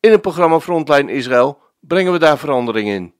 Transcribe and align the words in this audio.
In 0.00 0.10
het 0.10 0.20
programma 0.20 0.60
Frontline 0.60 1.12
Israël 1.12 1.58
brengen 1.80 2.12
we 2.12 2.18
daar 2.18 2.38
verandering 2.38 2.88
in. 2.88 3.14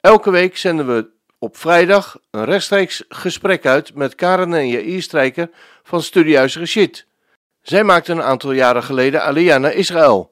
Elke 0.00 0.30
week 0.30 0.56
zenden 0.56 0.86
we 0.86 1.10
op 1.38 1.56
vrijdag 1.56 2.18
een 2.30 2.44
rechtstreeks 2.44 3.04
gesprek 3.08 3.66
uit 3.66 3.94
met 3.94 4.14
Karen 4.14 4.54
en 4.54 4.68
Jair 4.68 5.02
Strijker 5.02 5.50
van 5.82 6.02
Studiehuis 6.02 6.56
Rashid. 6.56 7.06
Zij 7.62 7.84
maakten 7.84 8.16
een 8.16 8.24
aantal 8.24 8.52
jaren 8.52 8.82
geleden 8.82 9.22
Aliyah 9.22 9.60
naar 9.60 9.72
Israël. 9.72 10.30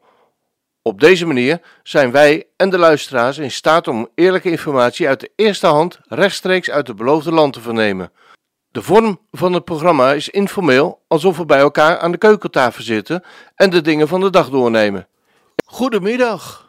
Op 0.83 1.01
deze 1.01 1.27
manier 1.27 1.61
zijn 1.83 2.11
wij 2.11 2.47
en 2.57 2.71
de 2.71 2.79
luisteraars 2.79 3.39
in 3.39 3.51
staat 3.51 3.89
om 3.89 4.09
eerlijke 4.15 4.51
informatie 4.51 5.09
uit 5.09 5.21
de 5.21 5.31
eerste 5.37 5.67
hand 5.67 6.01
rechtstreeks 6.09 6.71
uit 6.71 6.87
het 6.87 6.97
beloofde 6.97 7.33
land 7.33 7.53
te 7.53 7.61
vernemen. 7.61 8.13
De 8.71 8.83
vorm 8.83 9.21
van 9.31 9.53
het 9.53 9.65
programma 9.65 10.13
is 10.13 10.29
informeel, 10.29 11.03
alsof 11.09 11.37
we 11.37 11.45
bij 11.45 11.59
elkaar 11.59 11.99
aan 11.99 12.13
de 12.13 12.19
keukentafel 12.19 12.83
zitten 12.83 13.25
en 13.55 13.71
de 13.71 13.81
dingen 13.81 14.09
van 14.09 14.21
de 14.21 14.31
dag 14.31 14.51
doornemen. 14.51 15.09
Goedemiddag. 15.71 16.69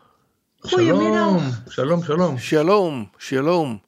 Goedemiddag. 0.59 1.61
Shalom, 1.69 2.03
shalom. 2.03 2.37
Shalom, 2.37 3.09
shalom. 3.17 3.81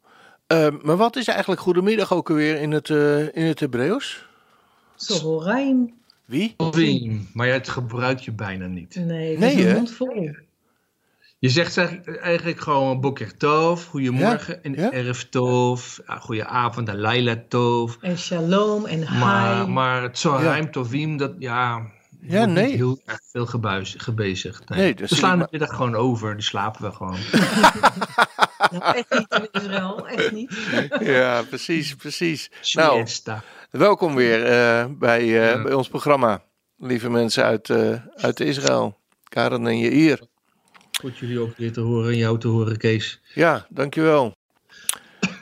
Uh, 0.47 0.67
maar 0.81 0.97
wat 0.97 1.15
is 1.15 1.27
eigenlijk 1.27 1.61
goedemiddag 1.61 2.13
ook 2.13 2.29
alweer 2.29 2.61
in 2.61 2.71
het, 2.71 2.89
uh, 2.89 3.19
in 3.35 3.45
het 3.45 3.59
Hebreeuws? 3.59 4.25
Sohoraim. 4.95 5.93
Wie? 6.25 6.55
Wie? 6.71 7.29
Maar 7.33 7.47
het 7.47 7.69
gebruik 7.69 8.19
je 8.19 8.31
bijna 8.31 8.65
niet. 8.67 8.95
Nee, 8.95 9.29
het 9.29 9.39
Nee, 9.39 9.65
hè? 9.65 9.73
mond 9.73 9.91
vol. 9.91 10.35
Je 11.39 11.49
zegt 11.49 11.73
zeg- 11.73 12.05
eigenlijk 12.05 12.59
gewoon 12.59 13.01
Boker 13.01 13.37
Tov, 13.37 13.85
goedemorgen, 13.85 14.63
en 14.63 14.73
ja. 14.73 14.91
Erf 14.91 15.29
Tov, 15.29 15.97
ja, 16.07 16.15
goedenavond, 16.19 16.89
en 16.89 16.99
Laila 16.99 17.35
Tov. 17.47 17.95
En 18.01 18.17
shalom 18.17 18.85
en 18.85 19.07
hi. 19.07 19.17
Maar, 19.19 19.69
maar 19.69 20.01
het 20.01 20.17
Zohaim 20.17 20.71
Tovim, 20.71 21.17
dat 21.17 21.33
ja, 21.39 21.91
Ja, 22.27 22.37
wordt 22.37 22.53
nee. 22.53 22.65
niet 22.65 22.75
heel 22.75 22.99
erg 23.05 23.19
veel 23.31 23.45
gebuis, 23.45 23.95
gebezigd. 23.97 24.69
Nee. 24.69 24.79
Nee, 24.79 24.95
dat 24.95 25.09
we 25.09 25.15
slaan 25.15 25.39
de 25.39 25.47
middag 25.51 25.69
gewoon 25.69 25.95
over, 25.95 26.33
die 26.33 26.43
slapen 26.43 26.83
we 26.83 26.91
gewoon. 26.91 27.17
Nou, 28.71 28.97
echt 28.97 29.09
niet 29.19 29.33
in 29.33 29.47
Israël, 29.51 30.07
echt 30.07 30.31
niet. 30.31 30.57
Ja, 30.99 31.41
precies, 31.41 31.95
precies. 31.95 32.49
Nou, 32.73 33.05
welkom 33.71 34.15
weer 34.15 34.45
eh, 34.45 34.85
bij, 34.89 35.19
eh, 35.19 35.29
Ja. 35.29 35.61
bij 35.61 35.73
ons 35.73 35.87
programma. 35.87 36.43
Lieve 36.77 37.09
mensen 37.09 37.43
uit, 37.43 37.69
eh, 37.69 37.93
uit 38.15 38.39
Israël. 38.39 38.97
Karen 39.23 39.67
en 39.67 39.77
Jair. 39.79 40.19
Goed 40.99 41.17
jullie 41.17 41.39
ook 41.39 41.57
weer 41.57 41.71
te 41.71 41.79
horen 41.81 42.11
en 42.11 42.17
jou 42.17 42.39
te 42.39 42.47
horen, 42.47 42.77
Kees. 42.77 43.21
Ja, 43.33 43.65
dankjewel. 43.69 44.33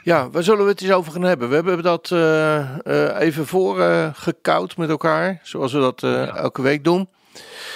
Ja, 0.02 0.30
waar 0.30 0.42
zullen 0.42 0.64
we 0.64 0.70
het 0.70 0.80
eens 0.82 0.92
over 0.92 1.12
gaan 1.12 1.22
hebben? 1.22 1.48
We 1.48 1.54
hebben 1.54 1.82
dat 1.82 2.10
eh, 2.10 2.58
eh, 2.86 3.20
even 3.20 3.46
voor 3.46 3.80
eh, 3.80 4.10
gekoud 4.14 4.76
met 4.76 4.88
elkaar, 4.88 5.40
zoals 5.42 5.72
we 5.72 5.78
dat 5.78 6.00
Ja. 6.00 6.26
elke 6.36 6.62
week 6.62 6.84
doen. 6.84 7.08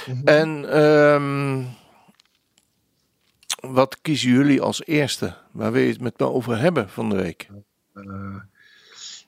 Mhm. 0.06 0.26
En 0.26 0.70
ehm, 0.72 1.62
wat 3.72 3.98
kiezen 4.02 4.30
jullie 4.30 4.60
als 4.62 4.84
eerste? 4.86 5.34
Waar 5.52 5.72
wil 5.72 5.82
je 5.82 5.88
het 5.92 6.00
met 6.00 6.18
me 6.18 6.26
over 6.30 6.58
hebben 6.58 6.88
van 6.88 7.08
de 7.08 7.16
week? 7.16 7.48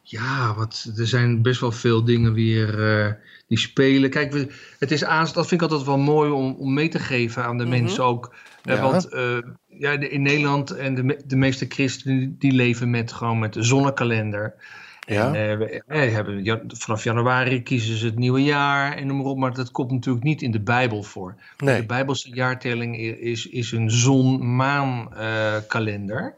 Ja, 0.02 0.54
wat, 0.54 0.90
er 0.96 1.06
zijn 1.06 1.42
best 1.42 1.60
wel 1.60 1.72
veel 1.72 2.04
dingen 2.04 2.32
weer 2.32 3.20
die 3.48 3.58
spelen. 3.58 4.10
Kijk, 4.10 4.32
we, 4.32 4.52
het 4.78 4.90
is 4.90 5.04
aan, 5.04 5.24
dat 5.32 5.46
vind 5.48 5.62
ik 5.62 5.68
altijd 5.68 5.86
wel 5.88 5.98
mooi 5.98 6.30
om, 6.30 6.54
om 6.58 6.74
mee 6.74 6.88
te 6.88 6.98
geven 6.98 7.44
aan 7.44 7.58
de 7.58 7.64
Mhm. 7.64 7.72
mensen 7.82 8.04
ook. 8.04 8.34
Eh, 8.64 8.74
Ja. 8.74 8.80
Want 8.82 9.08
eh, 9.08 9.38
ja, 9.66 9.96
de- 9.96 10.08
in 10.08 10.22
Nederland 10.22 10.70
en 10.70 10.94
de, 10.94 11.22
de 11.26 11.36
meeste 11.36 11.66
christenen 11.68 12.36
die 12.38 12.52
leven 12.52 12.90
met 12.90 13.12
gewoon 13.12 13.38
met 13.38 13.52
de 13.52 13.62
zonnekalender. 13.62 14.54
Ja, 15.06 15.34
En, 15.34 15.50
eh, 15.50 15.56
we, 15.58 15.82
eh, 15.86 16.12
hebben, 16.12 16.44
ja, 16.44 16.60
vanaf 16.68 17.04
januari 17.04 17.62
kiezen 17.62 17.96
ze 17.96 18.06
het 18.06 18.18
nieuwe 18.18 18.42
jaar 18.42 18.96
en 18.96 19.06
noem 19.06 19.16
maar 19.16 19.26
op. 19.26 19.38
Maar 19.38 19.54
dat 19.54 19.70
komt 19.70 19.90
natuurlijk 19.90 20.24
niet 20.24 20.42
in 20.42 20.50
de 20.50 20.60
Bijbel 20.60 21.02
voor. 21.02 21.34
nee. 21.58 21.80
De 21.80 21.86
Bijbelse 21.86 22.34
jaartelling 22.34 22.98
is, 22.98 23.46
is 23.46 23.72
een 23.72 23.90
zon-maan 23.90 25.14
eh, 25.16 25.54
kalender. 25.68 26.34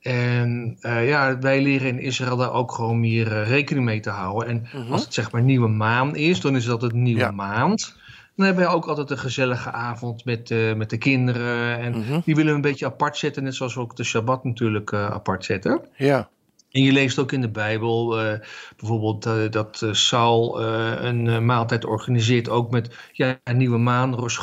En 0.00 0.76
eh, 0.80 1.08
ja, 1.08 1.38
wij 1.38 1.62
leren 1.62 1.88
in 1.88 1.98
Israël 2.00 2.36
daar 2.36 2.52
ook 2.52 2.72
gewoon 2.72 3.00
meer 3.00 3.32
eh, 3.40 3.48
rekening 3.48 3.84
mee 3.84 4.00
te 4.00 4.10
houden. 4.10 4.48
En 4.48 4.66
Mhm. 4.82 4.92
als 4.92 5.04
het 5.04 5.14
zeg 5.14 5.30
maar 5.32 5.42
nieuwe 5.42 5.68
maan 5.68 6.16
is, 6.16 6.40
dan 6.40 6.56
is 6.56 6.64
dat 6.64 6.82
het 6.82 6.92
nieuwe 6.92 7.20
Ja. 7.20 7.30
maand. 7.30 7.96
Dan 8.36 8.46
hebben 8.46 8.64
we 8.64 8.70
ook 8.70 8.86
altijd 8.86 9.10
een 9.10 9.18
gezellige 9.18 9.70
avond 9.72 10.24
met, 10.24 10.50
eh, 10.50 10.74
met 10.74 10.90
de 10.90 10.98
kinderen. 10.98 11.78
En 11.78 11.98
Mhm. 11.98 12.20
die 12.24 12.34
willen 12.34 12.50
we 12.50 12.56
een 12.56 12.60
beetje 12.70 12.86
apart 12.86 13.16
zetten, 13.16 13.42
net 13.42 13.54
zoals 13.54 13.74
we 13.74 13.80
ook 13.80 13.96
de 13.96 14.04
Shabbat 14.04 14.44
natuurlijk 14.44 14.92
eh, 14.92 15.10
apart 15.10 15.44
zetten. 15.44 15.80
Ja, 15.96 16.28
En 16.70 16.82
je 16.82 16.92
leest 16.92 17.18
ook 17.18 17.32
in 17.32 17.40
de 17.40 17.50
Bijbel 17.50 18.20
eh, 18.20 18.38
bijvoorbeeld 18.76 19.26
eh, 19.26 19.50
dat 19.50 19.82
eh, 19.82 19.92
Saul 19.92 20.62
een 21.02 21.44
maaltijd 21.44 21.84
organiseert, 21.84 22.48
ook 22.48 22.70
met 22.70 22.96
ja, 23.12 23.38
een 23.44 23.56
nieuwe 23.56 23.78
maan, 23.78 24.14
Rosh 24.14 24.38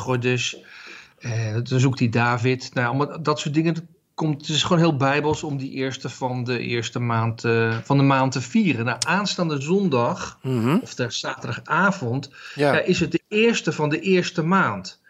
dan 1.62 1.80
zoekt 1.80 1.98
hij 1.98 2.08
David. 2.08 2.70
Nou, 2.74 2.86
allemaal 2.86 3.22
dat 3.22 3.40
soort 3.40 3.54
dingen. 3.54 3.88
Komt, 4.22 4.40
het 4.40 4.56
is 4.56 4.62
gewoon 4.62 4.78
heel 4.82 4.96
bijbels 4.96 5.42
om 5.42 5.56
die 5.56 5.70
eerste 5.70 6.08
van 6.08 6.44
de 6.44 6.58
eerste 6.58 6.98
maand, 6.98 7.44
eh, 7.44 7.78
van 7.82 7.96
de 7.96 8.02
maand 8.02 8.32
te 8.32 8.40
vieren. 8.40 8.84
Nou, 8.84 8.98
aanstaande 9.06 9.60
zondag, 9.60 10.38
Mhm. 10.42 10.76
of 10.82 10.94
de 10.94 11.10
zaterdagavond, 11.10 12.30
ja. 12.54 12.72
ja, 12.74 12.80
is 12.80 13.00
het 13.00 13.12
de 13.12 13.20
eerste 13.28 13.72
van 13.72 13.88
de 13.88 14.00
eerste 14.00 14.42
maand. 14.42 15.00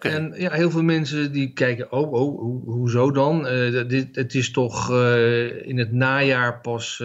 En 0.00 0.34
ja, 0.36 0.50
heel 0.50 0.70
veel 0.70 0.82
mensen 0.82 1.32
die 1.32 1.52
kijken, 1.52 1.92
oh, 1.92 2.12
oh 2.12 2.38
hoe, 2.40 2.62
hoezo 2.64 3.10
dan? 3.10 3.46
Eh, 3.46 3.88
dit, 3.88 4.16
het 4.16 4.34
is 4.34 4.50
toch 4.50 4.90
eh, 4.90 5.66
in 5.68 5.78
het 5.78 5.92
najaar 5.92 6.60
pas 6.60 7.02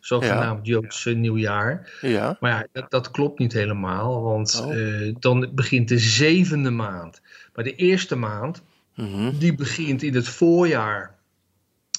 zogenaamd 0.00 0.66
Joods 0.66 1.06
eh, 1.06 1.14
nieuwjaar. 1.14 1.90
Ja, 2.00 2.36
Maar 2.40 2.50
ja, 2.50 2.66
dat, 2.72 2.90
dat 2.90 3.10
klopt 3.10 3.38
niet 3.38 3.52
helemaal, 3.52 4.22
want 4.22 4.62
Oh. 4.66 5.14
dan 5.20 5.50
begint 5.54 5.88
de 5.88 5.98
zevende 5.98 6.70
maand. 6.70 7.20
Maar 7.54 7.64
de 7.64 7.74
eerste 7.74 8.16
maand, 8.16 8.62
Mhm. 8.94 9.38
die 9.38 9.54
begint 9.54 10.02
in 10.02 10.14
het 10.14 10.28
voorjaar. 10.28 11.12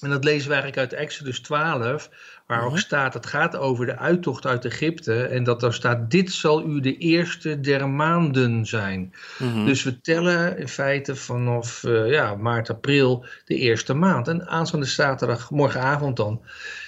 En 0.01 0.09
dat 0.09 0.23
lezen 0.23 0.47
we 0.49 0.53
eigenlijk 0.53 0.91
uit 0.91 1.01
Exodus 1.01 1.39
12, 1.39 2.09
waar 2.47 2.57
Mhm. 2.57 2.67
ook 2.67 2.77
staat, 2.79 3.13
het 3.13 3.25
gaat 3.25 3.55
over 3.55 3.85
de 3.85 3.97
uittocht 3.97 4.45
uit 4.45 4.65
Egypte. 4.65 5.23
En 5.23 5.43
dat 5.43 5.59
daar 5.59 5.73
staat, 5.73 6.11
dit 6.11 6.31
zal 6.31 6.65
u 6.67 6.79
de 6.79 6.97
eerste 6.97 7.59
der 7.59 7.89
maanden 7.89 8.65
zijn. 8.65 9.13
Mhm. 9.39 9.65
Dus 9.65 9.83
we 9.83 10.01
tellen 10.01 10.57
in 10.57 10.67
feite 10.67 11.15
vanaf 11.15 11.83
eh, 11.83 12.11
ja, 12.11 12.35
maart, 12.35 12.69
april 12.69 13.25
de 13.45 13.55
eerste 13.55 13.93
maand. 13.93 14.27
En 14.27 14.47
aanstaande 14.47 14.85
zaterdag, 14.85 15.51
morgenavond 15.51 16.17
dan, 16.17 16.41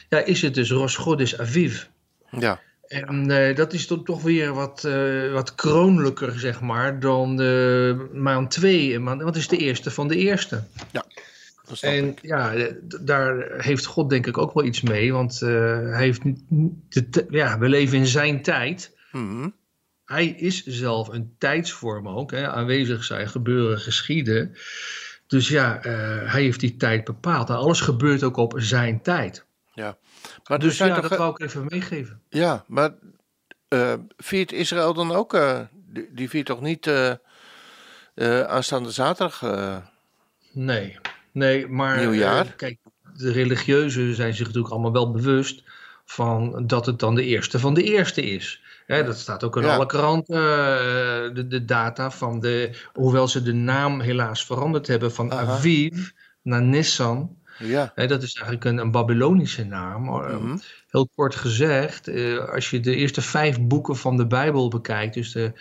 ja, 0.09 0.17
is 0.19 0.41
het 0.41 0.53
dus 0.53 0.71
Rosh 0.71 0.97
Chodesh 0.97 1.33
Aviv. 1.33 1.83
ja. 2.31 2.59
En 2.87 3.31
eh, 3.31 3.55
dat 3.55 3.73
is 3.73 3.87
dan 3.87 4.03
toch 4.03 4.21
weer 4.21 4.53
wat, 4.53 4.83
eh, 4.83 5.31
wat 5.31 5.55
kronelijker, 5.55 6.39
zeg 6.39 6.61
maar, 6.61 6.99
dan 6.99 7.35
de 7.35 8.09
maand 8.13 8.51
2. 8.51 8.93
En 8.93 9.03
maand- 9.03 9.21
Want 9.21 9.35
het 9.35 9.43
is 9.43 9.49
de 9.49 9.57
eerste 9.57 9.91
van 9.91 10.07
de 10.07 10.15
eerste. 10.15 10.63
snap 11.77 11.91
En 11.91 12.07
ik. 12.07 12.19
ja, 12.21 12.53
eh, 12.53 12.73
daar 13.01 13.53
heeft 13.57 13.85
God 13.85 14.09
denk 14.09 14.27
ik 14.27 14.37
ook 14.37 14.53
wel 14.53 14.63
iets 14.63 14.81
mee. 14.81 15.13
Want 15.13 15.41
eh, 15.41 15.49
hij 15.91 16.03
heeft 16.03 16.21
de, 16.89 17.25
ja, 17.29 17.59
we 17.59 17.69
leven 17.69 17.97
in 17.97 18.07
zijn 18.07 18.41
tijd. 18.41 18.97
Mhm. 19.11 19.49
Hij 20.05 20.27
is 20.27 20.63
zelf 20.65 21.07
een 21.07 21.35
tijdsvorm 21.37 22.07
ook. 22.07 22.31
Hè? 22.31 22.47
Aanwezig 22.49 23.03
zijn, 23.03 23.29
gebeuren, 23.29 23.79
geschieden. 23.79 24.55
Dus 25.27 25.47
ja, 25.47 25.81
eh, 25.83 26.31
hij 26.31 26.41
heeft 26.41 26.59
die 26.59 26.75
tijd 26.75 27.03
bepaald. 27.03 27.49
En 27.49 27.55
alles 27.55 27.81
gebeurt 27.81 28.23
ook 28.23 28.37
op 28.37 28.53
zijn 28.57 29.01
tijd. 29.01 29.45
Maar 30.47 30.59
Dus 30.59 30.77
zijn 30.77 30.89
ja, 30.89 30.99
toch, 30.99 31.09
dat 31.09 31.17
wou 31.17 31.31
ik 31.31 31.39
even 31.39 31.65
meegeven. 31.69 32.21
Ja, 32.29 32.63
maar 32.67 32.91
eh, 33.67 33.93
viert 34.17 34.51
Israël 34.51 34.93
dan 34.93 35.11
ook? 35.11 35.33
eh, 35.33 35.59
die, 35.73 36.09
die 36.13 36.29
viert 36.29 36.45
toch 36.45 36.61
niet 36.61 36.87
eh, 36.87 37.11
aanstaande 38.41 38.91
zaterdag? 38.91 39.41
Nee, 40.51 40.97
nee, 41.31 41.67
maar 41.67 41.97
Nieuwjaar? 41.99 42.45
kijk, 42.45 42.77
de 43.17 43.31
religieuzen 43.31 44.15
zijn 44.15 44.33
zich 44.33 44.45
natuurlijk 44.45 44.73
allemaal 44.73 44.91
wel 44.93 45.11
bewust 45.11 45.63
van 46.05 46.63
dat 46.67 46.85
het 46.85 46.99
dan 46.99 47.15
de 47.15 47.23
eerste 47.23 47.59
van 47.59 47.73
de 47.73 47.83
eerste 47.83 48.21
is. 48.21 48.61
Hè, 48.85 49.03
dat 49.03 49.17
staat 49.17 49.43
ook 49.43 49.55
in 49.57 49.61
Ja. 49.63 49.75
alle 49.75 49.85
kranten, 49.85 50.35
de, 51.35 51.45
de 51.47 51.65
data 51.65 52.11
van 52.11 52.39
de, 52.39 52.77
hoewel 52.93 53.27
ze 53.27 53.41
de 53.41 53.53
naam 53.53 53.99
helaas 53.99 54.45
veranderd 54.45 54.87
hebben 54.87 55.11
van 55.13 55.31
Aha. 55.31 55.41
Aviv 55.51 56.09
naar 56.41 56.61
Nissan. 56.61 57.37
Ja. 57.59 57.91
Dat 57.95 58.23
is 58.23 58.33
eigenlijk 58.33 58.65
een, 58.65 58.77
een 58.77 58.91
Babylonische 58.91 59.63
naam. 59.65 60.03
Mhm. 60.03 60.57
Heel 60.89 61.07
kort 61.15 61.35
gezegd, 61.35 62.07
eh, 62.07 62.37
als 62.49 62.69
je 62.69 62.79
de 62.79 62.95
eerste 62.95 63.21
vijf 63.21 63.61
boeken 63.61 63.95
van 63.95 64.17
de 64.17 64.27
Bijbel 64.27 64.67
bekijkt, 64.69 65.13
dus 65.13 65.31
de, 65.31 65.51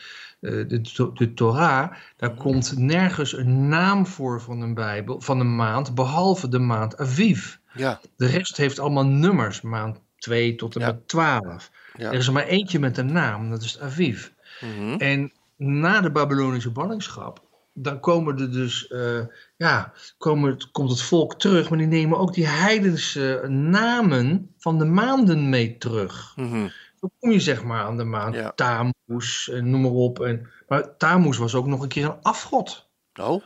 eh, 0.41 0.69
de, 0.69 0.81
to- 0.81 1.13
de 1.13 1.35
Torah, 1.35 1.93
daar 2.17 2.31
Mhm. 2.31 2.39
komt 2.39 2.79
nergens 2.79 3.33
een 3.37 3.69
naam 3.69 4.07
voor 4.07 4.41
van 4.41 4.61
een 4.61 4.75
Bijbel, 4.75 5.21
van 5.21 5.41
een 5.41 5.57
maand, 5.57 5.95
behalve 5.95 6.49
de 6.49 6.59
maand 6.59 6.97
Aviv. 6.99 7.55
Ja, 7.73 8.01
De 8.17 8.27
rest 8.27 8.57
heeft 8.57 8.79
allemaal 8.79 9.07
nummers, 9.07 9.61
maand 9.61 10.01
2 10.19 10.55
tot 10.55 10.75
en 10.75 10.81
Ja. 10.81 10.87
met 10.87 11.09
12. 11.09 11.71
Ja. 11.97 12.09
Er 12.11 12.15
is 12.19 12.27
er 12.27 12.33
maar 12.33 12.47
eentje 12.47 12.79
met 12.79 12.99
een 12.99 13.13
naam, 13.13 13.51
dat 13.51 13.63
is 13.63 13.81
Aviv. 13.81 14.29
mhm. 14.61 14.95
En 14.99 15.33
na 15.57 16.01
de 16.01 16.11
Babylonische 16.11 16.71
ballingschap, 16.71 17.43
dan 17.79 18.01
komen 18.01 18.39
er 18.41 18.53
dus, 18.53 18.87
eh, 18.89 19.21
ja, 19.57 19.93
komen, 20.19 20.51
het- 20.51 20.71
komt 20.71 20.91
het 20.91 21.03
volk 21.03 21.35
terug, 21.39 21.69
maar 21.69 21.79
die 21.79 21.87
nemen 21.87 22.19
ook 22.19 22.35
die 22.35 22.47
heidense 22.47 23.45
namen 23.49 24.55
van 24.59 24.79
de 24.79 24.85
maanden 24.85 25.49
mee 25.49 25.79
terug. 25.79 26.33
Mhm. 26.37 26.69
Dan 27.01 27.11
kom 27.19 27.31
je 27.31 27.41
zeg 27.41 27.63
maar 27.65 27.83
aan 27.85 27.97
de 27.97 28.05
maand 28.05 28.35
Ja. 28.35 28.53
Tammuz 28.55 29.49
en 29.49 29.71
noem 29.71 29.81
maar 29.81 29.91
op. 29.91 30.21
En, 30.21 30.49
maar 30.69 30.97
Tammuz 30.97 31.39
was 31.39 31.55
ook 31.55 31.67
nog 31.67 31.83
een 31.83 31.89
keer 31.89 32.05
een 32.05 32.23
afgod. 32.23 32.89
Oh, 33.21 33.43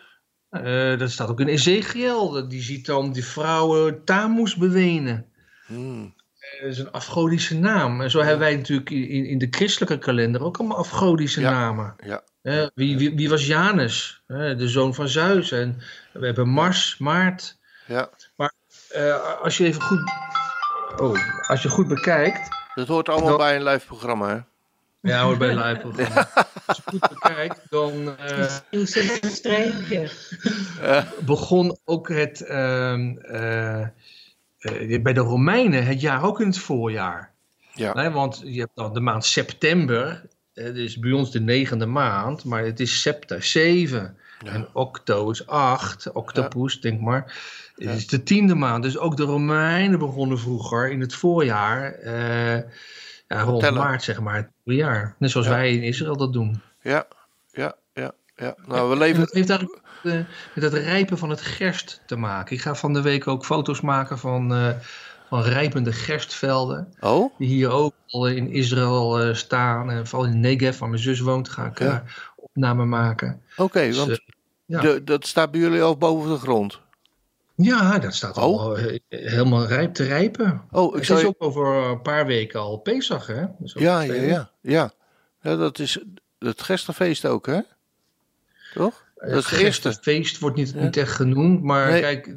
Eh, 0.50 0.98
dat 0.98 1.10
staat 1.10 1.28
ook 1.28 1.40
in 1.40 1.46
Ezekiel. 1.48 2.48
Die 2.48 2.62
ziet 2.62 2.86
dan 2.86 3.12
die 3.12 3.24
vrouwen 3.24 4.04
Tammuz 4.04 4.54
bewenen. 4.54 5.26
mhm. 5.68 6.06
Dat 6.60 6.70
is 6.70 6.78
een 6.78 6.90
afgodische 6.90 7.58
naam. 7.58 8.00
En 8.00 8.10
zo 8.10 8.18
hebben 8.18 8.38
wij 8.38 8.56
natuurlijk 8.56 8.90
in, 8.90 9.24
in 9.26 9.38
de 9.38 9.46
christelijke 9.50 9.98
kalender 9.98 10.42
ook 10.42 10.56
allemaal 10.58 10.76
afgodische 10.76 11.40
Ja. 11.40 11.50
namen. 11.50 11.94
ja. 12.04 12.22
Wie, 12.74 12.98
wie, 12.98 13.14
wie 13.14 13.28
was 13.28 13.46
Janus? 13.46 14.22
De 14.26 14.68
zoon 14.68 14.94
van 14.94 15.08
Zeus. 15.08 15.52
En 15.52 15.82
we 16.12 16.26
hebben 16.26 16.48
Mars, 16.48 16.98
Maart. 16.98 17.58
ja. 17.86 18.10
Eh, 18.88 19.40
als 19.42 19.56
je 19.56 19.64
even 19.64 19.82
goed... 19.82 20.12
Oh, 20.96 21.48
als 21.48 21.62
je 21.62 21.68
goed 21.68 21.88
bekijkt... 21.88 22.48
Dat 22.74 22.88
hoort 22.88 23.08
allemaal 23.08 23.36
bij 23.36 23.56
een 23.56 23.64
live 23.64 23.86
programma, 23.86 24.28
hè? 24.28 24.40
Ja, 25.10 25.22
hoor, 25.22 25.36
bij 25.36 25.50
een 25.50 25.62
live 25.62 25.80
programma. 25.80 26.28
Als 26.66 26.76
je 26.76 26.82
goed 26.84 27.08
bekijkt, 27.08 27.60
dan 27.70 28.18
eh, 28.18 28.84
streepje. 29.30 30.10
begon 31.20 31.78
ook 31.84 32.08
het... 32.08 32.40
ehm, 32.40 33.16
eh, 33.18 33.80
eh, 34.60 35.02
bij 35.02 35.12
de 35.12 35.20
Romeinen 35.20 35.86
het 35.86 36.00
jaar 36.00 36.22
ook 36.22 36.40
in 36.40 36.46
het 36.46 36.58
voorjaar. 36.58 37.32
Ja. 37.74 37.94
Nee, 37.94 38.08
want 38.08 38.42
je 38.44 38.60
hebt 38.60 38.74
dan 38.74 38.94
de 38.94 39.00
maand 39.00 39.24
september. 39.24 40.22
Het 40.62 40.76
is 40.76 40.98
bij 40.98 41.12
ons 41.12 41.30
de 41.30 41.40
negende 41.40 41.86
maand, 41.86 42.44
maar 42.44 42.64
het 42.64 42.80
is 42.80 43.00
septa 43.00 43.40
7. 43.40 44.16
Ja. 44.44 44.52
En 44.52 44.68
octo 44.72 45.30
is 45.30 45.46
8. 45.46 46.12
Octopus, 46.12 46.80
denk 46.80 47.00
maar. 47.00 47.22
Het 47.74 47.84
Ja. 47.88 47.90
is 47.90 48.06
de 48.06 48.22
tiende 48.22 48.54
maand. 48.54 48.82
Dus 48.82 48.98
ook 48.98 49.16
de 49.16 49.22
Romeinen 49.22 49.98
begonnen 49.98 50.38
vroeger 50.38 50.90
in 50.90 51.00
het 51.00 51.14
voorjaar. 51.14 51.98
ja, 53.28 53.42
rond 53.42 53.60
Tellen. 53.60 53.80
maart, 53.82 54.02
zeg 54.02 54.20
maar. 54.20 54.36
Het 54.36 54.48
jaar. 54.64 55.14
Net 55.18 55.30
zoals 55.30 55.46
wij 55.46 55.72
in 55.74 55.82
Israël 55.82 56.16
dat 56.16 56.32
doen. 56.32 56.60
Ja, 56.82 57.06
ja, 57.52 57.74
ja, 57.94 58.12
ja. 58.36 58.54
Nou, 58.66 58.86
we 58.88 58.92
En 58.92 58.98
leven... 58.98 59.20
dat 59.20 59.32
heeft 59.32 59.50
eigenlijk 59.50 59.80
eh, 60.02 60.12
met 60.54 60.64
het 60.64 60.72
rijpen 60.72 61.18
van 61.18 61.30
het 61.30 61.40
gerst 61.40 62.00
te 62.06 62.16
maken. 62.16 62.56
Ik 62.56 62.62
ga 62.62 62.74
van 62.74 62.92
de 62.92 63.02
week 63.02 63.26
ook 63.28 63.44
foto's 63.44 63.80
maken 63.80 64.18
van, 64.18 64.54
eh, 64.54 64.68
van 65.30 65.42
rijpende 65.42 65.92
gerstvelden. 65.92 66.94
Oh, 67.00 67.38
die 67.38 67.48
hier 67.48 67.70
ook 67.70 67.94
al 68.06 68.26
in 68.28 68.50
Israël 68.52 69.20
eh, 69.20 69.34
staan. 69.34 69.90
En 69.90 70.06
vooral 70.06 70.28
in 70.28 70.40
Negev, 70.40 70.78
waar 70.78 70.88
mijn 70.88 71.02
zus 71.02 71.20
woont, 71.20 71.48
ga 71.48 71.66
ik 71.66 71.78
Ja. 71.78 71.86
eh, 72.06 72.12
opname 72.36 72.84
maken. 72.84 73.42
oké, 73.56 73.80
Dus, 73.86 73.96
want 73.96 74.10
eh, 74.10 74.16
ja. 74.64 74.80
de, 74.80 75.04
dat 75.04 75.26
staat 75.26 75.50
bij 75.50 75.60
jullie 75.60 75.82
al 75.82 75.96
boven 75.96 76.30
de 76.30 76.38
grond. 76.38 76.80
ja, 77.54 77.98
dat 77.98 78.14
staat 78.14 78.36
Oh. 78.36 78.42
al 78.60 78.76
helemaal 79.08 79.66
rijp 79.66 79.94
te 79.94 80.04
rijpen. 80.04 80.62
Oh, 80.70 80.96
ik 80.96 81.00
Het 81.06 81.10
is 81.16 81.20
je... 81.20 81.26
ook 81.26 81.34
over 81.42 81.66
een 81.90 82.02
paar 82.02 82.26
weken 82.26 82.60
al 82.60 82.76
Pesach, 82.78 83.26
hè? 83.26 83.44
Dus 83.58 83.72
Ja, 83.72 84.00
ja, 84.00 84.14
ja, 84.14 84.50
ja. 84.60 84.92
Ja, 85.42 85.56
dat 85.56 85.78
is 85.78 85.98
het 86.38 86.62
gerstenfeest 86.62 87.26
ook, 87.26 87.46
hè? 87.46 87.60
Toch? 88.74 89.04
Dat 89.20 89.44
is 89.44 89.50
het 89.50 89.60
eerste. 89.60 89.92
feest 90.02 90.38
wordt 90.38 90.56
niet, 90.56 90.74
niet 90.74 90.96
echt 90.96 91.12
genoemd, 91.12 91.62
maar 91.62 91.90
Nee. 91.90 92.00
kijk, 92.00 92.34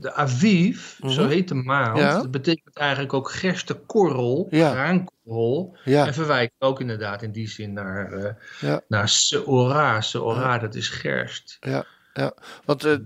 de 0.00 0.12
Aviv, 0.12 0.96
zo 1.00 1.22
Mhm. 1.22 1.28
heet 1.28 1.48
de 1.48 1.54
maand, 1.54 1.98
Ja. 1.98 2.12
dat 2.16 2.30
betekent 2.30 2.76
eigenlijk 2.76 3.12
ook 3.12 3.30
gerstenkorrel, 3.30 4.46
Ja. 4.50 4.70
graankorrel. 4.70 5.76
Ja, 5.84 6.06
En 6.06 6.14
verwijkt 6.14 6.52
ook 6.58 6.80
inderdaad 6.80 7.22
in 7.22 7.32
die 7.32 7.48
zin 7.48 7.72
naar, 7.72 8.12
eh 8.12 8.32
Ja. 8.60 8.80
naar 8.88 9.08
Seora. 9.08 10.00
Seora, 10.00 10.58
dat 10.58 10.74
is 10.74 10.88
gerst. 10.88 11.56
ja, 11.60 11.84
ja. 12.14 12.34
Want, 12.64 12.84
eh, 12.84 12.96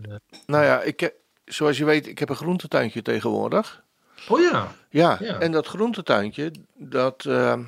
nou 0.46 0.64
ja, 0.64 0.80
ik, 0.82 1.12
zoals 1.44 1.78
je 1.78 1.84
weet, 1.84 2.06
ik 2.06 2.18
heb 2.18 2.28
een 2.28 2.36
groentetuintje 2.36 3.02
tegenwoordig. 3.02 3.82
Oh 4.28 4.40
ja. 4.40 4.72
Ja, 4.90 5.20
en 5.20 5.52
dat 5.52 5.66
groentetuintje, 5.66 6.50
dat, 6.74 7.24
eh, 7.24 7.58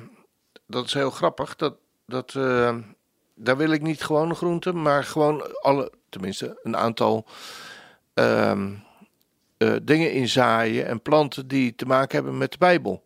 dat 0.67 0.85
is 0.85 0.93
heel 0.93 1.09
grappig. 1.11 1.55
Dat, 1.55 1.75
dat, 2.05 2.35
eh, 2.35 2.75
daar 3.43 3.57
wil 3.57 3.71
ik 3.71 3.81
niet 3.81 4.03
gewoon 4.03 4.35
groenten, 4.35 4.81
maar 4.81 5.03
gewoon 5.03 5.55
alle, 5.61 5.91
tenminste 6.09 6.59
een 6.63 6.77
aantal 6.77 7.25
ehm, 8.13 8.73
eh, 9.57 9.73
dingen 9.83 10.11
in 10.11 10.27
zaaien 10.29 10.85
en 10.87 11.01
planten 11.01 11.47
die 11.47 11.75
te 11.75 11.85
maken 11.85 12.15
hebben 12.15 12.37
met 12.37 12.51
de 12.51 12.57
Bijbel. 12.57 13.03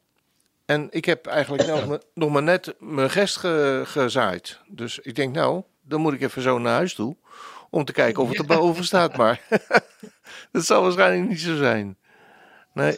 En 0.66 0.88
ik 0.90 1.06
heb 1.06 1.26
eigenlijk 1.26 1.68
nog, 1.70 1.88
maar- 1.88 2.02
nog 2.14 2.30
maar 2.32 2.44
net 2.44 2.76
mijn 2.80 3.10
gest 3.10 3.38
ge- 3.38 3.82
gezaaid. 3.86 4.60
Dus 4.68 5.00
ik 5.00 5.16
denk, 5.16 5.36
nou, 5.36 5.64
dan 5.82 6.02
moet 6.02 6.14
ik 6.14 6.22
even 6.22 6.42
zo 6.42 6.58
naar 6.58 6.74
huis 6.74 6.94
toe. 6.96 7.16
Om 7.70 7.86
te 7.86 7.92
kijken 7.94 8.24
of 8.24 8.30
het 8.30 8.38
er 8.38 8.46
boven 8.46 8.84
staat. 8.84 9.18
Maar 9.18 9.42
dat 10.52 10.66
zal 10.66 10.82
waarschijnlijk 10.82 11.30
niet 11.30 11.40
zo 11.40 11.56
zijn. 11.56 11.98
Nee, 12.74 12.98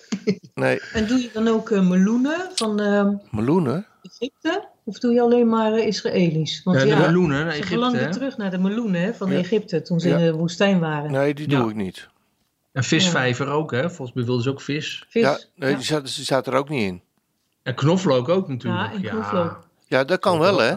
nee. 0.53 0.79
En 0.93 1.07
doe 1.07 1.21
je 1.21 1.29
dan 1.33 1.47
ook 1.47 1.69
eh, 1.71 1.87
meloenen 1.89 2.49
van 2.55 2.79
eh, 2.79 3.07
Meloenen? 3.31 3.85
Egypte? 4.01 4.67
Of 4.87 4.99
doe 4.99 5.13
je 5.13 5.21
alleen 5.21 5.49
maar 5.49 5.73
eh, 5.73 5.87
Israëlisch? 5.87 6.61
Want 6.63 6.77
Ja, 6.77 6.83
ja, 6.85 6.95
de 6.95 7.01
meloenen 7.07 7.29
naar 7.37 7.45
ze 7.45 7.47
Egypte. 7.51 7.67
verlangden 7.67 8.11
terug 8.11 8.37
naar 8.37 8.51
de 8.51 8.57
meloenen 8.57 9.01
hè, 9.01 9.13
van 9.13 9.31
Ja. 9.31 9.37
Egypte 9.37 9.81
toen 9.81 9.99
ze 9.99 10.09
Ja. 10.09 10.17
in 10.17 10.25
de 10.25 10.33
woestijn 10.33 10.79
waren. 10.79 11.11
Nee, 11.11 11.33
die 11.33 11.47
doe 11.47 11.59
Ja. 11.63 11.69
ik 11.69 11.75
niet. 11.75 12.07
En 12.71 12.83
visvijver 12.83 13.47
ook, 13.47 13.71
hè? 13.71 13.89
Volgens 13.89 14.13
mij 14.13 14.25
wilden 14.25 14.43
ze 14.43 14.49
ook 14.49 14.61
vis. 14.61 15.05
Vis. 15.09 15.21
Ja, 15.21 15.39
nee, 15.55 15.69
ja. 15.77 15.99
die 15.99 16.07
staat, 16.07 16.43
die 16.45 16.53
er 16.53 16.59
ook 16.59 16.69
niet 16.69 16.81
in. 16.83 17.01
En 17.63 17.75
knoflook 17.75 18.29
ook 18.29 18.47
natuurlijk. 18.47 18.83
Ja, 18.83 18.93
en 18.93 19.01
knoflook. 19.01 19.67
Ja, 19.87 20.03
dat 20.03 20.19
kan 20.19 20.39
wel, 20.39 20.59
hè? 20.59 20.73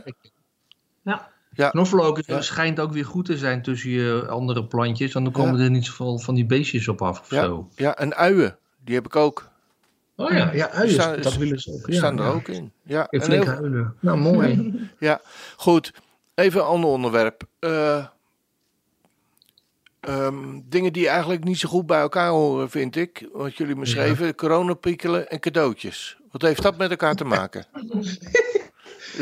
Ja. 1.02 1.28
Ja. 1.52 1.68
Knoflook 1.70 2.20
Ja. 2.26 2.40
schijnt 2.40 2.80
ook 2.80 2.92
weer 2.92 3.04
goed 3.04 3.24
te 3.24 3.36
zijn 3.36 3.62
tussen 3.62 3.90
je 3.90 4.26
andere 4.28 4.64
plantjes. 4.64 5.12
Want 5.12 5.24
dan 5.24 5.34
komen 5.34 5.58
Ja. 5.58 5.64
er 5.64 5.70
niet 5.70 5.84
zoveel 5.86 6.18
van 6.18 6.34
die 6.34 6.46
beestjes 6.46 6.88
op 6.88 7.02
af 7.02 7.20
of 7.20 7.30
Ja. 7.30 7.44
zo. 7.44 7.68
Ja, 7.74 7.96
en 7.96 8.14
uien, 8.14 8.56
die 8.84 8.94
heb 8.94 9.06
ik 9.06 9.16
ook. 9.16 9.49
Oh 10.20 10.30
ja, 10.32 10.52
ja 10.52 10.70
uien, 10.70 10.90
staan- 10.92 11.20
dat 11.20 11.36
willen 11.36 11.58
ze 11.60 11.72
ook. 11.72 11.86
Ja, 11.86 11.96
staan 11.96 12.18
er 12.18 12.24
ja. 12.24 12.30
ook 12.30 12.48
in. 12.48 12.72
Ja, 12.82 13.06
In 13.10 13.22
flink 13.22 13.44
heel- 13.44 13.52
huilen. 13.52 13.94
Nou, 14.00 14.18
mooi. 14.18 14.88
goed. 15.56 15.92
Even 16.34 16.60
een 16.60 16.66
ander 16.66 16.90
onderwerp. 16.90 17.42
Eh, 17.58 18.04
ehm, 20.00 20.60
dingen 20.64 20.92
die 20.92 21.08
eigenlijk 21.08 21.44
niet 21.44 21.58
zo 21.58 21.68
goed 21.68 21.86
bij 21.86 22.00
elkaar 22.00 22.28
horen, 22.30 22.70
vind 22.70 22.96
ik. 22.96 23.28
Wat 23.32 23.56
jullie 23.56 23.76
me 23.76 23.86
schreven. 23.86 24.34
Coronapiekelen 24.34 25.30
en 25.30 25.40
cadeautjes. 25.40 26.16
Wat 26.30 26.42
heeft 26.42 26.62
dat 26.62 26.76
met 26.76 26.90
elkaar 26.90 27.14
te 27.14 27.24
maken? 27.24 27.64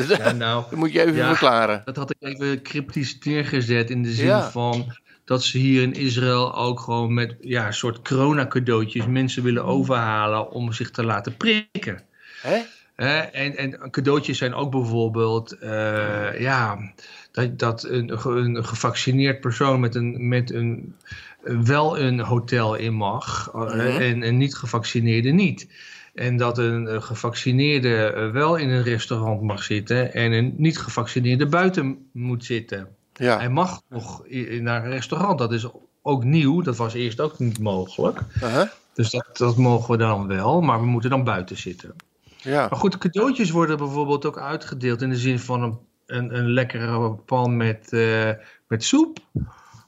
Ja, 0.08 0.32
nou, 0.32 0.64
Dat 0.70 0.78
moet 0.78 0.92
je 0.92 1.00
even 1.00 1.14
Ja. 1.14 1.28
verklaren. 1.28 1.82
dat 1.84 1.96
had 1.96 2.10
ik 2.10 2.16
even 2.18 2.62
cryptisch 2.62 3.18
neergezet 3.18 3.90
in 3.90 4.02
de 4.02 4.12
zin 4.12 4.26
Ja. 4.26 4.50
van 4.50 4.96
dat 5.28 5.42
ze 5.44 5.58
hier 5.58 5.82
in 5.82 5.92
Israël 5.92 6.54
ook 6.54 6.80
gewoon 6.80 7.14
met 7.14 7.36
ja, 7.40 7.66
een 7.66 7.72
soort 7.72 8.02
corona-cadeautjes 8.08 9.06
mensen 9.06 9.42
willen 9.42 9.64
overhalen 9.64 10.50
om 10.50 10.72
zich 10.72 10.90
te 10.90 11.04
laten 11.04 11.36
prikken. 11.36 12.02
Hè? 12.42 12.58
Hè, 12.94 13.18
en, 13.18 13.56
en 13.56 13.90
cadeautjes 13.90 14.38
zijn 14.38 14.54
ook 14.54 14.70
bijvoorbeeld, 14.70 15.52
eh, 15.58 16.40
ja, 16.40 16.92
dat, 17.32 17.58
dat 17.58 17.84
een, 17.84 18.18
ge- 18.18 18.30
een 18.30 18.64
gevaccineerd 18.64 19.40
persoon 19.40 19.80
met 19.80 19.94
een, 19.94 20.28
met 20.28 20.52
een, 20.52 20.94
wel 21.42 21.98
een 21.98 22.20
hotel 22.20 22.74
in 22.74 22.94
mag 22.94 23.50
eh, 23.54 23.60
Mhm. 23.62 24.00
en 24.00 24.22
een 24.22 24.36
niet 24.36 24.54
gevaccineerde 24.54 25.30
niet. 25.30 25.68
En 26.14 26.36
dat 26.36 26.58
een 26.58 27.02
gevaccineerde 27.02 27.96
eh, 28.12 28.30
wel 28.30 28.56
in 28.56 28.68
een 28.68 28.82
restaurant 28.82 29.42
mag 29.42 29.62
zitten 29.62 30.14
en 30.14 30.32
een 30.32 30.54
niet 30.56 30.78
gevaccineerde 30.78 31.46
buiten 31.46 32.08
moet 32.12 32.44
zitten. 32.44 32.88
Ja. 33.18 33.36
Hij 33.36 33.48
mag 33.48 33.82
nog 33.88 34.22
naar 34.60 34.84
een 34.84 34.90
restaurant, 34.90 35.38
dat 35.38 35.52
is 35.52 35.66
ook 36.02 36.24
nieuw, 36.24 36.60
dat 36.62 36.76
was 36.76 36.94
eerst 36.94 37.20
ook 37.20 37.38
niet 37.38 37.58
mogelijk. 37.58 38.20
Uh-huh. 38.36 38.68
Dus 38.94 39.10
dat, 39.10 39.36
dat 39.36 39.56
mogen 39.56 39.90
we 39.90 39.96
dan 39.96 40.26
wel, 40.26 40.60
maar 40.60 40.80
we 40.80 40.86
moeten 40.86 41.10
dan 41.10 41.24
buiten 41.24 41.56
zitten. 41.56 41.94
Ja. 42.36 42.66
Maar 42.68 42.78
goed, 42.78 42.98
cadeautjes 42.98 43.50
worden 43.50 43.76
bijvoorbeeld 43.76 44.26
ook 44.26 44.38
uitgedeeld 44.38 45.02
in 45.02 45.10
de 45.10 45.16
zin 45.16 45.38
van 45.38 45.62
een, 45.62 45.78
een, 46.06 46.36
een 46.36 46.50
lekkere 46.50 47.10
pan 47.10 47.56
met, 47.56 47.92
eh, 47.92 48.30
met 48.66 48.84
soep. 48.84 49.18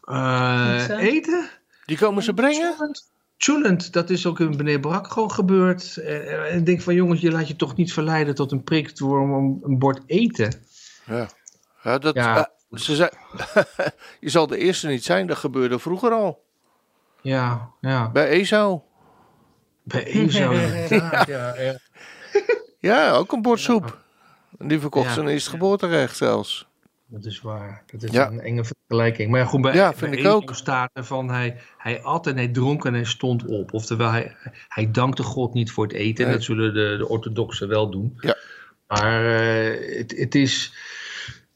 Eh, 0.05 0.89
eten. 0.89 1.49
Die 1.87 1.99
komen 1.99 2.23
ze 2.23 2.35
brengen? 2.35 2.75
Chulent, 3.37 3.93
dat 3.93 4.11
is 4.11 4.27
ook 4.27 4.41
in 4.41 4.57
Bnei 4.57 4.81
Brak 4.81 5.13
gewoon 5.13 5.31
gebeurd. 5.31 5.97
En, 5.97 6.49
en 6.49 6.59
ik 6.59 6.67
denk 6.67 6.81
van 6.81 6.95
jongens, 6.95 7.21
je 7.21 7.31
laat 7.31 7.49
je 7.49 7.57
toch 7.57 7.77
niet 7.77 7.93
verleiden 7.93 8.35
tot 8.35 8.53
een 8.53 8.63
prik 8.63 8.97
door 8.97 9.21
een, 9.21 9.61
een 9.63 9.79
bord 9.79 10.01
eten. 10.07 10.55
Ja. 11.07 11.29
Ja, 11.83 11.99
dat, 11.99 12.15
Ja. 12.15 12.51
Ze 12.73 12.95
zei, 12.95 13.11
je 14.21 14.29
zal 14.29 14.47
de 14.47 14.59
eerste 14.59 14.87
niet 14.87 15.05
zijn, 15.05 15.27
dat 15.27 15.37
gebeurde 15.37 15.79
vroeger 15.79 16.13
al. 16.13 16.45
Ja, 17.23 17.71
ja. 17.81 18.11
Bij 18.11 18.29
ESO. 18.29 18.85
Bij 19.83 20.05
Ezo 20.07 20.51
inderdaad, 20.53 21.27
ja, 21.27 21.55
ja. 21.61 21.79
Ja, 22.79 23.11
ook 23.13 23.33
een 23.33 23.43
bord 23.43 23.61
soep. 23.61 23.99
En 24.59 24.69
die 24.69 24.81
verkocht 24.81 25.07
Ja. 25.07 25.13
zijn 25.15 25.29
eerste 25.29 25.51
geboorterecht 25.51 26.17
zelfs. 26.17 26.69
dat 27.07 27.25
is 27.25 27.41
waar. 27.41 27.83
Dat 27.87 28.03
is 28.03 28.11
Ja. 28.11 28.27
een 28.31 28.41
enge 28.41 28.65
vergelijking. 28.65 29.31
Maar 29.31 29.41
ja, 29.41 29.47
goed, 29.47 29.61
bij, 29.61 29.75
Ja, 29.75 29.89
bij 29.89 29.99
vind 29.99 30.13
ik 30.13 30.19
Ezo 30.19 30.31
ook. 30.35 30.55
staat 30.55 30.91
er 30.93 31.05
van 31.05 31.29
hij, 31.31 31.61
hij 31.79 32.03
at 32.03 32.27
en 32.27 32.37
hij 32.37 32.49
dronk 32.49 32.85
en 32.85 32.95
hij 32.95 33.05
stond 33.05 33.45
op. 33.47 33.73
Oftewel, 33.73 34.11
hij, 34.11 34.37
hij 34.69 34.91
dankte 34.91 35.23
God 35.23 35.55
niet 35.55 35.71
voor 35.73 35.85
het 35.85 35.93
eten. 35.93 36.25
En 36.25 36.31
Nee. 36.31 36.39
dat 36.39 36.47
zullen 36.47 36.75
de, 36.75 36.97
de 36.99 37.09
orthodoxen 37.09 37.69
wel 37.69 37.91
doen. 37.91 38.13
Ja. 38.21 38.37
Maar 38.87 39.25
eh, 39.41 39.97
het, 39.99 40.15
het, 40.17 40.35
is, 40.35 40.75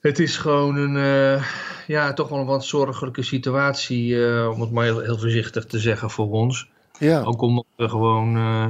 het 0.08 0.18
is 0.18 0.36
gewoon 0.36 0.76
een, 0.76 0.96
eh, 0.96 1.44
ja, 1.86 2.12
toch 2.12 2.28
wel 2.28 2.38
een 2.38 2.46
wat 2.46 2.64
zorgelijke 2.64 3.22
situatie, 3.22 4.26
eh, 4.26 4.50
om 4.52 4.60
het 4.60 4.70
maar 4.70 4.84
heel, 4.84 5.00
heel 5.00 5.18
voorzichtig 5.18 5.66
te 5.66 5.78
zeggen 5.78 6.10
voor 6.10 6.30
ons. 6.30 6.70
Ja, 6.98 7.22
Ook 7.22 7.40
omdat 7.40 7.64
we 7.76 7.88
gewoon, 7.88 8.36
eh, 8.36 8.68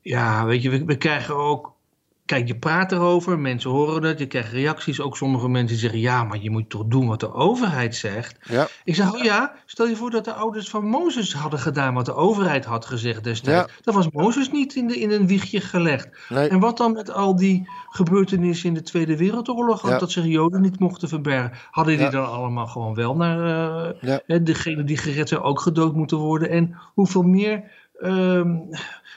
ja, 0.00 0.44
weet 0.44 0.62
je, 0.62 0.70
we, 0.70 0.84
we 0.84 0.96
krijgen 0.96 1.34
ook, 1.34 1.72
kijk, 2.26 2.46
je 2.46 2.58
praat 2.58 2.92
erover, 2.92 3.38
mensen 3.38 3.70
horen 3.70 4.02
het, 4.02 4.18
je 4.18 4.26
krijgt 4.26 4.52
reacties. 4.52 5.00
Ook 5.00 5.16
sommige 5.16 5.48
mensen 5.48 5.76
zeggen, 5.78 6.00
ja, 6.00 6.24
maar 6.24 6.38
je 6.38 6.50
moet 6.50 6.70
toch 6.70 6.84
doen 6.86 7.06
wat 7.06 7.20
de 7.20 7.32
overheid 7.32 7.94
zegt. 7.94 8.38
ja, 8.50 8.68
Ik 8.84 8.94
zeg, 8.94 9.14
oh 9.14 9.22
ja, 9.24 9.54
stel 9.66 9.86
je 9.86 9.96
voor 9.96 10.10
dat 10.10 10.24
de 10.24 10.32
ouders 10.32 10.68
van 10.70 10.84
Mozes 10.84 11.34
hadden 11.34 11.58
gedaan 11.60 11.94
wat 11.94 12.04
de 12.06 12.14
overheid 12.14 12.64
had 12.64 12.86
gezegd 12.86 13.24
destijds. 13.24 13.72
Dan 13.82 13.94
was 13.94 14.10
Mozes 14.10 14.50
niet 14.50 14.74
in, 14.74 14.86
de, 14.88 15.00
in 15.00 15.10
een 15.10 15.26
wiegje 15.26 15.60
gelegd. 15.60 16.08
nee, 16.28 16.48
En 16.48 16.58
wat 16.60 16.76
dan 16.76 16.92
met 16.92 17.10
al 17.12 17.36
die 17.36 17.68
gebeurtenissen 17.90 18.68
in 18.68 18.74
de 18.74 18.82
Tweede 18.82 19.16
Wereldoorlog, 19.16 19.88
Ja. 19.88 19.98
dat 19.98 20.10
zich 20.10 20.24
Joden 20.24 20.60
niet 20.62 20.78
mochten 20.78 21.08
verbergen? 21.08 21.52
Hadden 21.70 21.96
die 21.96 22.04
Ja. 22.04 22.10
dan 22.10 22.26
allemaal 22.30 22.66
gewoon 22.66 22.94
wel 22.94 23.16
naar 23.16 23.94
Ja. 24.00 24.20
hè, 24.26 24.42
degene 24.42 24.84
die 24.84 24.96
gered 24.96 25.28
zijn 25.28 25.40
ook 25.40 25.60
gedood 25.60 25.94
moeten 25.94 26.18
worden? 26.18 26.50
En 26.50 26.76
hoeveel 26.94 27.22
meer 27.22 27.84
ehm, 28.00 28.56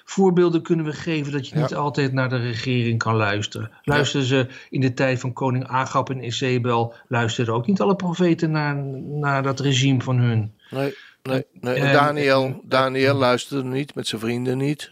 voorbeelden 0.09 0.61
kunnen 0.61 0.85
we 0.85 0.93
geven 0.93 1.31
dat 1.31 1.47
je 1.47 1.55
Ja. 1.55 1.61
niet 1.61 1.75
altijd 1.75 2.13
naar 2.13 2.29
de 2.29 2.37
regering 2.37 2.97
kan 2.99 3.15
luisteren? 3.15 3.71
Luisteren 3.83 4.25
ze 4.25 4.47
in 4.69 4.81
de 4.81 4.93
tijd 4.93 5.19
van 5.19 5.33
koning 5.33 5.67
Agab 5.67 6.09
en 6.09 6.23
Isabel, 6.23 6.93
luisterden 7.07 7.53
ook 7.53 7.67
niet 7.67 7.81
alle 7.81 7.95
profeten 7.95 8.51
naar, 8.51 8.75
naar 9.05 9.43
dat 9.43 9.59
regime 9.59 10.01
van 10.01 10.17
hun? 10.17 10.53
nee, 10.69 10.93
nee. 11.23 11.43
nee. 11.61 11.73
En- 11.75 11.87
En 11.87 11.93
Daniel, 11.93 12.61
Daniel 12.63 13.15
luisterde 13.15 13.69
niet, 13.69 13.95
met 13.95 14.07
zijn 14.07 14.21
vrienden 14.21 14.57
niet. 14.57 14.91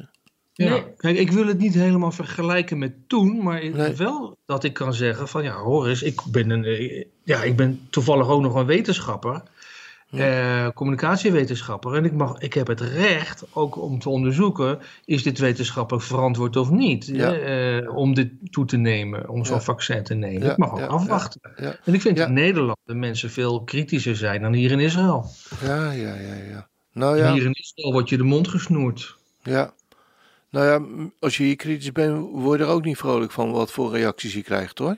Ja, 0.54 0.70
Nee. 0.70 0.84
kijk, 0.98 1.18
ik 1.18 1.32
wil 1.32 1.48
het 1.48 1.58
niet 1.60 1.74
helemaal 1.74 2.12
vergelijken 2.12 2.78
met 2.78 2.94
toen, 3.10 3.44
maar 3.44 3.70
Nee. 3.70 3.94
wel 3.96 4.38
dat 4.46 4.64
ik 4.64 4.74
kan 4.74 4.94
zeggen 4.94 5.28
van 5.28 5.44
ja, 5.44 5.54
hoor 5.56 5.88
eens, 5.88 6.02
ik 6.04 6.22
ben, 6.32 6.50
een, 6.50 6.64
eh, 6.66 7.04
ja, 7.24 7.44
ik 7.44 7.56
ben 7.56 7.88
toevallig 7.90 8.28
ook 8.28 8.42
nog 8.42 8.56
een 8.56 8.66
wetenschapper, 8.66 9.42
eh, 10.12 10.68
communicatiewetenschapper, 10.74 11.94
en 11.96 12.06
ik, 12.06 12.14
mag, 12.14 12.40
ik 12.40 12.54
heb 12.54 12.68
het 12.68 12.82
recht 12.82 13.44
ook 13.54 13.76
om 13.82 14.00
te 14.00 14.10
onderzoeken, 14.10 14.80
is 15.06 15.24
dit 15.24 15.38
wetenschappelijk 15.40 16.06
verantwoord 16.06 16.56
of 16.56 16.70
niet, 16.70 17.06
Ja. 17.08 17.34
eh, 17.34 17.96
om 17.96 18.14
dit 18.14 18.30
toe 18.52 18.66
te 18.66 18.78
nemen, 18.78 19.30
om 19.30 19.46
zo'n 19.46 19.56
Ja. 19.56 19.62
vaccin 19.62 20.04
te 20.04 20.14
nemen. 20.14 20.44
Ja, 20.44 20.52
ik 20.52 20.58
mag 20.58 20.72
ook 20.72 20.80
ja, 20.80 20.86
afwachten. 20.86 21.42
ja. 21.56 21.76
En 21.86 21.94
ik 21.94 22.02
vind 22.02 22.18
Ja. 22.18 22.26
in 22.26 22.34
Nederland 22.34 22.78
de 22.84 22.94
mensen 22.94 23.30
veel 23.32 23.64
kritischer 23.64 24.16
zijn 24.16 24.42
dan 24.42 24.54
hier 24.54 24.72
in 24.72 24.80
Israël. 24.80 25.26
Ja, 25.64 25.92
ja, 25.92 26.16
ja, 26.16 26.34
ja. 26.50 26.68
Nou 26.94 27.18
ja, 27.18 27.34
Hier 27.34 27.46
in 27.46 27.54
Israël 27.54 27.92
wordt 27.92 28.10
je 28.10 28.18
de 28.18 28.24
mond 28.24 28.48
gesnoerd. 28.48 29.16
ja. 29.44 29.74
Nou 30.50 30.66
ja, 30.66 31.06
als 31.20 31.38
je 31.38 31.44
hier 31.44 31.56
kritisch 31.56 31.92
bent, 31.92 32.30
word 32.32 32.60
je 32.60 32.66
er 32.66 32.72
ook 32.72 32.84
niet 32.86 32.98
vrolijk 32.98 33.32
van 33.32 33.52
wat 33.52 33.72
voor 33.72 33.92
reacties 33.92 34.34
je 34.34 34.42
krijgt, 34.44 34.78
hoor. 34.78 34.96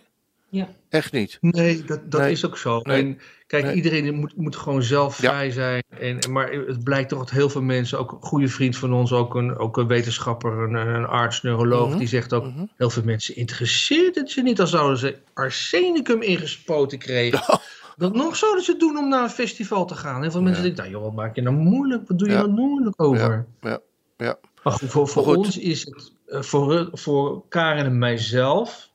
Ja. 0.50 0.68
Echt 0.90 1.12
niet. 1.12 1.38
Nee, 1.42 1.84
dat, 1.84 2.12
dat 2.12 2.22
Nee. 2.22 2.32
is 2.32 2.46
ook 2.46 2.58
zo. 2.58 2.80
Nee. 2.84 3.02
En 3.02 3.20
kijk, 3.48 3.64
Nee. 3.64 3.76
iedereen 3.76 4.16
moet, 4.16 4.36
moet 4.36 4.56
gewoon 4.56 4.84
zelf 4.84 5.22
Ja. 5.22 5.30
vrij 5.30 5.52
zijn. 5.52 5.84
En, 6.00 6.32
maar 6.32 6.52
het 6.52 6.84
blijkt 6.84 7.10
toch 7.10 7.20
dat 7.20 7.30
heel 7.30 7.50
veel 7.50 7.62
mensen, 7.62 8.00
ook 8.00 8.12
een 8.12 8.22
goede 8.22 8.48
vriend 8.48 8.78
van 8.78 8.94
ons, 8.94 9.12
ook 9.14 9.36
een, 9.36 9.58
ook 9.58 9.78
een 9.78 9.88
wetenschapper, 9.88 10.52
een, 10.52 10.74
een 10.74 11.06
arts, 11.06 11.42
neuroloog, 11.42 11.90
Mhm. 11.90 11.98
die 11.98 12.08
zegt 12.08 12.34
ook, 12.34 12.44
Mhm. 12.46 12.66
heel 12.78 12.90
veel 12.90 13.04
mensen 13.04 13.36
interesseert 13.36 14.16
het 14.16 14.32
ze 14.32 14.42
niet. 14.42 14.60
Als 14.60 14.70
zouden 14.70 14.98
ze 14.98 15.18
arsenicum 15.34 16.22
ingespoten 16.22 16.98
kregen. 16.98 17.42
Dat 17.98 18.14
nog 18.16 18.36
zouden 18.36 18.64
ze 18.64 18.72
het 18.72 18.80
doen 18.80 18.98
om 18.98 19.10
naar 19.10 19.24
een 19.24 19.30
festival 19.30 19.86
te 19.86 19.96
gaan. 19.96 20.22
Heel 20.22 20.32
veel 20.32 20.42
mensen 20.42 20.64
Ja. 20.64 20.68
denken, 20.68 20.84
nou 20.92 20.96
joh, 20.96 21.04
wat 21.16 21.24
maak 21.26 21.36
je 21.36 21.42
nou 21.42 21.56
moeilijk? 21.56 22.08
Wat 22.08 22.20
doe 22.20 22.28
je 22.28 22.34
Ja. 22.34 22.40
nou 22.40 22.52
moeilijk 22.52 23.02
over? 23.02 23.46
ja, 23.62 23.80
ja. 24.18 24.40
Maar 24.64 24.74
goed, 24.74 24.90
voor, 24.90 25.08
voor 25.08 25.24
goed. 25.24 25.38
ons 25.38 25.58
is 25.58 25.86
het, 25.86 26.12
eh, 26.28 26.42
voor, 26.42 26.90
voor 26.92 27.44
Karen 27.50 27.86
en 27.86 27.98
mijzelf, 27.98 28.90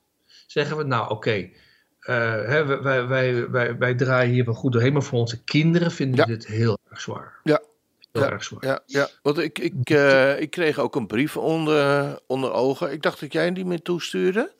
zeggen 0.47 0.77
we, 0.77 0.83
nou 0.83 1.09
oké, 1.09 1.49
hè, 2.13 2.65
wij, 2.65 3.07
wij, 3.07 3.49
wij, 3.49 3.77
wij, 3.77 3.95
draaien 3.95 4.33
hier 4.33 4.45
wel 4.45 4.53
goed 4.53 4.71
doorheen, 4.71 4.93
maar 4.93 5.03
voor 5.03 5.19
onze 5.19 5.43
kinderen 5.43 5.91
vinden 5.91 6.25
we 6.25 6.31
dit 6.31 6.47
heel 6.47 6.77
erg 6.89 7.01
zwaar. 7.01 7.33
Ja. 7.43 7.61
Heel 8.11 8.23
Ja. 8.23 8.29
erg 8.31 8.43
zwaar. 8.43 8.65
Ja, 8.65 8.79
ja. 8.85 9.07
Want 9.21 9.37
ik, 9.37 9.59
ik, 9.59 9.89
eh, 9.89 10.39
ik 10.41 10.49
kreeg 10.49 10.79
ook 10.79 10.95
een 10.95 11.07
brief 11.07 11.37
onder, 11.37 12.19
onder 12.27 12.51
ogen. 12.51 12.91
Ik 12.91 13.01
dacht 13.01 13.19
dat 13.19 13.33
jij 13.33 13.53
die 13.53 13.65
me 13.65 13.81
toestuurde. 13.81 14.53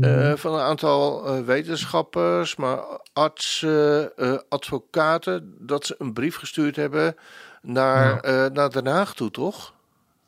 eh, 0.00 0.32
van 0.36 0.54
een 0.54 0.60
aantal 0.60 1.26
eh, 1.26 1.40
wetenschappers, 1.40 2.56
maar 2.56 2.78
artsen, 3.12 4.16
eh, 4.16 4.38
advocaten. 4.48 5.54
Dat 5.58 5.86
ze 5.86 5.94
een 5.98 6.12
brief 6.12 6.36
gestuurd 6.36 6.76
hebben 6.76 7.14
naar, 7.62 8.06
Ja. 8.14 8.20
eh, 8.46 8.50
naar 8.52 8.70
Den 8.70 8.86
Haag 8.86 9.14
toe, 9.14 9.30
toch? 9.30 9.74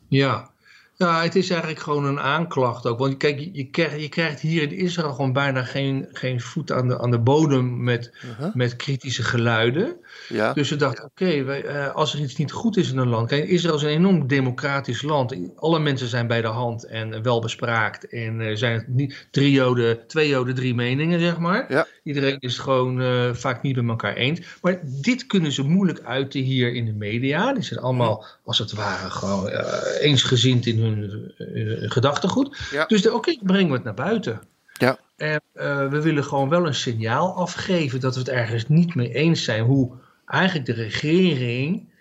Ja. 0.08 0.50
Ja, 0.96 1.22
het 1.22 1.34
is 1.34 1.50
eigenlijk 1.50 1.80
gewoon 1.80 2.04
een 2.04 2.20
aanklacht 2.20 2.86
ook. 2.86 2.98
Want 2.98 3.16
kijk, 3.16 3.48
je, 3.52 3.64
krijgt, 3.70 4.00
je 4.00 4.08
krijgt 4.08 4.40
hier 4.40 4.62
in 4.62 4.72
Israël 4.72 5.10
gewoon 5.12 5.32
bijna 5.32 5.62
geen, 5.62 6.08
geen 6.12 6.40
voet 6.40 6.72
aan 6.72 6.88
de, 6.88 6.98
aan 6.98 7.10
de 7.10 7.18
bodem 7.18 7.82
met, 7.82 8.12
Uh-huh. 8.24 8.54
met 8.54 8.76
kritische 8.76 9.22
geluiden. 9.22 9.96
Ja, 10.28 10.52
Dus 10.52 10.68
ze 10.68 10.76
dachten, 10.76 11.04
oké, 11.04 11.26
eh, 11.26 11.94
als 11.94 12.14
er 12.14 12.20
iets 12.20 12.36
niet 12.36 12.52
goed 12.52 12.76
is 12.76 12.90
in 12.90 12.98
een 12.98 13.08
land. 13.08 13.28
Kijk, 13.28 13.48
Israël 13.48 13.76
is 13.76 13.82
een 13.82 13.88
enorm 13.88 14.26
democratisch 14.26 15.02
land. 15.02 15.36
Alle 15.56 15.78
mensen 15.78 16.08
zijn 16.08 16.26
bij 16.26 16.40
de 16.40 16.46
hand 16.46 16.84
en 16.86 17.22
wel 17.22 17.40
bespraakt. 17.40 18.08
En 18.08 18.40
er 18.40 18.58
zijn 18.58 18.84
niet 18.88 19.26
drie 19.30 19.50
joden, 19.50 20.06
twee 20.06 20.28
joden, 20.28 20.54
drie 20.54 20.74
meningen, 20.74 21.20
zeg 21.20 21.38
maar. 21.38 21.72
Ja. 21.72 21.86
Iedereen 22.02 22.36
is 22.38 22.52
het 22.52 22.62
gewoon 22.62 23.00
eh, 23.00 23.30
vaak 23.32 23.62
niet 23.62 23.76
met 23.76 23.88
elkaar 23.88 24.14
eens. 24.14 24.40
Maar 24.62 24.80
dit 24.84 25.26
kunnen 25.26 25.52
ze 25.52 25.62
moeilijk 25.62 26.00
uiten 26.04 26.40
hier 26.40 26.74
in 26.74 26.84
de 26.84 26.92
media. 26.92 27.52
Die 27.52 27.62
zijn 27.62 27.80
allemaal, 27.80 28.24
als 28.44 28.58
het 28.58 28.72
ware, 28.72 29.10
gewoon 29.10 29.48
eh, 29.48 30.02
eensgezind 30.04 30.66
in 30.66 30.78
hun 30.78 30.93
eh, 31.02 31.90
gedachtegoed. 31.90 32.58
Ja. 32.70 32.84
Dus 32.86 33.08
oké, 33.10 33.36
brengen 33.42 33.68
we 33.68 33.74
het 33.74 33.84
naar 33.84 33.94
buiten. 33.94 34.40
Ja. 34.72 34.98
En 35.16 35.40
eh, 35.52 35.88
we 35.88 36.00
willen 36.02 36.24
gewoon 36.24 36.48
wel 36.48 36.66
een 36.66 36.74
signaal 36.74 37.34
afgeven 37.34 38.00
dat 38.00 38.14
we 38.14 38.20
het 38.20 38.28
ergens 38.28 38.68
niet 38.68 38.94
mee 38.94 39.14
eens 39.14 39.44
zijn. 39.44 39.64
Hoe 39.64 39.92
eigenlijk 40.26 40.66
de 40.66 40.72
regering 40.82 41.92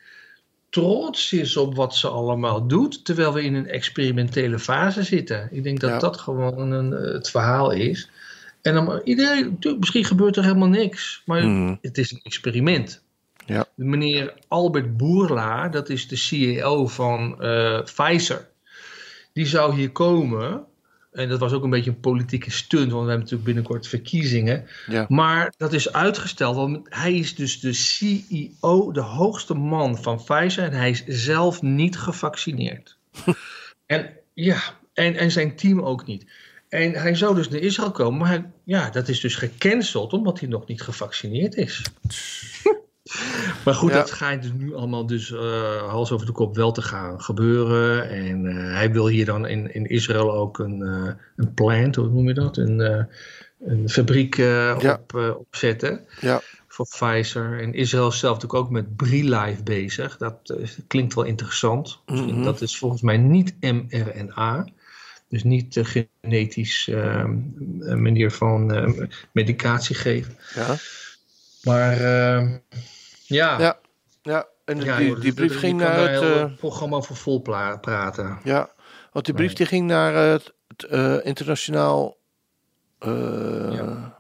trots 0.70 1.34
is 1.34 1.58
op 1.58 1.76
wat 1.76 1.96
ze 1.96 2.08
allemaal 2.08 2.68
doet, 2.68 3.06
terwijl 3.06 3.34
we 3.34 3.44
in 3.44 3.54
een 3.54 3.68
experimentele 3.68 4.60
fase 4.60 5.04
zitten. 5.04 5.48
Ik 5.52 5.64
denk 5.64 5.80
dat 5.80 5.90
Ja. 5.90 6.00
dat 6.00 6.18
gewoon 6.18 6.72
een, 6.72 6.94
eh, 6.94 7.14
het 7.14 7.30
verhaal 7.30 7.72
is. 7.72 8.10
En 8.62 8.74
dan 8.74 9.02
iedereen, 9.04 9.58
misschien 9.80 10.06
gebeurt 10.06 10.36
er 10.36 10.44
helemaal 10.44 10.68
niks, 10.68 11.22
maar 11.26 11.48
Mhm. 11.48 11.76
het 11.82 11.98
is 11.98 12.12
een 12.12 12.20
experiment. 12.24 13.02
Ja. 13.46 13.66
Meneer 13.76 14.34
Albert 14.48 14.98
Boerla, 14.98 15.70
dat 15.70 15.90
is 15.90 16.08
de 16.08 16.16
CEO 16.16 16.88
van 16.88 17.42
eh, 17.42 17.82
Pfizer, 17.84 18.48
die 19.34 19.46
zou 19.46 19.76
hier 19.76 19.92
komen. 19.92 20.66
En 21.12 21.30
dat 21.30 21.40
was 21.40 21.54
ook 21.54 21.64
een 21.64 21.70
beetje 21.70 21.90
een 21.90 22.00
politieke 22.00 22.52
stunt, 22.52 22.92
want 22.92 23.04
we 23.04 23.10
hebben 23.10 23.20
natuurlijk 23.20 23.44
binnenkort 23.44 23.88
verkiezingen. 23.88 24.68
ja. 24.88 25.06
Maar 25.10 25.54
dat 25.58 25.74
is 25.74 25.94
uitgesteld, 25.94 26.56
want 26.56 26.80
hij 26.90 27.14
is 27.14 27.36
dus 27.36 27.60
de 27.60 27.74
CEO, 27.74 28.92
de 28.92 29.02
hoogste 29.02 29.54
man 29.54 29.98
van 29.98 30.24
Pfizer. 30.24 30.64
En 30.64 30.74
hij 30.74 30.90
is 30.90 31.04
zelf 31.06 31.62
niet 31.62 31.98
gevaccineerd. 31.98 32.98
en 33.86 34.10
ja, 34.34 34.62
en, 34.94 35.16
en 35.16 35.32
zijn 35.32 35.56
team 35.56 35.82
ook 35.82 36.06
niet. 36.06 36.26
En 36.70 36.92
hij 36.94 37.16
zou 37.16 37.36
dus 37.36 37.50
naar 37.50 37.60
Israël 37.60 37.92
komen, 37.92 38.20
maar 38.20 38.28
hij, 38.28 38.52
ja, 38.64 38.90
dat 38.90 39.08
is 39.08 39.20
dus 39.20 39.36
gecanceld 39.36 40.14
omdat 40.14 40.40
hij 40.40 40.50
nog 40.50 40.68
niet 40.68 40.82
gevaccineerd 40.82 41.56
is. 41.56 41.82
maar 43.66 43.74
goed, 43.74 43.90
Ja. 43.90 43.96
dat 43.98 44.08
schijnt 44.08 44.42
dus 44.42 44.52
nu 44.58 44.76
allemaal 44.76 45.06
dus 45.06 45.32
eh, 45.32 45.90
hals 45.90 46.12
over 46.12 46.26
de 46.26 46.32
kop 46.32 46.56
wel 46.56 46.72
te 46.72 46.82
gaan 46.82 47.22
gebeuren. 47.22 48.10
En 48.10 48.46
eh, 48.48 48.74
hij 48.74 48.92
wil 48.92 49.08
hier 49.08 49.26
dan 49.26 49.48
in, 49.48 49.74
in 49.74 49.86
Israël 49.86 50.34
ook 50.34 50.60
een, 50.60 50.82
eh, 50.82 51.14
een 51.36 51.54
plant, 51.54 51.96
hoe 51.96 52.10
noem 52.10 52.28
je 52.28 52.34
dat? 52.34 52.58
Een, 52.58 53.08
een 53.60 53.90
fabriek 53.90 54.36
Ja. 54.36 54.76
op, 54.76 55.36
opzetten 55.40 56.06
Ja. 56.20 56.42
voor 56.68 56.88
Pfizer. 56.88 57.60
En 57.62 57.74
Israël 57.74 58.08
is 58.08 58.20
zelf 58.20 58.34
natuurlijk 58.34 58.64
ook 58.64 58.72
met 58.72 58.96
BRILife 58.96 59.64
bezig. 59.64 60.18
Dat 60.18 60.56
klinkt 60.88 61.14
wel 61.14 61.24
interessant. 61.24 62.00
Mhm. 62.06 62.44
Dat 62.44 62.62
is 62.62 62.78
volgens 62.78 63.02
mij 63.02 63.18
niet 63.18 63.56
mRNA. 63.60 64.66
Dus 65.30 65.44
niet 65.44 65.74
de 65.74 66.06
genetisch 66.22 66.88
eh, 66.88 67.26
manier 67.80 68.32
van 68.32 68.66
medicatie 69.32 69.96
geven. 69.96 70.38
Ja. 70.56 70.76
Maar 71.64 71.98
eh, 72.02 72.50
ja, 73.34 73.60
Ja. 73.60 73.80
Ja. 74.22 74.48
En 74.66 74.80
Ja, 74.84 74.98
die, 74.98 75.08
joh, 75.08 75.16
die 75.22 75.34
dus 75.34 75.48
brief 75.48 75.60
ging 75.60 75.80
naar 75.80 76.10
het... 76.12 76.22
eh, 76.22 76.46
programma 76.58 77.02
voor 77.02 77.16
vol 77.16 77.40
praten. 77.42 78.40
Ja, 78.44 78.70
want 79.12 79.26
die 79.26 79.34
brief 79.34 79.48
Nee. 79.48 79.56
die 79.56 79.66
ging 79.66 79.88
naar 79.88 80.14
het, 80.14 80.54
het, 80.68 80.84
eh, 80.84 81.26
internationaal. 81.26 82.18
eh, 83.00 83.74
Ja. 83.74 84.18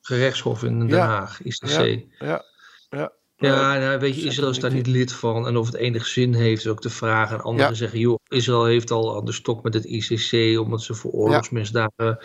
Gerechtshof 0.00 0.62
in 0.62 0.78
Den 0.78 0.88
Ja. 0.88 1.06
Haag, 1.06 1.40
ICC. 1.42 2.04
ja, 2.18 2.44
ja, 2.90 3.12
Ja, 3.36 3.78
nou, 3.78 3.98
weet 3.98 4.14
je, 4.14 4.20
zegt 4.20 4.32
Israël 4.32 4.50
is 4.50 4.58
daar 4.58 4.72
niet 4.72 4.86
lid 4.86 5.12
van. 5.12 5.46
En 5.46 5.56
of 5.56 5.66
het 5.66 5.74
enig 5.74 6.06
zin 6.06 6.34
heeft, 6.34 6.60
is 6.64 6.70
ook 6.70 6.82
de 6.82 6.90
vraag. 6.90 7.30
En 7.32 7.40
anderen 7.40 7.70
Ja. 7.70 7.74
zeggen, 7.76 7.98
joh, 7.98 8.18
Israël 8.28 8.64
heeft 8.64 8.90
al 8.90 9.16
aan 9.16 9.24
de 9.24 9.32
stok 9.32 9.62
met 9.62 9.74
het 9.74 9.84
ICC, 9.84 10.58
omdat 10.60 10.82
ze 10.82 10.94
voor 10.94 11.10
oorlogsmisdaden 11.10 12.18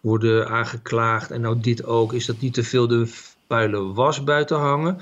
worden 0.00 0.48
aangeklaagd. 0.48 1.30
En 1.30 1.40
nou 1.40 1.60
dit 1.60 1.84
ook. 1.84 2.12
Is 2.12 2.26
dat 2.26 2.40
niet 2.40 2.54
te 2.54 2.64
veel 2.64 2.88
de 2.88 3.06
vuile 3.48 3.92
was 3.92 4.24
buiten 4.24 4.56
hangen? 4.58 4.98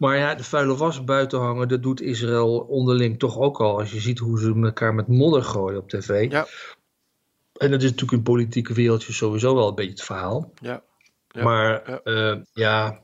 Maar 0.00 0.16
ja, 0.16 0.34
de 0.34 0.44
vuile 0.44 0.76
was 0.76 1.04
buiten 1.04 1.38
hangen, 1.38 1.68
dat 1.68 1.82
doet 1.82 2.00
Israël 2.00 2.58
onderling 2.58 3.18
toch 3.18 3.38
ook 3.38 3.60
al. 3.60 3.78
Als 3.78 3.92
je 3.92 4.00
ziet 4.00 4.18
hoe 4.18 4.38
ze 4.40 4.60
elkaar 4.62 4.94
met 4.94 5.08
modder 5.08 5.42
gooien 5.42 5.78
op 5.78 5.88
tv. 5.88 6.30
Ja. 6.30 6.46
En 7.56 7.70
dat 7.70 7.82
is 7.82 7.90
natuurlijk 7.90 8.12
in 8.12 8.22
politieke 8.22 8.72
wereldje 8.72 9.12
sowieso 9.12 9.54
wel 9.54 9.68
een 9.68 9.74
beetje 9.74 9.90
het 9.90 10.02
verhaal. 10.02 10.52
Ja. 10.60 10.82
Ja, 11.28 11.42
maar 11.42 11.90
ja. 11.90 12.00
ja, 12.04 12.42
ja 12.52 13.00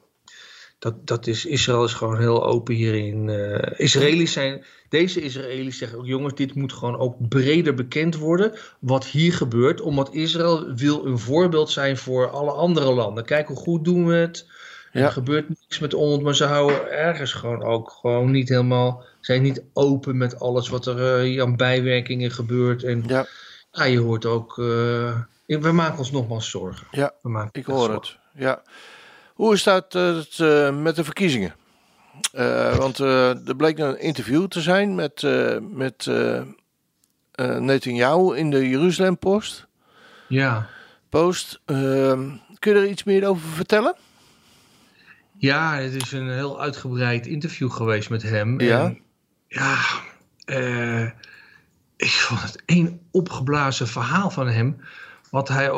dat, 0.78 1.06
dat 1.06 1.26
is, 1.26 1.46
Israël 1.46 1.84
is 1.84 1.92
gewoon 1.92 2.18
heel 2.18 2.44
open 2.44 2.74
hierin. 2.74 3.28
Eh 3.28 3.80
Israëli's 3.80 4.32
zijn, 4.32 4.64
deze 4.88 5.20
Israëli's 5.20 5.78
zeggen 5.78 5.98
ook, 5.98 6.06
jongens, 6.06 6.34
dit 6.34 6.54
moet 6.54 6.72
gewoon 6.72 6.98
ook 6.98 7.28
breder 7.28 7.74
bekend 7.74 8.16
worden. 8.16 8.52
Wat 8.80 9.04
hier 9.04 9.32
gebeurt, 9.32 9.80
omdat 9.80 10.14
Israël 10.14 10.74
wil 10.74 11.06
een 11.06 11.18
voorbeeld 11.18 11.70
zijn 11.70 11.96
voor 11.96 12.30
alle 12.30 12.52
andere 12.52 12.92
landen. 12.92 13.24
Kijk 13.24 13.48
hoe 13.48 13.56
goed 13.56 13.84
doen 13.84 14.06
we 14.06 14.14
het. 14.14 14.46
Ja. 14.96 15.04
Er 15.04 15.12
gebeurt 15.12 15.48
niks 15.48 15.78
met 15.78 15.94
ons, 15.94 16.22
maar 16.22 16.34
ze 16.34 16.44
houden 16.44 16.90
ergens 16.90 17.32
gewoon 17.32 17.62
ook 17.62 17.90
gewoon 17.90 18.30
niet 18.30 18.48
helemaal, 18.48 19.04
zijn 19.20 19.42
niet 19.42 19.62
open 19.72 20.16
met 20.16 20.40
alles 20.40 20.68
wat 20.68 20.86
er 20.86 21.20
eh, 21.20 21.42
aan 21.42 21.56
bijwerkingen 21.56 22.30
gebeurt. 22.30 22.82
En 22.82 23.04
Ja. 23.06 23.26
ja, 23.72 23.84
je 23.84 23.98
hoort 23.98 24.26
ook, 24.26 24.58
eh, 24.58 25.20
we 25.46 25.72
maken 25.72 25.98
ons 25.98 26.10
nogmaals 26.10 26.50
zorgen. 26.50 26.86
Ja, 26.90 27.12
We 27.22 27.28
maken 27.28 27.60
ik 27.60 27.66
hoor 27.66 27.78
zorgen. 27.78 27.94
het. 27.94 28.16
Ja. 28.34 28.62
Hoe 29.34 29.52
eh, 29.94 30.16
het, 30.16 30.38
eh, 30.38 30.76
met 30.76 30.96
de 30.96 31.04
verkiezingen? 31.04 31.54
Want 32.78 32.98
er 32.98 33.56
bleek 33.56 33.78
een 33.78 34.00
interview 34.00 34.46
te 34.46 34.60
zijn 34.60 34.94
met, 34.94 35.22
met 35.60 36.10
Netanyahu 37.58 38.36
in 38.36 38.50
de 38.50 38.68
Jeruzalem 38.68 39.18
Post. 39.18 39.66
Ja. 40.28 40.66
Post. 41.08 41.60
Ehm, 41.64 42.28
kun 42.58 42.74
je 42.74 42.80
er 42.80 42.86
iets 42.86 43.04
meer 43.04 43.28
over 43.28 43.48
vertellen? 43.48 43.94
Ja, 45.38 45.76
het 45.76 45.94
is 45.94 46.12
een 46.12 46.30
heel 46.30 46.60
uitgebreid 46.60 47.26
interview 47.26 47.70
geweest 47.70 48.10
met 48.10 48.22
hem. 48.22 48.60
Ja. 48.60 48.84
En, 48.84 49.00
ja, 49.48 49.78
eh, 50.44 51.04
ik 51.96 52.10
vond 52.10 52.42
het 52.42 52.62
één 52.66 53.00
opgeblazen 53.10 53.88
verhaal 53.88 54.30
van 54.30 54.48
hem. 54.48 54.76
Wat 55.30 55.48
hij 55.48 55.70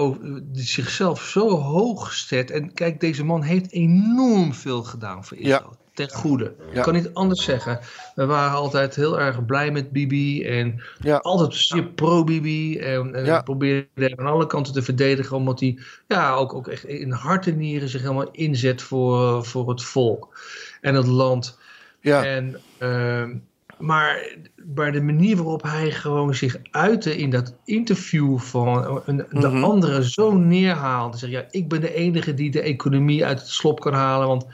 die 0.43 0.65
zichzelf 0.65 1.23
zo 1.23 1.49
hoog 1.49 2.13
zet. 2.13 2.51
En 2.51 2.75
kijk, 2.75 3.01
deze 3.01 3.25
man 3.25 3.43
heeft 3.43 3.73
enorm 3.73 4.55
veel 4.55 4.83
gedaan 4.83 5.25
voor 5.25 5.37
Israël. 5.37 5.77
Ten 5.99 6.11
goede. 6.11 6.55
Ja. 6.71 6.77
Ik 6.77 6.83
kan 6.83 6.95
niet 6.95 7.15
anders 7.15 7.45
zeggen. 7.45 7.79
We 8.15 8.27
waren 8.27 8.57
altijd 8.57 8.95
heel 8.95 9.21
erg 9.21 9.45
blij 9.47 9.71
met 9.71 9.91
Bibi. 9.91 10.45
En 10.45 10.83
Ja. 11.01 11.17
altijd 11.17 11.95
pro-Bibi. 11.95 12.79
En, 12.79 13.15
en 13.15 13.25
Ja. 13.25 13.43
probeerde 13.43 13.89
hem 13.95 14.19
aan 14.19 14.27
alle 14.33 14.47
kanten 14.47 14.73
te 14.73 14.83
verdedigen. 14.83 15.37
Omdat 15.37 15.61
hij 15.61 15.79
ja, 16.09 16.33
ook, 16.35 16.55
ook 16.55 16.69
echt 16.69 16.85
in 16.85 17.11
hart 17.11 17.47
en 17.47 17.57
nieren 17.57 17.89
zich 17.89 18.01
helemaal 18.01 18.31
inzet 18.31 18.83
voor, 18.83 19.45
voor 19.45 19.69
het 19.69 19.83
volk. 19.83 20.41
En 20.81 20.95
het 20.95 21.07
land. 21.07 21.59
Ja. 22.01 22.25
En, 22.25 22.61
ehm, 22.79 23.37
maar, 23.79 24.37
maar 24.75 24.93
de 24.93 25.03
manier 25.03 25.37
waarop 25.37 25.63
hij 25.63 25.91
gewoon 25.91 26.35
zich 26.35 26.57
uitte 26.71 27.17
in 27.17 27.31
dat 27.31 27.55
interview 27.65 28.39
van 28.39 29.03
een, 29.07 29.17
de 29.17 29.49
Mhm. 29.49 29.65
anderen 29.65 30.05
zo 30.05 30.33
neerhaalde. 30.33 31.17
Zeg, 31.17 31.31
ja, 31.31 31.45
ik 31.51 31.69
ben 31.69 31.81
de 31.81 31.95
enige 31.95 32.35
die 32.35 32.51
de 32.51 32.61
economie 32.61 33.27
uit 33.27 33.39
het 33.39 33.49
slop 33.49 33.81
kan 33.81 33.93
halen. 33.95 34.27
Want 34.29 34.47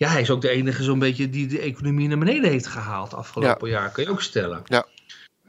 ja, 0.00 0.08
hij 0.08 0.20
is 0.20 0.30
ook 0.30 0.40
de 0.40 0.48
enige 0.48 0.82
zo'n 0.82 0.98
beetje 0.98 1.30
die 1.30 1.46
de 1.46 1.60
economie 1.60 2.08
naar 2.08 2.18
beneden 2.18 2.50
heeft 2.50 2.66
gehaald 2.66 3.14
afgelopen 3.14 3.68
jaar. 3.68 3.90
Kun 3.90 4.04
je 4.04 4.10
ook 4.10 4.22
stellen. 4.22 4.62
Ja. 4.64 4.86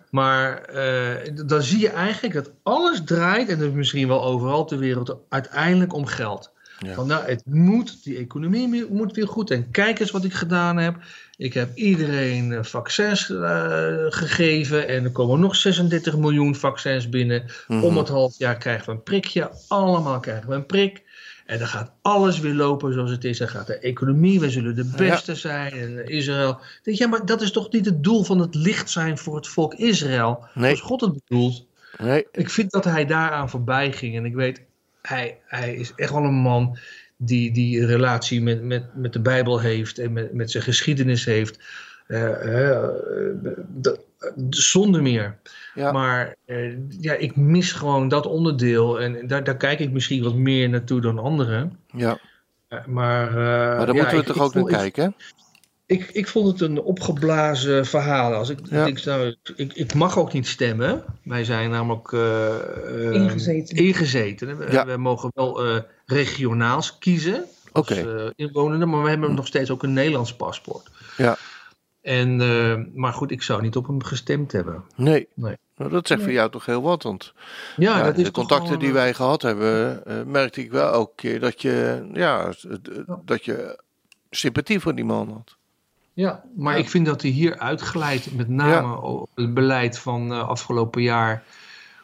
Maar 0.10 0.62
eh, 0.62 1.31
dan 1.46 1.62
zie 1.62 1.79
je 1.79 1.89
eigenlijk 1.89 2.34
dat 2.34 2.51
alles 2.63 3.01
draait, 3.05 3.50
en 3.50 3.60
dat 3.60 3.67
is 3.67 3.74
misschien 3.74 4.08
wel 4.08 4.24
overal 4.24 4.65
ter 4.65 4.77
wereld, 4.77 5.17
uiteindelijk 5.29 5.93
om 5.93 6.05
geld. 6.05 6.51
Ja. 6.79 6.93
Van, 6.93 7.08
nou, 7.08 7.25
het 7.25 7.43
moet, 7.46 8.03
die 8.03 8.17
economie 8.17 8.86
moet 8.89 9.15
weer 9.15 9.27
goed. 9.27 9.51
En 9.51 9.72
kijk 9.72 10.00
eens 10.00 10.12
wat 10.12 10.24
ik 10.24 10.34
gedaan 10.34 10.77
heb. 10.77 10.96
Ik 11.38 11.53
heb 11.53 11.75
iedereen 11.75 12.53
eh, 12.53 12.63
vaccins 12.63 13.29
eh, 13.29 14.05
gegeven. 14.09 14.87
En 14.87 15.03
er 15.03 15.11
komen 15.11 15.40
nog 15.40 15.55
36 15.55 16.18
miljoen 16.18 16.55
vaccins 16.55 17.09
binnen. 17.09 17.46
Mhm. 17.68 17.83
Om 17.83 17.98
het 17.98 18.07
half 18.07 18.37
jaar 18.37 18.57
krijgen 18.57 18.85
we 18.85 18.92
een 18.92 19.03
prikje. 19.03 19.51
Allemaal 19.68 20.20
krijgen 20.20 20.50
we 20.50 20.55
een 20.55 20.66
prik. 20.66 21.03
En 21.51 21.57
dan 21.57 21.68
gaat 21.68 21.92
alles 22.01 22.40
weer 22.40 22.53
lopen 22.53 22.94
zoals 22.94 23.11
het 23.11 23.24
is. 23.24 23.37
Dan 23.37 23.48
gaat 23.48 23.68
de 23.68 23.77
economie, 23.77 24.40
wij 24.40 24.50
zullen 24.50 24.75
de 24.75 24.92
beste 24.98 25.35
zijn. 25.35 25.74
En 25.74 26.07
Israël. 26.07 26.59
Denk, 26.83 26.98
ja, 26.98 27.07
maar 27.07 27.25
dat 27.25 27.42
is 27.42 27.51
toch 27.51 27.72
niet 27.72 27.85
het 27.85 28.03
doel 28.03 28.24
van 28.24 28.40
het 28.40 28.55
licht 28.55 28.90
zijn 28.90 29.18
voor 29.18 29.35
het 29.35 29.48
volk 29.48 29.74
Israël? 29.74 30.46
Nee. 30.53 30.64
Zoals 30.75 30.81
God 30.81 31.01
het 31.01 31.14
bedoelt. 31.14 31.66
Nee. 31.98 32.27
Ik 32.31 32.50
vind 32.50 32.72
dat 32.72 32.83
hij 32.83 33.05
daaraan 33.05 33.50
voorbij 33.50 33.92
ging. 33.92 34.16
En 34.16 34.25
ik 34.25 34.33
weet, 34.33 34.61
hij, 35.01 35.37
hij 35.46 35.75
is 35.75 35.94
echt 35.96 36.11
wel 36.11 36.24
een 36.24 36.33
man 36.33 36.77
die, 37.18 37.51
die 37.51 37.79
een 37.81 37.87
relatie 37.87 38.42
met, 38.42 38.64
met, 38.64 38.96
met 38.96 39.14
de 39.14 39.22
Bijbel 39.22 39.59
heeft 39.59 39.98
en 40.00 40.14
met, 40.14 40.33
met 40.33 40.51
zijn 40.51 40.64
geschiedenis 40.64 41.25
heeft. 41.25 41.59
Eh, 42.07 42.70
eh, 42.72 42.90
dat- 43.68 44.00
zonder 44.50 45.01
meer. 45.01 45.38
Ja. 45.74 45.92
Maar 45.92 46.36
eh, 46.46 46.74
ja, 47.00 47.14
ik 47.14 47.36
mis 47.36 47.72
gewoon 47.72 48.07
dat 48.07 48.25
onderdeel. 48.25 49.01
En 49.01 49.27
daar, 49.27 49.44
daar 49.44 49.57
kijk 49.57 49.79
ik 49.79 49.92
misschien 49.92 50.24
wat 50.24 50.36
meer 50.36 50.70
naartoe 50.70 51.01
dan 51.01 51.20
anderen. 51.20 51.77
Ja. 51.96 52.20
Eh, 52.68 52.86
maar, 52.86 53.27
eh, 53.27 53.34
Maar 53.36 53.86
daar 53.86 53.88
ja, 53.88 53.94
moeten 53.94 54.12
we 54.12 54.18
ik- 54.22 54.25
toch 54.25 54.36
ik 54.36 54.42
ook 54.42 54.53
naar 54.53 54.64
vond- 54.64 54.75
kijken, 54.75 55.03
hè? 55.03 55.10
ik, 55.86 56.10
ik 56.12 56.27
vond 56.27 56.48
het 56.48 56.62
een 56.70 56.81
opgeblazen 56.81 57.86
verhaal. 57.86 58.34
Als 58.34 58.50
ik, 58.50 58.60
Ja. 58.70 58.86
ik, 58.86 59.03
nou, 59.05 59.36
ik, 59.55 59.74
ik 59.74 59.94
mag 59.94 60.18
ook 60.18 60.34
niet 60.34 60.48
stemmen. 60.48 61.03
Wij 61.24 61.44
zijn 61.44 61.70
namelijk 61.70 62.12
Ingezeten. 63.14 63.75
ingezeten. 63.77 64.57
We, 64.57 64.72
Ja. 64.72 64.86
we 64.86 64.98
mogen 64.98 65.31
wel 65.34 65.66
eh, 65.66 65.77
regionaals 66.05 66.98
kiezen 66.98 67.46
als 67.72 67.92
Oké. 67.92 68.16
eh, 68.16 68.29
inwonenden, 68.36 68.90
maar 68.90 69.03
we 69.03 69.10
hebben 69.10 69.34
nog 69.36 69.48
steeds 69.48 69.70
ook 69.72 69.84
een 69.84 69.94
Nederlands 69.94 70.36
paspoort. 70.36 70.88
Ja. 71.18 71.38
En, 72.01 72.42
eh, 72.42 72.77
maar 72.94 73.14
goed, 73.14 73.31
ik 73.31 73.42
zou 73.42 73.61
niet 73.61 73.75
op 73.75 73.87
hem 73.87 74.03
gestemd 74.03 74.51
hebben. 74.51 74.83
Nee. 74.96 75.27
Nee. 75.33 75.55
Nou, 75.77 75.92
dat 75.94 76.07
zegt 76.07 76.22
voor 76.22 76.31
jou 76.31 76.50
toch 76.51 76.66
heel 76.66 76.81
wat, 76.81 77.03
want 77.03 77.33
Ja, 77.77 77.98
ja, 77.98 78.03
dat 78.03 78.18
is 78.18 78.24
de 78.24 78.31
contacten 78.31 78.66
gewoon, 78.66 78.79
die 78.79 78.90
eh, 78.90 78.94
wij 78.96 79.14
gehad 79.14 79.42
hebben, 79.42 80.05
eh, 80.05 80.24
merkte 80.25 80.61
ik 80.61 80.72
wel 80.72 80.92
elke 80.94 81.11
keer 81.16 81.40
dat 81.40 81.61
je, 81.61 82.07
ja, 82.14 82.53
dat 83.25 83.46
je 83.46 83.79
sympathie 84.29 84.79
voor 84.79 84.96
die 84.96 85.05
man 85.05 85.29
had. 85.29 85.55
Ja, 86.14 86.44
maar 86.55 86.74
Ja. 86.74 86.79
ik 86.79 86.90
vind 86.90 87.05
dat 87.05 87.22
hij 87.22 87.31
hier 87.31 87.57
uitglijdt, 87.59 88.35
met 88.35 88.50
name 88.50 89.01
op 89.01 89.29
het 89.35 89.53
beleid 89.53 90.00
van 90.00 90.31
eh, 90.31 90.48
afgelopen 90.48 91.01
jaar. 91.01 91.44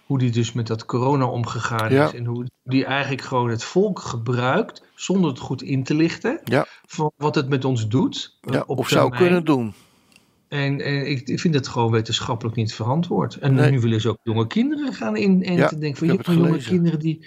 Hoe 0.06 0.18
die 0.20 0.32
dus 0.32 0.54
met 0.54 0.68
dat 0.68 0.86
corona 0.86 1.26
omgegaan 1.26 1.94
Ja. 1.94 2.06
is. 2.06 2.14
En 2.14 2.26
hoe 2.26 2.46
die 2.64 2.86
eigenlijk 2.86 3.22
gewoon 3.24 3.50
het 3.50 3.64
volk 3.64 4.00
gebruikt, 4.00 4.84
zonder 4.96 5.30
het 5.30 5.40
goed 5.40 5.62
in 5.62 5.84
te 5.84 5.94
lichten. 5.94 6.40
Ja. 6.44 6.66
Van 6.86 7.12
wat 7.18 7.36
het 7.36 7.50
met 7.50 7.66
ons 7.66 7.88
doet. 7.88 8.38
Ja, 8.42 8.64
op 8.68 8.78
of 8.78 8.88
zou 8.90 9.10
termijn. 9.10 9.24
kunnen 9.24 9.46
doen. 9.46 9.74
En, 10.48 10.82
en 10.82 11.08
ik, 11.10 11.28
ik 11.28 11.40
vind 11.40 11.54
het 11.54 11.68
gewoon 11.68 11.92
wetenschappelijk 11.92 12.56
niet 12.56 12.74
verantwoord. 12.74 13.36
En 13.36 13.54
Nee. 13.54 13.72
nu 13.72 13.80
willen 13.80 14.02
ze 14.02 14.10
ook 14.10 14.20
jonge 14.24 14.48
kinderen 14.48 14.94
gaan 14.94 15.16
in. 15.18 15.44
En 15.44 15.54
Ja, 15.56 15.68
te 15.68 15.78
denken 15.78 15.98
van 15.98 16.10
ik 16.10 16.26
heb 16.26 16.36
jonge, 16.36 16.58
kinderen 16.58 17.00
die, 17.00 17.26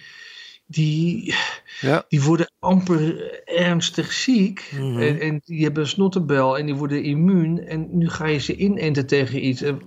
die, 0.67 1.35
Ja. 1.81 2.05
die 2.09 2.23
worden 2.23 2.53
amper 2.59 3.33
ernstig 3.45 4.13
ziek. 4.13 4.71
Mhm. 4.75 5.01
En, 5.01 5.21
en 5.21 5.41
die 5.45 5.63
hebben 5.63 5.83
een 5.83 5.89
snottenbel 5.89 6.59
en 6.59 6.67
die 6.67 6.75
worden 6.75 7.03
immuun. 7.03 7.67
En 7.67 7.89
nu 7.99 8.09
ga 8.09 8.27
je 8.27 8.39
ze 8.39 8.57
inenten 8.57 9.07
tegen 9.07 9.47
iets. 9.47 9.63
En 9.63 9.81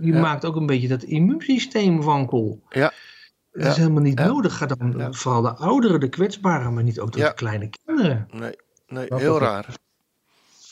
Je 0.00 0.12
Ja. 0.12 0.20
maakt 0.20 0.44
ook 0.44 0.56
een 0.56 0.66
beetje 0.66 0.88
dat 0.88 1.02
immuunsysteem 1.02 2.02
wankel. 2.02 2.62
Ja. 2.70 2.92
Dat 3.52 3.66
is 3.66 3.76
helemaal 3.76 4.02
niet 4.02 4.18
nodig. 4.18 4.56
Ga 4.56 4.66
dan 4.66 5.14
vooral 5.14 5.42
de 5.42 5.54
ouderen, 5.54 6.00
de 6.00 6.08
kwetsbaren, 6.08 6.74
maar 6.74 6.82
niet 6.82 7.00
ook 7.00 7.12
de 7.12 7.32
kleine 7.34 7.70
kinderen. 7.84 8.28
Nee, 8.32 8.52
nee 8.88 9.06
heel 9.08 9.38
raar. 9.38 9.66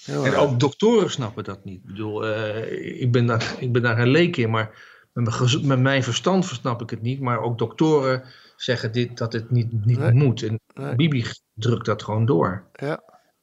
En 0.06 0.34
ook 0.34 0.60
doktoren 0.60 1.10
snappen 1.10 1.44
dat 1.44 1.64
niet. 1.64 1.80
Ik 1.80 1.86
bedoel, 1.86 2.26
eh, 2.26 3.00
ik, 3.00 3.12
ben 3.12 3.26
daar, 3.26 3.54
ik 3.58 3.72
ben 3.72 3.82
daar 3.82 3.98
een 3.98 4.08
leek 4.10 4.36
in, 4.36 4.50
maar 4.50 4.90
met 5.12 5.62
met 5.62 5.78
mijn 5.80 6.02
verstand 6.02 6.44
snap 6.44 6.82
ik 6.82 6.90
het 6.90 7.02
niet. 7.02 7.20
Maar 7.20 7.40
ook 7.40 7.58
doktoren 7.58 8.22
zeggen 8.56 8.92
dit, 8.92 9.18
dat 9.18 9.32
het 9.32 9.50
niet, 9.50 9.84
niet 9.86 9.98
Nee. 9.98 10.12
moet. 10.12 10.42
En 10.42 10.60
Nee. 10.74 10.94
Bibi 10.94 11.24
drukt 11.54 11.86
dat 11.86 12.02
gewoon 12.02 12.26
door. 12.26 12.64
Ja. 12.72 13.02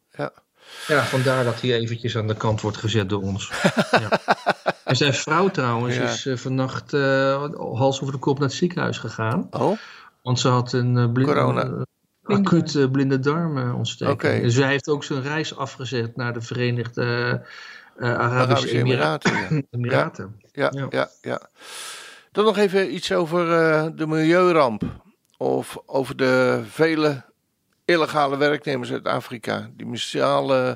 Ja. 0.10 0.32
Ja, 0.88 1.04
vandaar 1.04 1.44
dat 1.44 1.62
hij 1.62 1.74
eventjes 1.74 2.18
aan 2.18 2.28
de 2.28 2.36
kant 2.36 2.62
wordt 2.62 2.78
gezet 2.78 3.10
door 3.10 3.22
ons. 3.22 3.52
ja. 3.92 4.20
En 4.84 4.96
zijn 4.96 5.14
vrouw 5.14 5.48
trouwens 5.48 5.96
Ja. 5.96 6.04
is 6.04 6.26
eh, 6.26 6.36
vannacht 6.38 6.94
eh, 6.94 7.44
hals 7.58 8.02
over 8.02 8.14
de 8.14 8.20
kop 8.20 8.40
naar 8.40 8.48
het 8.48 8.58
ziekenhuis 8.58 8.98
gegaan. 8.98 9.48
Oh, 9.52 9.78
Want 10.22 10.40
ze 10.40 10.48
had 10.48 10.74
een 10.74 11.12
blinde, 11.14 11.34
Corona. 11.34 11.86
Eh, 12.30 12.38
acuut 12.38 12.76
eh, 12.76 12.92
blinde 12.92 13.20
darmontsteking. 13.20 14.16
Oké. 14.18 14.40
Dus 14.42 14.54
zij 14.56 14.68
heeft 14.68 14.90
ook 14.90 15.04
zijn 15.04 15.22
reis 15.22 15.56
afgezet 15.58 16.16
naar 16.16 16.34
de 16.34 16.42
Verenigde 16.42 17.42
eh, 17.98 18.14
Arabische, 18.14 18.30
Arabische 18.34 18.78
Emiraten. 18.78 19.32
Emiraten. 19.32 19.62
Ja. 19.62 19.62
Emiraten. 19.78 20.42
Ja, 20.52 20.70
Ja. 20.74 20.86
ja, 20.90 21.10
ja. 21.22 21.42
Dan 22.32 22.46
nog 22.46 22.58
even 22.58 22.94
iets 22.94 23.12
over 23.14 23.52
eh, 23.52 23.88
de 23.96 24.08
milieuramp. 24.08 24.84
Of 25.38 25.78
over 25.86 26.16
de 26.16 26.62
vele 26.70 27.24
illegale 27.86 28.38
werknemers 28.38 28.92
uit 28.92 29.06
Afrika. 29.08 29.70
Die 29.74 29.86
massaal 29.86 30.54
eh, 30.56 30.74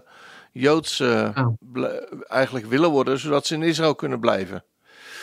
Joods 0.52 1.00
eh, 1.00 1.30
Ja. 1.36 1.52
ble- 1.60 2.08
eigenlijk 2.28 2.66
willen 2.66 2.90
worden, 2.90 3.20
zodat 3.20 3.46
ze 3.46 3.54
in 3.56 3.64
Israël 3.64 3.96
kunnen 3.96 4.20
blijven. 4.20 4.64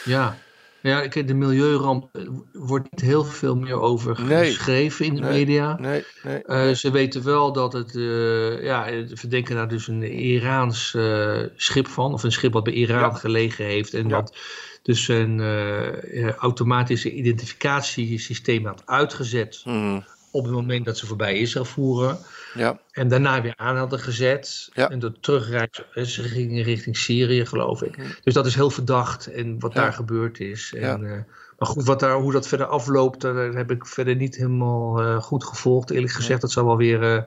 Ja. 0.04 0.36
Ja, 0.82 1.06
de 1.08 1.34
milieuramp 1.34 2.08
eh, 2.12 2.22
wordt 2.52 2.88
niet 2.90 3.00
heel 3.00 3.24
veel 3.24 3.56
meer 3.56 3.80
over 3.80 4.22
Nee. 4.24 4.44
geschreven 4.44 5.04
in 5.06 5.14
de 5.14 5.20
Nee. 5.20 5.30
media. 5.32 5.78
Nee, 5.80 6.04
nee. 6.22 6.42
Eh, 6.42 6.70
ze 6.74 6.90
weten 6.90 7.24
wel 7.24 7.52
dat 7.52 7.72
het, 7.72 7.96
eh, 7.96 8.62
ja, 8.64 8.86
ze 9.08 9.16
verdenken 9.16 9.54
daar 9.56 9.68
dus 9.68 9.88
een 9.88 10.02
Iraans 10.02 10.94
eh, 10.94 11.38
schip 11.56 11.88
van, 11.88 12.12
of 12.12 12.22
een 12.22 12.32
schip 12.32 12.52
wat 12.52 12.64
bij 12.64 12.72
Iran 12.72 12.98
Ja. 13.00 13.10
gelegen 13.10 13.64
heeft 13.64 13.94
en 13.94 14.08
Ja. 14.08 14.14
wat 14.14 14.36
dus 14.82 15.08
een 15.08 15.40
eh, 15.40 16.30
automatische 16.32 17.12
identificatiesysteem 17.12 18.66
had 18.66 18.82
uitgezet 18.86 19.62
Mhm. 19.64 20.00
op 20.30 20.44
het 20.44 20.52
moment 20.52 20.84
dat 20.84 20.98
ze 20.98 21.06
voorbij 21.06 21.38
Israël 21.38 21.64
voeren. 21.64 22.18
Ja, 22.54 22.78
En 22.90 23.08
daarna 23.08 23.42
weer 23.42 23.56
aan 23.56 23.76
hadden 23.76 23.98
gezet. 24.00 24.68
Ja. 24.72 24.90
En 24.90 24.98
de 24.98 25.20
terugreis 25.20 25.70
ze 25.94 26.22
gingen 26.22 26.62
richting 26.62 26.96
Syrië, 26.96 27.46
geloof 27.46 27.82
ik. 27.82 28.18
Dus 28.22 28.34
dat 28.34 28.46
is 28.46 28.54
heel 28.54 28.70
verdacht. 28.70 29.26
En 29.26 29.58
wat 29.58 29.72
Ja. 29.72 29.80
daar 29.80 29.92
gebeurd 29.92 30.40
is. 30.40 30.72
En, 30.76 30.80
Ja. 30.80 30.94
eh, 30.94 31.22
maar 31.58 31.68
goed, 31.68 31.84
wat 31.84 32.00
daar, 32.00 32.14
hoe 32.16 32.32
dat 32.32 32.48
verder 32.48 32.66
afloopt, 32.66 33.20
daar 33.20 33.36
heb 33.36 33.70
ik 33.70 33.86
verder 33.86 34.16
niet 34.16 34.36
helemaal 34.36 35.00
eh, 35.02 35.16
goed 35.22 35.44
gevolgd. 35.44 35.90
Eerlijk 35.90 36.12
gezegd, 36.12 36.40
dat 36.40 36.52
zal 36.52 36.64
wel 36.64 36.76
weer 36.76 37.02
eh, 37.16 37.22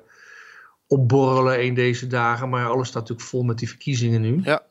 opborrelen 0.87 1.63
in 1.63 1.73
deze 1.73 2.07
dagen. 2.07 2.49
Maar 2.49 2.67
alles 2.67 2.87
staat 2.87 3.01
natuurlijk 3.01 3.27
vol 3.29 3.43
met 3.43 3.57
die 3.57 3.69
verkiezingen 3.69 4.21
nu. 4.21 4.39
ja, 4.43 4.63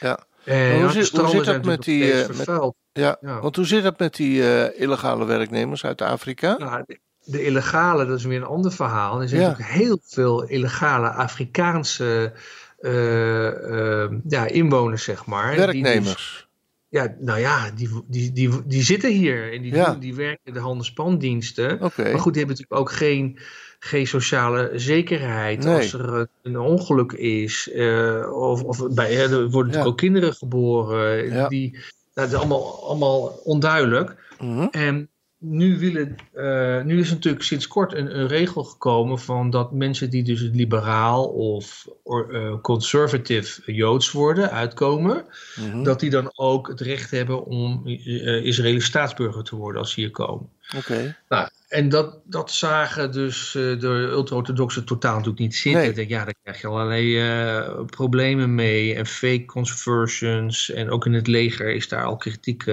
ja. 0.00 0.18
En 0.44 0.72
hoe 0.72 0.82
ja, 0.82 0.90
zit- 0.90 1.16
hoe 1.16 1.28
zit 1.28 1.44
dat 1.44 1.64
met 1.64 1.82
die, 1.82 2.04
met- 2.14 2.72
ja. 2.92 3.16
Ja. 3.20 3.40
Want 3.40 3.56
hoe 3.56 3.66
zit 3.66 3.82
dat 3.82 3.98
met 3.98 4.16
die 4.16 4.74
illegale 4.76 5.24
werknemers 5.24 5.84
uit 5.84 6.02
Afrika? 6.02 6.56
Nou, 6.58 6.84
de, 7.30 7.44
illegale, 7.44 8.06
dat 8.06 8.18
is 8.18 8.24
weer 8.24 8.36
een 8.40 8.44
ander 8.46 8.72
verhaal. 8.72 9.20
Er 9.20 9.28
zijn 9.28 9.40
Ja. 9.40 9.48
natuurlijk 9.48 9.74
heel 9.74 9.98
veel 10.02 10.42
illegale 10.44 11.08
Afrikaanse 11.08 12.32
eh, 12.78 14.02
eh, 14.04 14.10
ja, 14.28 14.46
inwoners, 14.46 15.04
zeg 15.04 15.26
maar. 15.26 15.50
die 15.50 15.56
dus- 15.56 15.64
Werknemers. 15.82 16.48
ja, 16.88 17.14
nou 17.18 17.38
ja, 17.38 17.70
die, 17.74 17.88
die, 18.06 18.32
die, 18.32 18.50
die 18.66 18.82
zitten 18.82 19.10
hier 19.12 19.52
en 19.52 19.62
die, 19.62 19.74
Ja. 19.74 19.90
doen, 19.90 20.00
die 20.00 20.14
werken 20.14 20.40
in 20.44 20.52
de 20.52 20.60
handelspandiensten. 20.60 21.72
Oké. 21.82 22.02
Maar 22.02 22.20
goed, 22.20 22.32
die 22.34 22.44
hebben 22.44 22.56
natuurlijk 22.58 22.80
ook 22.80 22.92
geen, 22.92 23.38
geen 23.78 24.06
sociale 24.06 24.70
zekerheid 24.74 25.64
Nee. 25.64 25.74
als 25.76 25.92
er 25.92 26.28
een 26.42 26.58
ongeluk 26.58 27.12
is. 27.12 27.70
eh, 27.70 28.32
of, 28.32 28.62
of 28.62 28.88
bij, 28.94 29.16
er 29.18 29.28
worden 29.30 29.50
natuurlijk 29.50 29.86
ook 29.86 29.96
kinderen 29.96 30.34
geboren. 30.34 31.48
Die, 31.48 31.70
nou, 31.72 31.82
dat 32.14 32.28
is 32.28 32.34
allemaal, 32.34 32.84
allemaal 32.88 33.26
onduidelijk. 33.44 34.16
Mhm. 34.40 34.66
En 34.70 35.08
nu, 35.40 35.78
willen, 35.78 36.16
eh, 36.32 36.82
nu 36.82 37.00
is 37.00 37.10
natuurlijk 37.10 37.44
sinds 37.44 37.66
kort 37.66 37.94
een, 37.94 38.18
een 38.18 38.26
regel 38.26 38.64
gekomen 38.64 39.18
van 39.18 39.50
dat 39.50 39.72
mensen 39.72 40.10
die 40.10 40.22
dus 40.22 40.40
liberaal 40.52 41.24
of 41.24 41.86
eh, 42.04 42.60
conservative 42.60 43.72
Joods 43.72 44.12
worden, 44.12 44.50
uitkomen, 44.50 45.24
Mhm. 45.56 45.82
dat 45.82 46.00
die 46.00 46.10
dan 46.10 46.32
ook 46.34 46.68
het 46.68 46.80
recht 46.80 47.10
hebben 47.10 47.44
om 47.44 47.82
uh, 47.86 48.44
Israëlisch 48.44 48.84
staatsburger 48.84 49.42
te 49.42 49.56
worden 49.56 49.80
als 49.80 49.92
ze 49.92 50.00
hier 50.00 50.10
komen. 50.10 50.48
Oké. 50.76 51.16
Nou, 51.28 51.48
en 51.68 51.88
dat, 51.88 52.20
dat 52.24 52.50
zagen 52.50 53.12
dus 53.12 53.52
de 53.52 54.08
ultra-orthodoxen 54.10 54.84
totaal 54.84 55.12
natuurlijk 55.12 55.40
niet 55.40 55.54
zitten. 55.56 55.80
Nee. 55.80 55.90
Ik 55.90 55.96
denk, 55.96 56.08
ja, 56.08 56.24
daar 56.24 56.34
krijg 56.42 56.60
je 56.60 56.66
allerlei 56.66 57.84
problemen 57.86 58.54
mee 58.54 58.94
en 58.94 59.06
fake 59.06 59.44
conversions. 59.44 60.70
En 60.70 60.90
ook 60.90 61.06
in 61.06 61.12
het 61.12 61.26
leger 61.26 61.74
is 61.74 61.88
daar 61.88 62.04
al 62.04 62.16
kritiek, 62.16 62.64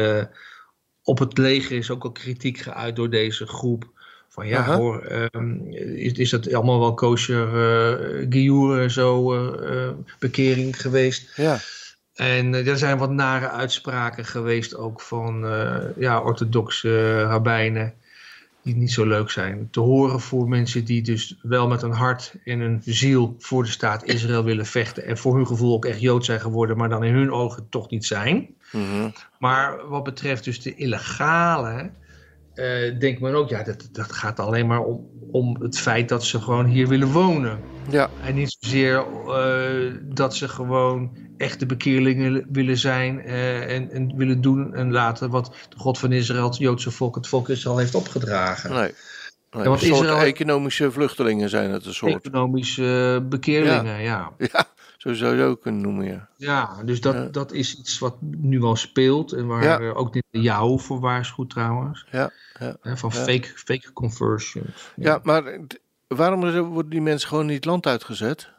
op 1.07 1.19
het 1.19 1.37
leger 1.37 1.77
is 1.77 1.91
ook 1.91 2.03
al 2.03 2.11
kritiek 2.11 2.57
geuit 2.57 2.95
door 2.95 3.09
deze 3.09 3.47
groep. 3.47 3.89
Van 4.27 4.47
ja, 4.47 4.75
hoor, 4.75 5.01
ehm, 5.01 5.67
is, 5.95 6.11
is 6.11 6.29
dat 6.29 6.53
allemaal 6.53 6.79
wel 6.79 6.93
kosher 6.93 7.53
uh, 8.29 8.81
en 8.81 8.91
zo 8.91 9.33
eh, 9.33 9.85
eh, 9.85 9.93
bekering 10.19 10.81
geweest? 10.81 11.35
Ja. 11.35 11.57
En 12.13 12.53
er 12.53 12.77
zijn 12.77 12.97
wat 12.97 13.11
nare 13.11 13.49
uitspraken 13.49 14.25
geweest 14.25 14.75
ook 14.75 15.01
van 15.01 15.45
ja, 15.97 16.21
orthodoxe 16.21 17.21
rabbijnen 17.21 17.93
die 18.67 18.75
niet 18.75 18.91
zo 18.91 19.05
leuk 19.05 19.29
zijn. 19.29 19.67
Te 19.71 19.79
horen 19.79 20.19
voor 20.19 20.47
mensen 20.47 20.85
die 20.85 21.01
dus 21.01 21.37
wel 21.41 21.67
met 21.67 21.81
een 21.81 21.91
hart 21.91 22.35
en 22.43 22.59
een 22.59 22.81
ziel 22.85 23.35
voor 23.39 23.63
de 23.63 23.69
staat 23.69 24.03
Israël 24.03 24.43
willen 24.43 24.65
vechten. 24.65 25.05
En 25.05 25.17
voor 25.17 25.35
hun 25.35 25.47
gevoel 25.47 25.73
ook 25.73 25.85
echt 25.85 26.01
Jood 26.01 26.25
zijn 26.25 26.39
geworden, 26.39 26.77
maar 26.77 26.89
dan 26.89 27.03
in 27.03 27.13
hun 27.13 27.31
ogen 27.31 27.69
toch 27.69 27.89
niet 27.89 28.05
zijn. 28.05 28.47
Mhm. 28.71 29.09
Maar 29.39 29.87
wat 29.87 30.03
betreft 30.03 30.43
dus 30.43 30.61
de 30.61 30.75
illegale, 30.75 31.89
eh, 32.57 32.99
denkt 32.99 33.21
men 33.21 33.35
ook, 33.35 33.49
ja, 33.49 33.63
dat, 33.63 33.89
dat 33.91 34.11
gaat 34.11 34.39
alleen 34.39 34.67
maar 34.67 34.83
om, 34.83 35.09
om 35.31 35.61
het 35.61 35.79
feit 35.79 36.09
dat 36.09 36.23
ze 36.23 36.41
gewoon 36.41 36.65
hier 36.65 36.87
willen 36.87 37.11
wonen. 37.11 37.59
Ja. 37.89 38.09
En 38.23 38.35
niet 38.35 38.57
zozeer 38.59 39.05
eh, 39.27 39.93
dat 40.03 40.35
ze 40.35 40.47
gewoon 40.47 41.17
echte 41.37 41.65
bekeerlingen 41.65 42.45
willen 42.51 42.77
zijn 42.77 43.21
eh, 43.21 43.75
en, 43.75 43.91
en 43.91 44.15
willen 44.15 44.41
doen 44.41 44.73
en 44.73 44.91
laten 44.91 45.29
wat 45.29 45.55
de 45.69 45.77
God 45.77 45.97
van 45.97 46.11
Israël, 46.11 46.43
het 46.43 46.57
Joodse 46.57 46.91
volk, 46.91 47.15
het 47.15 47.27
volk 47.27 47.49
Israël 47.49 47.77
heeft 47.77 47.95
opgedragen. 47.95 48.69
Nee. 48.69 48.79
nee. 48.79 49.63
Ja, 49.63 49.69
want 49.69 49.81
Israël- 49.81 50.21
economische 50.21 50.91
vluchtelingen 50.91 51.49
zijn 51.49 51.71
het 51.71 51.85
een 51.85 51.93
soort. 51.93 52.13
Economische 52.13 53.25
bekeerlingen, 53.29 54.01
ja. 54.01 54.31
Ja, 54.37 54.65
zo 55.07 55.13
zou 55.13 55.35
je 55.35 55.41
het 55.41 55.49
ook 55.49 55.61
kunnen 55.61 55.81
noemen, 55.81 56.05
ja. 56.05 56.29
Ja, 56.37 56.83
dus 56.83 57.01
dat, 57.01 57.13
Ja. 57.13 57.25
dat 57.25 57.51
is 57.51 57.77
iets 57.79 57.99
wat 57.99 58.15
nu 58.21 58.61
al 58.61 58.75
speelt 58.75 59.31
en 59.31 59.47
waar 59.47 59.83
Ja. 59.83 59.91
ook 59.91 60.13
dit 60.13 60.23
jou 60.29 60.79
voor 60.79 60.99
waarschuwt 60.99 61.49
trouwens. 61.49 62.05
Ja, 62.11 62.31
ja. 62.59 62.95
Van 62.95 63.13
fake, 63.13 63.47
fake 63.55 63.93
conversions. 63.93 64.91
Ja, 64.95 65.19
maar 65.23 65.59
waarom 66.07 66.51
worden 66.51 66.89
die 66.91 67.01
mensen 67.01 67.27
gewoon 67.29 67.45
niet 67.45 67.65
land 67.65 67.87
uitgezet? 67.87 68.49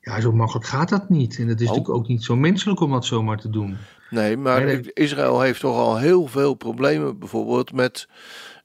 Ja, 0.00 0.20
zo 0.20 0.32
makkelijk 0.32 0.66
gaat 0.66 0.88
dat 0.88 1.08
niet. 1.08 1.38
En 1.38 1.48
het 1.48 1.60
is 1.60 1.68
Oh. 1.68 1.72
natuurlijk 1.76 1.98
ook 1.98 2.08
niet 2.08 2.24
zo 2.24 2.36
menselijk 2.36 2.80
om 2.80 2.90
dat 2.90 3.04
zomaar 3.04 3.38
te 3.38 3.50
doen. 3.50 3.76
Nee, 4.10 4.36
maar 4.36 4.64
Nee, 4.64 4.76
nee. 4.80 4.92
Israël 4.92 5.40
heeft 5.40 5.60
toch 5.60 5.76
al 5.76 5.98
heel 5.98 6.26
veel 6.26 6.54
problemen, 6.54 7.18
bijvoorbeeld 7.18 7.72
met 7.72 8.08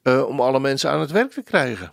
eh, 0.01 0.23
om 0.27 0.39
alle 0.39 0.59
mensen 0.59 0.89
aan 0.89 0.99
het 0.99 1.11
werk 1.11 1.31
te 1.31 1.41
krijgen. 1.41 1.91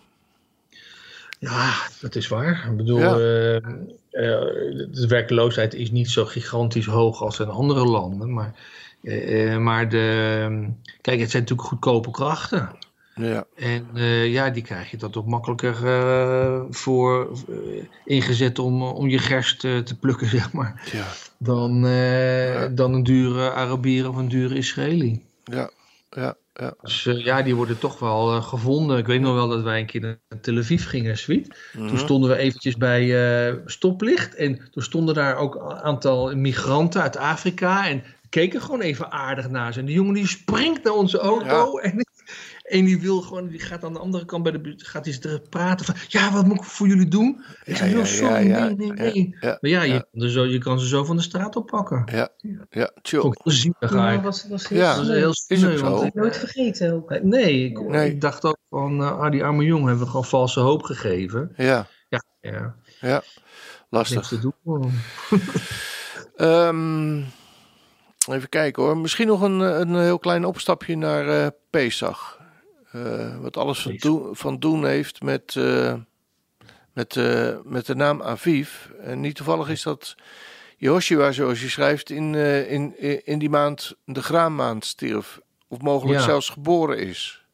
Ja, 1.39 1.73
dat 2.01 2.15
is 2.15 2.27
waar. 2.27 2.67
Ik 2.71 2.77
bedoel, 2.77 2.99
Ja. 2.99 3.17
eh, 3.59 3.69
de 4.11 5.05
werkloosheid 5.07 5.73
is 5.73 5.91
niet 5.91 6.09
zo 6.09 6.25
gigantisch 6.25 6.85
hoog 6.85 7.21
als 7.21 7.39
in 7.39 7.49
andere 7.49 7.85
landen. 7.85 8.33
Maar, 8.33 8.53
eh, 9.03 9.53
eh, 9.53 9.59
maar 9.61 9.89
de, 9.89 10.69
kijk, 11.01 11.19
het 11.19 11.29
zijn 11.31 11.41
natuurlijk 11.43 11.69
goedkope 11.69 12.11
krachten. 12.11 12.69
Ja, 13.15 13.45
En 13.55 13.87
eh, 13.95 14.31
ja, 14.31 14.49
die 14.49 14.63
krijg 14.63 14.91
je 14.91 14.97
dat 14.97 15.17
ook 15.17 15.25
makkelijker 15.25 15.85
eh, 15.85 16.61
voor 16.69 17.31
eh, 17.49 17.55
ingezet 18.05 18.59
om, 18.59 18.83
om 18.83 19.07
je 19.09 19.17
gerst 19.17 19.63
eh, 19.63 19.77
te 19.77 19.97
plukken, 19.97 20.27
zeg 20.37 20.53
maar. 20.53 20.89
ja, 20.91 21.05
Dan, 21.37 21.85
eh, 21.85 22.65
dan 22.71 22.93
een 22.93 23.03
dure 23.03 23.51
Arabier 23.51 24.09
of 24.09 24.15
een 24.15 24.27
dure 24.29 24.55
Israëli. 24.55 25.25
ja, 25.43 25.69
ja, 26.09 26.35
ja. 26.59 26.73
Dus 26.81 27.05
eh, 27.05 27.23
ja, 27.23 27.41
die 27.41 27.55
worden 27.55 27.79
toch 27.79 27.99
wel 27.99 28.35
eh, 28.35 28.43
gevonden. 28.43 28.97
Ik 28.97 29.05
weet 29.05 29.21
nog 29.21 29.33
wel 29.33 29.47
dat 29.47 29.61
wij 29.63 29.79
een 29.79 29.85
keer 29.85 30.01
naar 30.01 30.41
Tel 30.41 30.57
Aviv 30.57 30.87
gingen, 30.87 31.17
Sweet. 31.17 31.57
Mhm. 31.73 31.87
Toen 31.87 31.97
stonden 31.97 32.29
we 32.29 32.35
eventjes 32.35 32.77
bij 32.77 33.47
eh, 33.47 33.55
stoplicht. 33.65 34.35
En 34.35 34.69
toen 34.71 34.83
stonden 34.83 35.15
daar 35.15 35.35
ook 35.35 35.55
een 35.55 35.77
aantal 35.77 36.35
migranten 36.35 37.01
uit 37.01 37.17
Afrika. 37.17 37.87
En 37.87 38.03
keken 38.29 38.61
gewoon 38.61 38.81
even 38.81 39.11
aardig 39.11 39.49
naar 39.49 39.73
ze. 39.73 39.79
En 39.79 39.85
die 39.85 39.95
jongen 39.95 40.13
die 40.13 40.27
springt 40.27 40.83
naar 40.83 40.93
onze 40.93 41.19
auto. 41.19 41.77
En, 41.77 42.05
en 42.69 42.85
die 42.85 43.01
wil 43.01 43.21
gewoon, 43.21 43.47
die 43.47 43.59
gaat 43.59 43.83
aan 43.83 43.93
de 43.93 43.99
andere 43.99 44.25
kant 44.25 44.43
bij 44.43 44.51
de 44.51 44.59
buurt, 44.59 44.87
gaat 44.87 45.05
hij 45.05 45.13
ze 45.13 45.41
praten 45.49 45.85
van, 45.85 45.95
ja, 46.07 46.31
wat 46.31 46.45
moet 46.45 46.57
ik 46.57 46.63
voor 46.63 46.87
jullie 46.87 47.07
doen? 47.07 47.43
Ik 47.63 47.77
joh, 47.77 47.89
ja, 47.91 48.05
sorry, 48.05 48.47
ja, 48.47 48.65
nee, 48.65 48.75
nee, 48.75 48.87
ja, 48.87 48.93
nee. 48.93 49.35
ja, 49.39 49.57
maar 49.61 49.69
ja, 49.71 49.81
je, 49.83 50.05
kan 50.11 50.29
zo, 50.29 50.45
je 50.45 50.57
kan 50.57 50.79
ze 50.79 50.87
zo 50.87 51.03
van 51.03 51.15
de 51.15 51.21
straat 51.21 51.55
oppakken. 51.55 52.03
Ja, 52.11 52.29
ja, 52.69 52.91
chill. 53.01 53.19
Ik 53.19 53.39
heel 53.43 53.51
zielig 53.53 53.91
Ja, 53.93 54.21
was, 54.21 54.47
was 54.47 54.67
heel 54.67 54.79
Ja. 54.79 55.03
Heel 55.03 55.33
Is 55.47 55.65
ook 55.65 55.77
zo. 55.77 55.89
want 55.89 56.03
ik- 56.03 56.13
Nooit 56.13 56.37
vergeten 56.37 56.93
ook. 56.93 57.19
Nee, 57.21 57.65
ik, 57.65 57.79
Nee. 57.87 58.09
ik 58.11 58.21
dacht 58.21 58.43
ook 58.45 58.57
van, 58.69 59.01
eh, 59.01 59.19
ah, 59.19 59.31
die 59.31 59.43
arme 59.43 59.63
jongen 59.63 59.87
hebben 59.87 60.03
we 60.03 60.09
gewoon 60.09 60.25
valse 60.25 60.59
hoop 60.59 60.81
gegeven. 60.83 61.53
Ja, 61.57 61.87
Ja, 62.09 62.23
ja, 62.41 62.75
ja, 62.99 63.13
niks 63.13 63.29
lastig. 63.89 64.27
te 64.27 64.39
doen. 64.39 64.53
Ehm, 66.35 67.17
even 68.31 68.49
kijken 68.49 68.83
hoor. 68.83 68.97
Misschien 68.97 69.27
nog 69.27 69.41
een, 69.41 69.59
een 69.59 69.95
heel 69.95 70.19
klein 70.19 70.45
opstapje 70.45 70.97
naar 70.97 71.27
eh, 71.27 71.47
Pesach. 71.69 72.38
Eh, 72.91 73.37
wat 73.41 73.57
alles 73.57 73.87
van, 73.97 74.29
van 74.35 74.59
doen 74.59 74.85
heeft 74.85 75.21
met, 75.21 75.55
eh, 75.55 75.93
met, 76.93 77.15
eh, 77.15 77.57
met 77.63 77.85
de 77.85 77.95
naam 77.95 78.21
Aviv. 78.21 78.69
En 79.01 79.19
niet 79.19 79.35
toevallig 79.35 79.69
is 79.69 79.83
dat 79.83 80.15
Joshua, 80.77 81.31
zoals 81.31 81.61
je 81.61 81.69
schrijft, 81.69 82.09
in, 82.09 82.35
in, 82.67 82.95
in 83.25 83.39
die 83.39 83.49
maand, 83.49 83.95
de 84.05 84.21
graanmaand 84.23 84.85
stierf. 84.85 85.39
Of 85.67 85.81
mogelijk 85.81 86.19
Ja. 86.19 86.25
zelfs 86.25 86.49
geboren 86.49 86.97
is. 86.97 87.45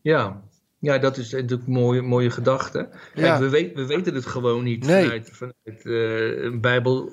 Ja. 0.00 0.42
ja, 0.78 0.98
dat 0.98 1.16
is 1.16 1.32
natuurlijk 1.32 1.66
een 1.66 1.72
mooie, 1.72 2.02
mooie 2.02 2.30
gedachte. 2.30 2.88
Kijk, 3.14 3.38
we, 3.40 3.48
weet- 3.48 3.74
we 3.74 3.86
weten 3.86 4.14
het 4.14 4.26
gewoon 4.26 4.64
niet 4.64 4.86
Nee. 4.86 5.02
vanuit, 5.02 5.30
vanuit 5.32 5.84
een 6.44 6.60
bijbel 6.60 7.10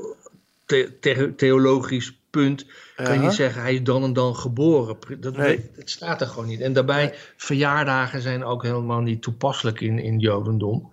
the- 0.65 1.33
theologisch 1.35 2.19
punt 2.35 2.65
kan 2.95 3.13
je 3.13 3.19
niet 3.19 3.33
zeggen 3.33 3.61
hij 3.61 3.73
is 3.73 3.83
dan 3.83 4.03
en 4.03 4.13
dan 4.13 4.35
geboren. 4.35 4.97
Dat, 5.19 5.37
Nee. 5.37 5.69
dat 5.75 5.89
staat 5.89 6.21
er 6.21 6.27
gewoon 6.27 6.47
niet. 6.47 6.61
En 6.61 6.73
daarbij, 6.73 7.13
verjaardagen 7.37 8.21
zijn 8.21 8.43
ook 8.43 8.63
helemaal 8.63 9.01
niet 9.01 9.21
toepasselijk 9.21 9.81
in, 9.81 9.99
in 9.99 10.19
Jodendom. 10.19 10.91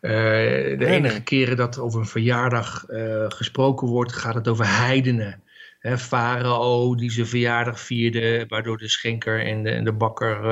Eh, 0.00 0.10
de 0.10 0.74
Nee, 0.78 0.88
enige 0.88 1.14
nee. 1.14 1.22
keren 1.22 1.56
dat 1.56 1.76
er 1.76 1.82
over 1.82 2.00
een 2.00 2.06
verjaardag 2.06 2.84
eh, 2.86 3.24
gesproken 3.28 3.88
wordt, 3.88 4.12
gaat 4.12 4.34
het 4.34 4.48
over 4.48 4.76
heidenen. 4.76 5.42
Hè, 5.78 5.98
Farao 5.98 6.94
die 6.94 7.10
zijn 7.10 7.26
verjaardag 7.26 7.80
vierde, 7.80 8.44
waardoor 8.48 8.78
de 8.78 8.88
schenker 8.88 9.44
en 9.46 9.62
de, 9.62 9.70
en 9.70 9.84
de 9.84 9.92
bakker, 9.92 10.50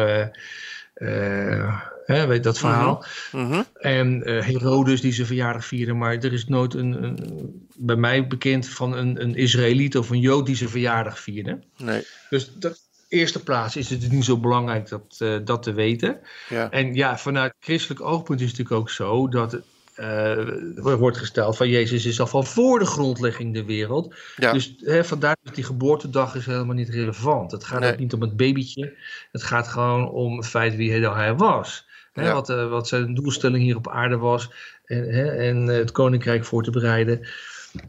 eh, 0.94 1.80
hè, 2.04 2.26
weet 2.26 2.42
dat 2.42 2.58
verhaal. 2.58 3.04
Mhm. 3.32 3.62
En 3.74 4.22
eh, 4.22 4.44
Herodes 4.46 5.00
die 5.00 5.12
zijn 5.12 5.26
verjaardag 5.26 5.64
vierde, 5.64 5.92
maar 5.92 6.14
er 6.14 6.32
is 6.32 6.46
nooit 6.46 6.74
een, 6.74 7.02
een 7.02 7.68
bij 7.76 7.96
mij 7.96 8.26
bekend 8.26 8.68
van 8.68 8.96
een, 8.96 9.22
een 9.22 9.34
Israëliet 9.34 9.96
of 9.96 10.10
een 10.10 10.20
Jood 10.20 10.46
die 10.46 10.56
zijn 10.56 10.70
verjaardag 10.70 11.20
vierde. 11.20 11.58
Nee. 11.76 12.06
Dus 12.30 12.52
dat 12.54 12.80
eerste 13.08 13.42
plaats 13.42 13.76
is 13.76 13.90
het 13.90 14.10
niet 14.10 14.24
zo 14.24 14.38
belangrijk 14.38 14.88
dat, 14.88 15.16
eh, 15.18 15.36
dat 15.44 15.62
te 15.62 15.72
weten. 15.72 16.20
Ja. 16.48 16.70
En 16.70 16.94
ja, 16.94 17.18
vanuit 17.18 17.54
christelijk 17.60 18.00
oogpunt 18.00 18.40
is 18.40 18.48
het 18.48 18.58
natuurlijk 18.58 18.80
ook 18.80 18.90
zo 18.90 19.28
dat 19.28 19.60
eh, 19.94 20.94
wordt 20.96 21.16
gesteld 21.16 21.56
van 21.56 21.68
Jezus 21.68 22.04
is 22.04 22.20
al 22.20 22.26
van 22.26 22.46
voor 22.46 22.78
de 22.78 22.86
grondlegging 22.86 23.54
der 23.54 23.64
wereld. 23.64 24.14
Ja. 24.36 24.52
Dus 24.52 24.74
hè, 24.78 25.04
vandaar 25.04 25.36
dat 25.42 25.54
die 25.54 25.64
geboortedag 25.64 26.34
is 26.34 26.46
helemaal 26.46 26.74
niet 26.74 26.88
relevant. 26.88 27.50
Het 27.50 27.64
gaat 27.64 27.80
Nee. 27.80 27.92
ook 27.92 27.98
niet 27.98 28.12
om 28.12 28.20
het 28.20 28.36
babytje. 28.36 28.96
Het 29.32 29.42
gaat 29.42 29.68
gewoon 29.68 30.10
om 30.10 30.36
het 30.36 30.46
feit 30.46 30.76
wie 30.76 30.90
hij, 30.90 31.00
hij 31.00 31.34
was. 31.34 31.86
Hè, 32.12 32.22
Ja. 32.26 32.32
wat, 32.32 32.50
eh, 32.50 32.68
wat 32.68 32.88
zijn 32.88 33.14
doelstelling 33.14 33.62
hier 33.62 33.76
op 33.76 33.88
aarde 33.88 34.16
was. 34.16 34.50
En, 34.84 35.14
hè, 35.14 35.24
en 35.30 35.68
eh, 35.68 35.76
het 35.76 35.92
koninkrijk 35.92 36.44
voor 36.44 36.62
te 36.62 36.70
bereiden. 36.70 37.28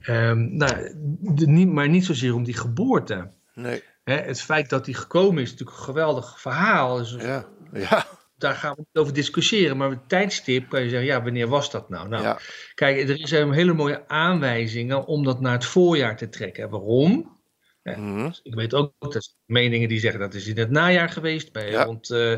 Ehm, 0.01 0.55
nou, 0.55 0.91
de, 1.19 1.47
niet, 1.47 1.67
maar 1.67 1.89
niet 1.89 2.05
zozeer 2.05 2.33
om 2.35 2.43
die 2.43 2.57
geboorte. 2.57 3.31
Nee. 3.53 3.83
Hè, 4.03 4.15
het 4.15 4.41
feit 4.41 4.69
dat 4.69 4.85
hij 4.85 4.93
gekomen 4.95 5.37
is, 5.41 5.43
is 5.43 5.51
natuurlijk 5.51 5.77
een 5.77 5.83
geweldig 5.83 6.41
verhaal. 6.41 6.97
Dus 6.97 7.15
Ja. 7.19 7.47
Ja. 7.73 8.05
Daar 8.37 8.53
gaan 8.55 8.71
we 8.75 8.77
niet 8.85 8.97
over 9.03 9.13
discussiëren. 9.13 9.77
Maar 9.77 9.89
het 9.89 10.09
tijdstip 10.09 10.69
kan 10.69 10.81
je 10.83 10.89
zeggen, 10.89 11.07
ja, 11.07 11.23
wanneer 11.23 11.47
was 11.47 11.71
dat 11.71 11.89
nou? 11.89 12.07
Nou, 12.07 12.23
Ja. 12.23 12.39
kijk, 12.75 13.09
er 13.09 13.27
zijn 13.27 13.51
hele 13.51 13.73
mooie 13.73 14.07
aanwijzingen 14.07 15.05
om 15.05 15.23
dat 15.23 15.39
naar 15.41 15.51
het 15.53 15.65
voorjaar 15.65 16.17
te 16.17 16.29
trekken. 16.29 16.69
Waarom? 16.69 17.39
Mhm. 17.83 18.29
Ik 18.43 18.55
weet 18.55 18.73
ook, 18.73 18.93
dat 18.99 19.15
er 19.15 19.21
meningen 19.45 19.89
die 19.89 19.99
zeggen 19.99 20.19
dat 20.19 20.33
is 20.33 20.47
in 20.47 20.57
het 20.57 20.69
najaar 20.69 21.09
geweest, 21.09 21.51
bij 21.51 21.71
Ja. 21.71 21.83
rond 21.83 22.09
eh 22.09 22.35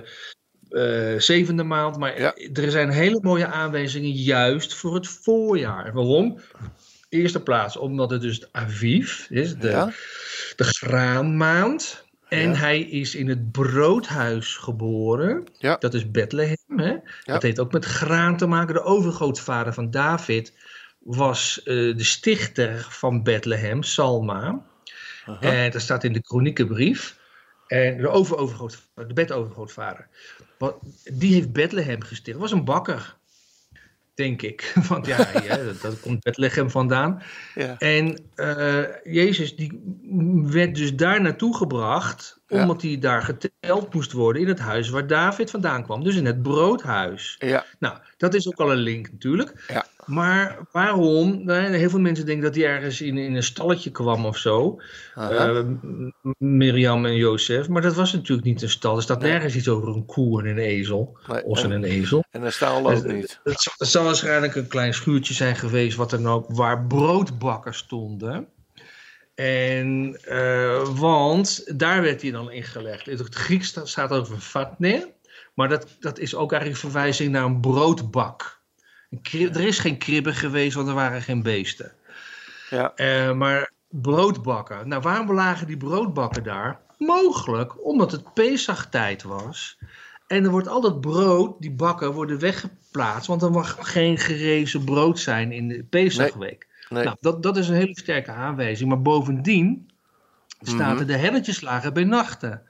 eh, 0.70 1.20
zevende 1.20 1.64
maand. 1.64 1.98
Maar 1.98 2.20
Ja. 2.22 2.36
er 2.54 2.72
zijn 2.72 2.90
hele 2.90 3.20
mooie 3.22 3.46
aanwijzingen 3.46 4.12
juist 4.12 4.74
voor 4.74 4.94
het 4.96 5.08
voorjaar. 5.08 5.94
Waarom? 5.94 6.40
Eerste 7.10 7.42
plaats, 7.44 7.78
omdat 7.78 8.10
het 8.10 8.22
dus 8.22 8.48
Aviv 8.52 9.30
is, 9.30 9.56
de, 9.56 9.70
Ja. 9.70 9.92
de 10.56 10.64
graanmaand. 10.64 12.04
En 12.30 12.50
Ja. 12.50 12.56
hij 12.56 12.80
is 12.82 13.16
in 13.16 13.28
het 13.30 13.52
broodhuis 13.52 14.56
geboren. 14.56 15.44
Ja. 15.58 15.76
Dat 15.76 15.94
is 15.94 16.12
Bethlehem. 16.12 16.58
Hè? 16.76 16.90
Ja. 16.90 17.02
Dat 17.24 17.42
heeft 17.42 17.60
ook 17.60 17.72
met 17.72 17.86
graan 17.86 18.38
te 18.38 18.46
maken. 18.46 18.74
De 18.74 18.82
overgrootvader 18.84 19.74
van 19.74 19.92
David 19.92 20.54
was 21.00 21.64
eh, 21.64 21.66
de 21.76 22.04
stichter 22.04 22.86
van 22.90 23.24
Bethlehem, 23.24 23.84
Salma. 23.84 24.66
Aha. 25.26 25.40
En 25.42 25.72
dat 25.72 25.82
staat 25.82 26.04
in 26.04 26.14
de 26.14 26.22
kroniekenbrief. 26.22 27.18
En 27.68 27.98
de 27.98 28.08
overovergrootvader, 28.10 29.08
de 29.08 29.14
bedovergrootvader. 29.14 30.08
Wat- 30.58 30.80
Die 31.14 31.34
heeft 31.34 31.52
Bethlehem 31.54 32.02
gesticht. 32.02 32.38
Was 32.38 32.52
een 32.52 32.66
bakker. 32.66 33.16
Denk 34.14 34.42
ik. 34.42 34.74
Want 34.90 35.06
ja, 35.06 35.18
ja 35.48 35.56
dat, 35.58 35.82
dat 35.82 36.00
komt 36.00 36.24
Bethlehem 36.24 36.70
vandaan. 36.70 37.22
Ja. 37.56 37.76
En 37.78 38.18
eh, 38.36 38.84
Jezus 39.04 39.56
die 39.56 39.82
werd 40.44 40.76
dus 40.76 40.96
daar 40.96 41.22
naartoe 41.22 41.56
gebracht. 41.58 42.40
Ja. 42.48 42.62
Omdat 42.62 42.82
hij 42.82 43.00
daar 43.00 43.22
geteld 43.22 43.94
moest 43.94 44.12
worden 44.12 44.42
in 44.42 44.48
het 44.48 44.60
huis 44.60 44.90
waar 44.90 45.08
David 45.08 45.50
vandaan 45.50 45.84
kwam. 45.84 46.04
Dus 46.04 46.16
in 46.16 46.26
het 46.26 46.42
broodhuis. 46.44 47.36
Ja. 47.40 47.66
Nou, 47.80 47.98
dat 48.18 48.34
is 48.34 48.48
ook 48.48 48.60
al 48.60 48.72
een 48.72 48.78
link 48.78 49.12
natuurlijk. 49.12 49.64
Ja. 49.68 49.86
Maar 50.06 50.58
waarom? 50.72 51.44
Nou, 51.46 51.76
heel 51.76 51.90
veel 51.90 52.00
mensen 52.00 52.26
denken 52.26 52.44
dat 52.44 52.56
hij 52.56 52.66
ergens 52.66 53.02
in, 53.02 53.18
in 53.18 53.36
een 53.36 53.44
stalletje 53.44 53.92
kwam 53.92 54.26
of 54.26 54.38
zo. 54.38 54.82
Eh, 55.16 55.60
M- 55.60 56.12
Mirjam 56.38 57.06
en 57.06 57.16
Jozef. 57.16 57.68
Maar 57.68 57.82
dat 57.82 57.96
was 57.96 58.14
natuurlijk 58.14 58.48
niet 58.48 58.62
een 58.62 58.70
stal. 58.70 58.96
Er 58.96 59.02
staat 59.02 59.22
Nee. 59.22 59.32
nergens 59.32 59.56
iets 59.56 59.68
over 59.70 59.88
een 59.88 60.06
koe 60.06 60.42
en 60.42 60.48
een 60.48 60.58
ezel. 60.58 61.18
Nee, 61.28 61.44
Os 61.46 61.64
en 61.64 61.72
en, 61.72 61.78
een 61.78 61.84
ezel. 61.84 62.24
en 62.30 62.42
een 62.44 62.52
staal 62.52 62.92
ook 62.92 63.04
niet. 63.06 63.40
Het 63.44 63.62
zal, 63.62 63.74
zal 63.88 64.04
waarschijnlijk 64.04 64.56
een 64.56 64.68
klein 64.68 64.94
schuurtje 64.94 65.34
zijn 65.34 65.56
geweest, 65.56 65.98
wat 65.98 66.10
dan 66.10 66.28
ook, 66.28 66.46
waar 66.50 66.86
broodbakkers 66.86 67.78
stonden. 67.78 68.48
En, 69.36 70.18
eh, 70.24 70.88
want 71.00 71.80
daar 71.80 72.02
werd 72.02 72.22
hij 72.22 72.32
dan 72.32 72.52
ingelegd. 72.52 73.08
In 73.08 73.18
het 73.18 73.36
Grieks 73.36 73.68
sta- 73.68 73.86
staat 73.86 74.12
over 74.12 74.38
fatne, 74.38 75.14
maar 75.54 75.70
dat, 75.70 75.88
dat 76.00 76.20
is 76.20 76.36
ook 76.36 76.52
eigenlijk 76.52 76.84
een 76.84 76.90
verwijzing 76.92 77.32
naar 77.32 77.44
een 77.44 77.60
broodbak. 77.60 78.55
Er 79.32 79.68
is 79.68 79.80
geen 79.80 79.98
kribben 79.98 80.36
geweest, 80.36 80.76
want 80.76 80.88
er 80.88 80.94
waren 80.94 81.22
geen 81.22 81.44
beesten. 81.44 81.92
Ja. 82.70 82.94
Eh, 82.96 83.34
maar 83.34 83.72
broodbakken. 83.90 84.88
Nou, 84.88 85.02
waarom 85.02 85.34
lagen 85.34 85.68
die 85.68 85.78
broodbakken 85.78 86.44
daar? 86.44 86.80
Mogelijk 86.98 87.86
omdat 87.86 88.12
het 88.12 88.34
Pesachtijd 88.34 89.24
was. 89.24 89.78
En 90.28 90.44
er 90.44 90.50
wordt 90.52 90.68
al 90.68 90.82
dat 90.82 91.02
brood, 91.02 91.62
die 91.62 91.72
bakken, 91.72 92.14
worden 92.14 92.40
weggeplaatst. 92.40 93.28
Want 93.28 93.42
er 93.42 93.52
mag 93.52 93.78
geen 93.80 94.18
gerezen 94.18 94.84
brood 94.84 95.20
zijn 95.20 95.52
in 95.52 95.68
de 95.68 95.84
Pesachweek. 95.84 96.68
Nee. 96.90 97.04
Nou, 97.04 97.16
dat, 97.20 97.44
dat 97.44 97.58
is 97.58 97.68
een 97.68 97.76
hele 97.76 98.00
sterke 98.00 98.32
aanwijzing. 98.32 98.90
Maar 98.90 99.02
bovendien 99.02 99.90
staat 100.62 100.92
Mhm. 100.92 101.00
er 101.00 101.08
de 101.08 101.18
helletjes 101.18 101.62
lagen 101.62 101.94
bij 101.94 102.04
nachten. 102.04 102.62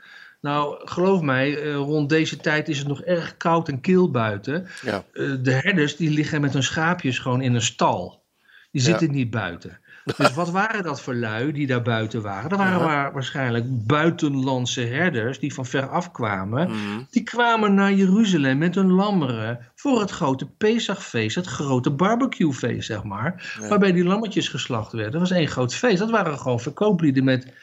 Nou, 0.45 0.87
geloof 0.87 1.21
mij, 1.21 1.61
eh, 1.61 1.75
rond 1.75 2.09
deze 2.09 2.37
tijd 2.37 2.69
is 2.69 2.77
het 2.77 2.87
nog 2.87 3.01
erg 3.01 3.37
koud 3.37 3.67
en 3.69 3.81
kil 3.81 4.11
buiten. 4.11 4.67
Ja. 4.81 5.03
Eh, 5.13 5.31
de 5.41 5.51
herders 5.51 5.95
die 5.95 6.09
liggen 6.09 6.41
met 6.41 6.53
hun 6.53 6.63
schaapjes 6.63 7.19
gewoon 7.19 7.41
in 7.41 7.53
een 7.53 7.61
stal. 7.61 8.23
Die 8.71 8.81
Ja. 8.81 8.87
zitten 8.87 9.11
niet 9.11 9.29
buiten. 9.29 9.79
Dus 10.17 10.33
wat 10.33 10.49
waren 10.49 10.83
dat 10.83 11.01
voor 11.01 11.15
lui 11.15 11.51
die 11.51 11.67
daar 11.67 11.81
buiten 11.81 12.21
waren? 12.21 12.49
Dat 12.49 12.59
waren 12.59 12.79
Ja. 12.79 13.11
waarschijnlijk 13.11 13.65
buitenlandse 13.67 14.81
herders 14.81 15.39
die 15.39 15.53
van 15.53 15.65
ver 15.65 15.89
af 15.89 16.11
kwamen. 16.11 16.69
Mhm. 16.69 17.03
Die 17.09 17.23
kwamen 17.23 17.73
naar 17.73 17.93
Jeruzalem 17.93 18.57
met 18.57 18.75
hun 18.75 18.91
lammeren 18.91 19.59
voor 19.75 19.99
het 19.99 20.11
grote 20.11 20.45
Pesachfeest, 20.45 21.35
het 21.35 21.45
grote 21.47 21.91
barbecuefeest, 21.91 22.85
zeg 22.85 23.03
maar. 23.03 23.57
Ja. 23.61 23.67
Waarbij 23.67 23.91
die 23.91 24.03
lammetjes 24.03 24.47
geslacht 24.49 24.91
werden. 24.91 25.11
Dat 25.11 25.29
was 25.29 25.37
één 25.37 25.47
groot 25.47 25.75
feest. 25.75 25.97
Dat 25.97 26.09
waren 26.11 26.39
gewoon 26.39 26.59
verkooplieden 26.59 27.23
met, 27.23 27.53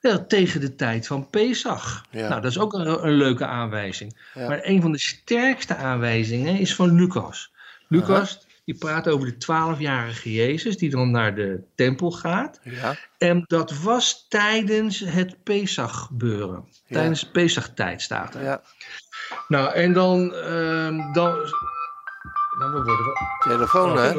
ja, 0.00 0.18
tegen 0.18 0.60
de 0.60 0.74
tijd 0.74 1.06
van 1.06 1.30
Pesach. 1.30 2.04
Ja. 2.10 2.28
Nou, 2.28 2.40
dat 2.40 2.50
is 2.50 2.58
ook 2.58 2.72
een, 2.72 3.06
een 3.06 3.16
leuke 3.16 3.46
aanwijzing. 3.46 4.20
Ja. 4.34 4.48
Maar 4.48 4.60
een 4.62 4.82
van 4.82 4.92
de 4.92 4.98
sterkste 4.98 5.74
aanwijzingen 5.74 6.58
is 6.58 6.74
van 6.74 6.94
Lucas. 6.94 7.52
Lucas, 7.88 8.46
die 8.64 8.78
praat 8.78 9.08
over 9.08 9.26
de 9.26 9.36
twaalfjarige 9.36 10.32
Jezus, 10.32 10.76
die 10.76 10.90
dan 10.90 11.10
naar 11.10 11.34
de 11.34 11.62
tempel 11.74 12.10
gaat. 12.10 12.60
Ja. 12.62 12.96
En 13.18 13.44
dat 13.46 13.78
was 13.78 14.26
tijdens 14.28 14.98
het 14.98 15.42
Pesach-gebeuren. 15.42 16.68
Ja. 16.86 16.96
Tijdens 16.96 17.20
de 17.20 17.30
Pesach-tijd 17.30 18.02
staat 18.02 18.34
er. 18.34 18.42
Ja. 18.42 18.62
Nou, 19.48 19.74
en 19.74 19.92
dan... 19.92 20.34
ehm 20.34 21.12
dan 21.12 21.34
nou, 22.58 22.72
we 22.72 22.82
worden 22.82 23.04
wel... 23.04 23.14
Telefoon, 23.38 23.96
hè? 23.96 24.12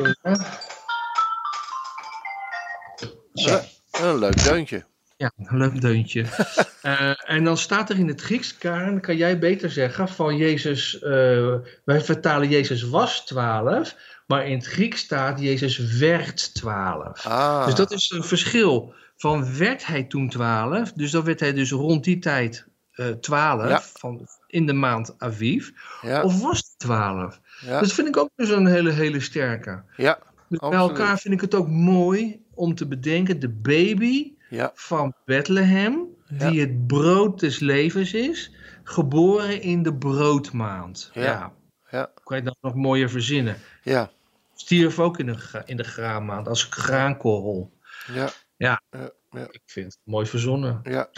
Zo. 3.34 3.60
Een 3.92 4.18
leuk 4.18 4.44
deuntje. 4.44 4.86
Ja, 5.22 5.32
een 5.36 5.58
leuk 5.58 5.82
deuntje. 5.82 6.26
Eh, 6.82 7.30
en 7.30 7.44
dan 7.44 7.58
staat 7.58 7.90
er 7.90 7.98
in 7.98 8.08
het 8.08 8.22
Grieks, 8.22 8.58
Karen, 8.58 9.02
kan 9.02 9.18
jij 9.18 9.40
beter 9.40 9.70
zeggen, 9.72 10.08
van 10.08 10.38
Jezus, 10.38 11.00
eh, 11.00 11.54
wij 11.86 12.02
vertalen 12.02 12.50
Jezus 12.50 12.84
was 12.84 13.26
12, 13.26 13.96
maar 14.28 14.48
in 14.48 14.58
het 14.58 14.66
Grieks 14.66 15.00
staat 15.02 15.40
Jezus 15.40 15.78
werd 15.78 16.54
12. 16.54 17.26
Ah. 17.26 17.66
Dus 17.66 17.76
dat 17.76 17.92
is 17.92 18.10
een 18.10 18.24
verschil. 18.24 18.94
Van 19.18 19.58
werd 19.58 19.86
hij 19.86 20.04
toen 20.04 20.30
12, 20.30 20.94
dus 20.94 21.12
dan 21.12 21.24
werd 21.24 21.40
hij 21.40 21.54
dus 21.54 21.72
rond 21.72 22.04
die 22.04 22.20
tijd 22.20 22.68
eh 22.92 23.08
12, 23.08 23.70
Ja. 23.70 23.82
van, 23.82 24.28
in 24.48 24.66
de 24.66 24.74
maand 24.74 25.16
Aviv, 25.18 25.70
Ja. 26.02 26.24
of 26.24 26.42
was 26.42 26.58
hij 26.58 26.74
12? 26.78 27.40
Ja. 27.66 27.80
Dat 27.80 27.94
vind 27.94 28.08
ik 28.08 28.18
ook 28.18 28.30
dus 28.36 28.50
een 28.50 28.68
hele, 28.68 28.92
hele 28.92 29.20
sterke. 29.20 29.84
Ja. 29.98 30.20
Dus 30.50 30.60
bij 30.60 30.72
elkaar 30.72 31.20
vind 31.20 31.34
ik 31.34 31.42
het 31.42 31.56
ook 31.56 31.70
mooi 31.70 32.46
om 32.54 32.76
te 32.76 32.88
bedenken, 32.88 33.40
de 33.40 33.50
baby 33.50 34.40
Ja. 34.52 34.72
van 34.74 35.14
Bethlehem, 35.26 36.06
Ja. 36.38 36.50
die 36.50 36.60
het 36.60 36.88
brood 36.88 37.40
des 37.40 37.60
levens 37.60 38.14
is, 38.14 38.52
geboren 38.84 39.62
in 39.62 39.84
de 39.84 39.94
broodmaand. 39.94 41.10
Ja. 41.14 41.54
Ja. 41.90 42.12
Kan 42.24 42.38
je 42.38 42.44
dat 42.44 42.58
nog 42.62 42.76
mooier 42.76 43.10
verzinnen? 43.10 43.58
Ja. 43.84 44.10
Stierf 44.56 45.00
ook 45.00 45.20
in 45.20 45.26
de, 45.26 45.62
in 45.66 45.78
de 45.78 45.84
graanmaand, 45.84 46.48
als 46.48 46.64
graankorrel. 46.64 47.72
Ja. 48.14 48.30
Ja. 48.58 48.82
Ja. 48.90 49.48
Ik 49.52 49.62
vind 49.66 49.86
het 49.86 50.00
mooi 50.04 50.26
verzonnen. 50.26 50.80
Ja. 50.84 51.10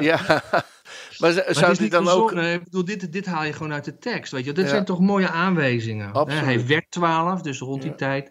Ja. 0.00 0.20
Maar 1.18 1.34
Maar 1.34 1.44
het 1.46 1.56
zou 1.56 1.72
die 1.72 1.82
niet 1.82 1.90
dan 1.90 2.08
ook... 2.08 2.32
Ik 2.32 2.64
bedoel, 2.64 2.84
dit, 2.84 3.12
dit 3.12 3.26
haal 3.26 3.44
je 3.44 3.52
gewoon 3.52 3.72
uit 3.72 3.84
de 3.84 3.98
tekst. 3.98 4.32
Weet 4.32 4.44
je? 4.44 4.52
Dit 4.52 4.64
Ja. 4.64 4.70
zijn 4.70 4.84
toch 4.84 5.00
mooie 5.00 5.28
aanwijzingen. 5.28 6.10
hè? 6.12 6.32
Hij 6.34 6.66
werd 6.66 6.90
12, 6.90 7.40
dus 7.42 7.58
rond 7.58 7.82
die 7.82 7.90
Ja. 7.90 7.96
tijd. 7.96 8.30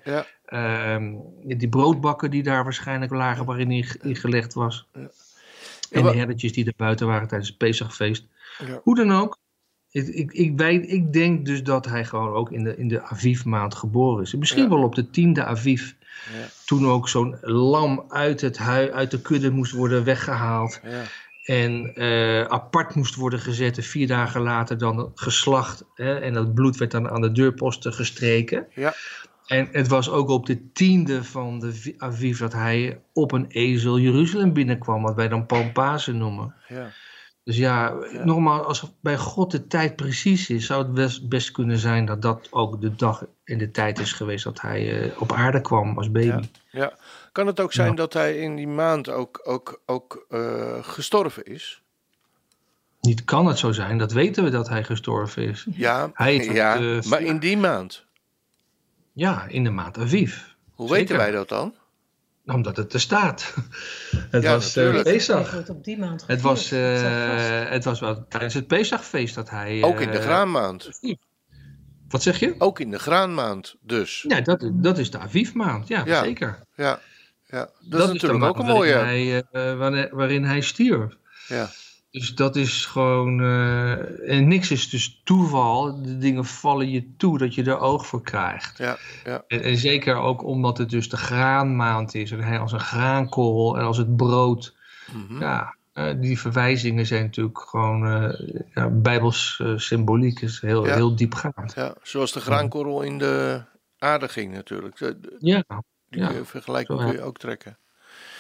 Ehm, 0.54 1.14
die 1.44 1.70
broodbakken 1.70 2.32
die 2.32 2.44
daar 2.44 2.64
waarschijnlijk 2.64 3.12
lagen 3.12 3.46
waarin 3.46 3.70
hij 3.70 3.86
in 4.02 4.16
gelegd 4.16 4.54
was. 4.54 4.88
Ja. 4.94 5.10
En 5.92 6.04
de 6.04 6.16
herdertjes 6.16 6.54
die 6.54 6.66
er 6.66 6.74
buiten 6.78 7.08
waren 7.08 7.28
tijdens 7.28 7.50
het 7.50 7.58
Pesachfeest. 7.58 8.26
Ja. 8.68 8.80
Hoe 8.84 8.96
dan 8.96 9.12
ook. 9.12 9.38
Ik, 9.92 10.08
ik, 10.08 10.32
ik, 10.32 10.58
weet, 10.58 10.92
ik 10.92 11.14
denk 11.14 11.46
dus 11.46 11.64
dat 11.64 11.86
hij 11.86 12.06
gewoon 12.06 12.34
ook 12.34 12.52
in 12.52 12.64
de, 12.64 12.78
in 12.78 12.88
de 12.88 13.02
Aviv-maand 13.02 13.76
geboren 13.76 14.24
is. 14.24 14.34
Misschien 14.34 14.64
Ja. 14.64 14.70
wel 14.70 14.84
op 14.84 14.96
de 14.96 15.10
tiende 15.10 15.46
Aviv. 15.46 15.82
Ja. 15.82 16.48
Toen 16.66 16.88
ook 16.88 17.10
zo'n 17.10 17.38
lam 17.42 18.06
uit, 18.08 18.42
het 18.42 18.58
hui, 18.58 18.92
uit 18.92 19.12
de 19.12 19.22
kudde 19.22 19.52
moest 19.52 19.72
worden 19.72 20.04
weggehaald. 20.04 20.80
Ja. 20.84 21.04
En 21.44 21.96
eh, 21.96 22.44
apart 22.44 22.96
moest 22.96 23.16
worden 23.16 23.40
gezet. 23.40 23.78
En 23.78 23.84
vier 23.84 24.08
dagen 24.08 24.42
later 24.42 24.78
dan 24.78 25.12
geslacht. 25.16 25.86
Hè, 25.96 26.20
en 26.20 26.34
dat 26.34 26.54
bloed 26.54 26.78
werd 26.78 26.92
dan 26.92 27.10
aan 27.10 27.22
de 27.22 27.32
deurposten 27.32 27.94
gestreken. 27.94 28.68
En 29.48 29.70
het 29.72 29.88
was 29.88 30.10
ook 30.10 30.30
op 30.30 30.46
de 30.46 30.72
tiende 30.72 31.24
van 31.24 31.60
de 31.60 31.74
Vi- 31.74 31.96
Aviv 31.98 32.40
dat 32.40 32.54
hij 32.54 33.02
op 33.14 33.32
een 33.32 33.46
ezel 33.48 34.00
Jeruzalem 34.00 34.54
binnenkwam. 34.54 35.02
Wat 35.02 35.16
wij 35.16 35.28
dan 35.28 35.46
Palmpasen 35.46 36.18
noemen. 36.18 36.56
Ja. 36.68 36.92
Dus 37.44 37.58
ja, 37.58 37.94
Ja. 38.14 38.24
nogmaals, 38.26 38.66
als 38.66 38.92
bij 39.02 39.18
God 39.18 39.52
de 39.52 39.68
tijd 39.68 39.96
precies 39.96 40.50
is, 40.50 40.66
zou 40.66 40.84
het 40.84 40.94
best, 40.94 41.30
best 41.30 41.52
kunnen 41.52 41.78
zijn 41.78 42.06
dat 42.06 42.22
dat 42.22 42.48
ook 42.52 42.82
de 42.82 42.96
dag 42.96 43.26
en 43.44 43.58
de 43.58 43.72
tijd 43.72 44.00
is 44.00 44.12
geweest 44.14 44.44
dat 44.44 44.62
hij 44.62 45.02
eh, 45.12 45.22
op 45.22 45.32
aarde 45.32 45.62
kwam 45.62 45.98
als 45.98 46.12
baby. 46.12 46.28
Ja. 46.28 46.42
Ja. 46.72 46.94
Kan 47.32 47.48
het 47.48 47.60
ook 47.60 47.74
zijn 47.74 47.90
Ja. 47.90 47.96
dat 47.96 48.14
hij 48.14 48.38
in 48.38 48.56
die 48.56 48.68
maand 48.68 49.10
ook, 49.10 49.42
ook, 49.44 49.82
ook 49.86 50.26
eh, 50.30 50.78
gestorven 50.82 51.44
is? 51.46 51.82
Niet 53.02 53.24
kan 53.24 53.46
het 53.46 53.58
zo 53.58 53.72
zijn, 53.72 53.98
dat 53.98 54.12
weten 54.12 54.44
we 54.44 54.50
dat 54.50 54.70
hij 54.70 54.84
gestorven 54.84 55.44
is. 55.44 55.66
Ja, 55.72 56.10
Hij 56.14 56.36
ja 56.36 56.78
de- 56.78 57.06
maar 57.10 57.22
in 57.22 57.40
die 57.40 57.58
maand. 57.58 58.06
Ja, 59.14 59.46
in 59.48 59.64
de 59.64 59.70
maand 59.70 59.98
Aviv. 59.98 60.38
Hoe 60.72 60.88
Zeker. 60.88 61.02
weten 61.02 61.18
wij 61.18 61.32
dat 61.32 61.50
dan? 61.50 61.76
Omdat 62.46 62.78
het 62.78 62.94
er 62.94 63.00
staat. 63.00 63.54
het 64.32 64.44
Ja, 64.44 64.52
was 64.54 64.76
eh 64.76 65.70
op 65.70 65.84
die 65.84 65.98
maand 65.98 66.24
Het 66.28 66.42
was, 66.42 66.72
eh, 66.72 67.70
het 67.70 67.84
was 67.84 68.00
wel 68.00 68.26
tijdens 68.28 68.54
het 68.54 68.68
Pesachfeest 68.68 69.36
dat 69.36 69.50
hij... 69.50 69.84
Ook 69.84 70.00
in 70.00 70.12
de 70.12 70.18
eh, 70.18 70.24
graanmaand. 70.24 70.90
Wat 72.08 72.24
zeg 72.24 72.40
je? 72.40 72.56
Ook 72.58 72.80
in 72.80 72.92
de 72.92 73.00
graanmaand 73.00 73.76
dus. 73.82 74.26
Ja, 74.28 74.42
dat, 74.42 74.70
dat 74.74 74.98
is 74.98 75.12
de 75.12 75.18
Aviv-maand. 75.20 75.88
Ja, 75.88 76.02
Ja. 76.06 76.24
zeker. 76.24 76.60
Ja, 76.76 77.00
ja. 77.46 77.60
dat, 77.60 77.72
Dat, 77.92 78.02
is 78.08 78.14
natuurlijk 78.14 78.44
ook 78.44 78.58
maand 78.58 78.68
een 78.70 78.76
mooie. 78.76 78.94
Waarin 78.94 79.28
hij, 79.30 79.44
eh, 79.52 79.78
waarin, 79.78 80.10
waarin 80.12 80.44
hij 80.44 80.62
stierf. 80.62 81.18
Ja, 81.48 81.70
Dus 82.14 82.36
dat 82.36 82.56
is 82.56 82.86
gewoon. 82.86 83.42
eh, 83.42 84.30
en 84.38 84.48
niks 84.48 84.72
is 84.72 84.90
dus 84.90 85.22
toeval. 85.24 86.02
De 86.04 86.18
dingen 86.18 86.46
vallen 86.46 86.90
je 86.90 87.16
toe 87.18 87.38
dat 87.38 87.56
je 87.56 87.64
er 87.64 87.80
oog 87.80 88.06
voor 88.08 88.22
krijgt. 88.24 88.78
ja, 88.78 88.98
ja, 89.24 89.44
En, 89.48 89.62
en 89.64 89.78
zeker 89.78 90.16
ook 90.16 90.44
omdat 90.44 90.78
het 90.78 90.90
dus 90.90 91.10
de 91.10 91.18
graanmaand 91.18 92.16
is. 92.16 92.32
En 92.32 92.40
hij 92.44 92.60
als 92.60 92.72
een 92.72 92.80
graankorrel 92.80 93.78
en 93.78 93.86
als 93.86 93.98
het 93.98 94.16
brood. 94.16 94.76
mhm. 95.14 95.40
Ja, 95.40 95.76
eh, 95.94 96.14
die 96.20 96.40
verwijzingen 96.40 97.06
zijn 97.06 97.24
natuurlijk 97.24 97.60
gewoon. 97.60 98.08
eh 98.08 98.50
ja, 98.74 98.90
bijbels 98.90 99.62
symboliek 99.76 100.42
is 100.42 100.62
heel, 100.62 100.86
Ja. 100.86 100.94
heel 100.96 101.16
diepgaand. 101.16 101.74
ja. 101.76 101.96
Zoals 102.02 102.32
de 102.32 102.40
graankorrel 102.42 103.02
in 103.02 103.18
de 103.18 103.62
aarde 103.98 104.28
ging 104.30 104.54
natuurlijk. 104.54 104.98
De- 104.98 105.20
de- 105.20 105.36
Ja, 105.40 105.64
Die 106.10 106.22
Ja, 106.22 106.32
vergelijking 106.46 107.00
kun 107.00 107.12
je 107.12 107.22
ook 107.22 107.38
trekken. 107.38 107.78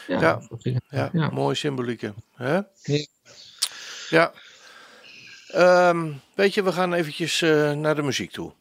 Ja, 0.07 0.19
Ja. 0.19 0.41
Ja, 0.89 1.09
Ja. 1.13 1.29
mooie 1.29 1.55
symbolieken. 1.55 2.15
Hè? 2.35 2.53
Ja. 2.83 3.05
Ja. 4.09 4.33
Ehm, 5.47 6.11
weet 6.35 6.53
je, 6.53 6.63
we 6.63 6.71
gaan 6.71 6.93
eventjes 6.93 7.41
eh, 7.41 7.71
naar 7.71 7.95
de 7.95 8.01
muziek 8.01 8.31
toe. 8.31 8.53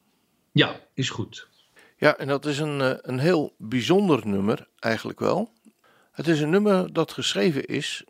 ja, 0.52 0.80
is 0.94 1.10
goed. 1.10 1.48
Ja, 1.96 2.16
en 2.16 2.26
dat 2.28 2.46
is 2.46 2.58
een, 2.58 2.80
eh, 2.80 2.92
een 3.00 3.18
heel 3.18 3.54
bijzonder 3.58 4.26
nummer, 4.26 4.68
eigenlijk 4.78 5.20
wel. 5.20 5.52
Het 6.12 6.28
is 6.28 6.40
een 6.40 6.50
nummer 6.50 6.92
dat 6.92 7.12
geschreven 7.12 7.64
is 7.66 8.04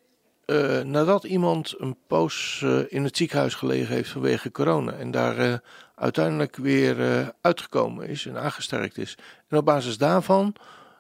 eh, 0.45 0.81
nadat 0.81 1.25
iemand 1.25 1.75
een 1.79 1.97
poos 2.07 2.61
eh, 2.65 2.79
in 2.89 3.05
het 3.05 3.17
ziekenhuis 3.17 3.55
gelegen 3.55 3.95
heeft 3.95 4.11
vanwege 4.11 4.51
corona. 4.51 4.93
En 4.93 5.11
daar 5.11 5.39
eh, 5.39 5.55
uiteindelijk 5.95 6.57
weer 6.57 7.01
eh, 7.19 7.29
uitgekomen 7.41 8.09
is 8.09 8.27
en 8.27 8.39
aangesterkt 8.41 8.99
is. 8.99 9.19
En 9.49 9.57
op 9.59 9.65
basis 9.65 9.99
daarvan 9.99 10.55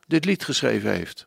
dit 0.06 0.24
lied 0.24 0.44
geschreven 0.44 0.90
heeft. 0.92 1.26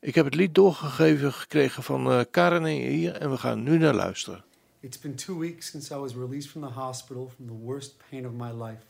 Ik 0.00 0.14
heb 0.14 0.24
het 0.24 0.34
lied 0.34 0.54
doorgegeven 0.54 1.32
gekregen 1.32 1.82
van 1.82 2.10
eh, 2.10 2.20
Karen 2.30 2.64
en 2.64 2.70
hier 2.70 3.12
en 3.12 3.30
we 3.30 3.38
gaan 3.38 3.62
nu 3.62 3.78
naar 3.78 3.94
luisteren. 3.94 4.44
It's 4.80 4.98
been 4.98 5.14
two 5.14 5.38
weeks 5.38 5.70
since 5.70 5.94
I 5.94 5.96
was 5.96 6.14
released 6.14 6.50
from 6.50 6.62
the 6.62 6.68
hospital 6.68 7.28
from 7.28 7.46
the 7.46 7.64
worst 7.64 7.96
pain 8.10 8.26
of 8.26 8.32
my 8.32 8.64
life, 8.64 8.82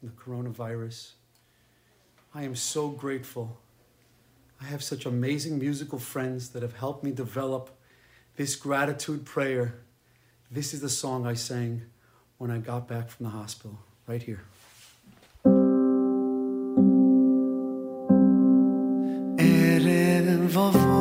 the 0.00 0.10
coronavirus. 0.24 1.16
I 2.34 2.44
am 2.44 2.54
so 2.54 2.90
grateful. 2.90 3.60
I 4.62 4.64
have 4.64 4.82
such 4.82 5.06
amazing 5.06 5.58
musical 5.58 5.98
friends 5.98 6.50
that 6.50 6.62
have 6.62 6.76
helped 6.78 7.02
me 7.02 7.12
develop 7.12 7.68
this 8.36 8.56
gratitude 8.56 9.24
prayer. 9.24 9.72
This 10.50 10.72
is 10.72 10.80
the 10.80 10.88
song 10.88 11.26
I 11.26 11.34
sang 11.36 11.82
when 12.38 12.50
I 12.50 12.58
got 12.58 12.86
back 12.86 13.10
from 13.10 13.26
the 13.26 13.32
hospital, 13.32 13.78
right 14.06 14.22
here. 14.22 14.44
va. 20.54 20.93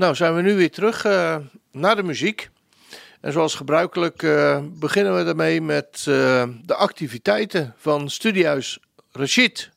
Nou, 0.00 0.14
zijn 0.14 0.34
we 0.34 0.42
nu 0.42 0.54
weer 0.54 0.70
terug 0.70 1.04
eh, 1.04 1.36
naar 1.72 1.96
de 1.96 2.02
muziek. 2.02 2.50
En 3.20 3.32
zoals 3.32 3.54
gebruikelijk 3.54 4.22
eh, 4.22 4.60
beginnen 4.78 5.16
we 5.16 5.24
daarmee 5.24 5.60
met 5.60 6.04
eh, 6.08 6.48
de 6.66 6.74
activiteiten 6.74 7.74
van 7.76 8.10
Studiehuis 8.10 8.78
Rashid. 9.12 9.70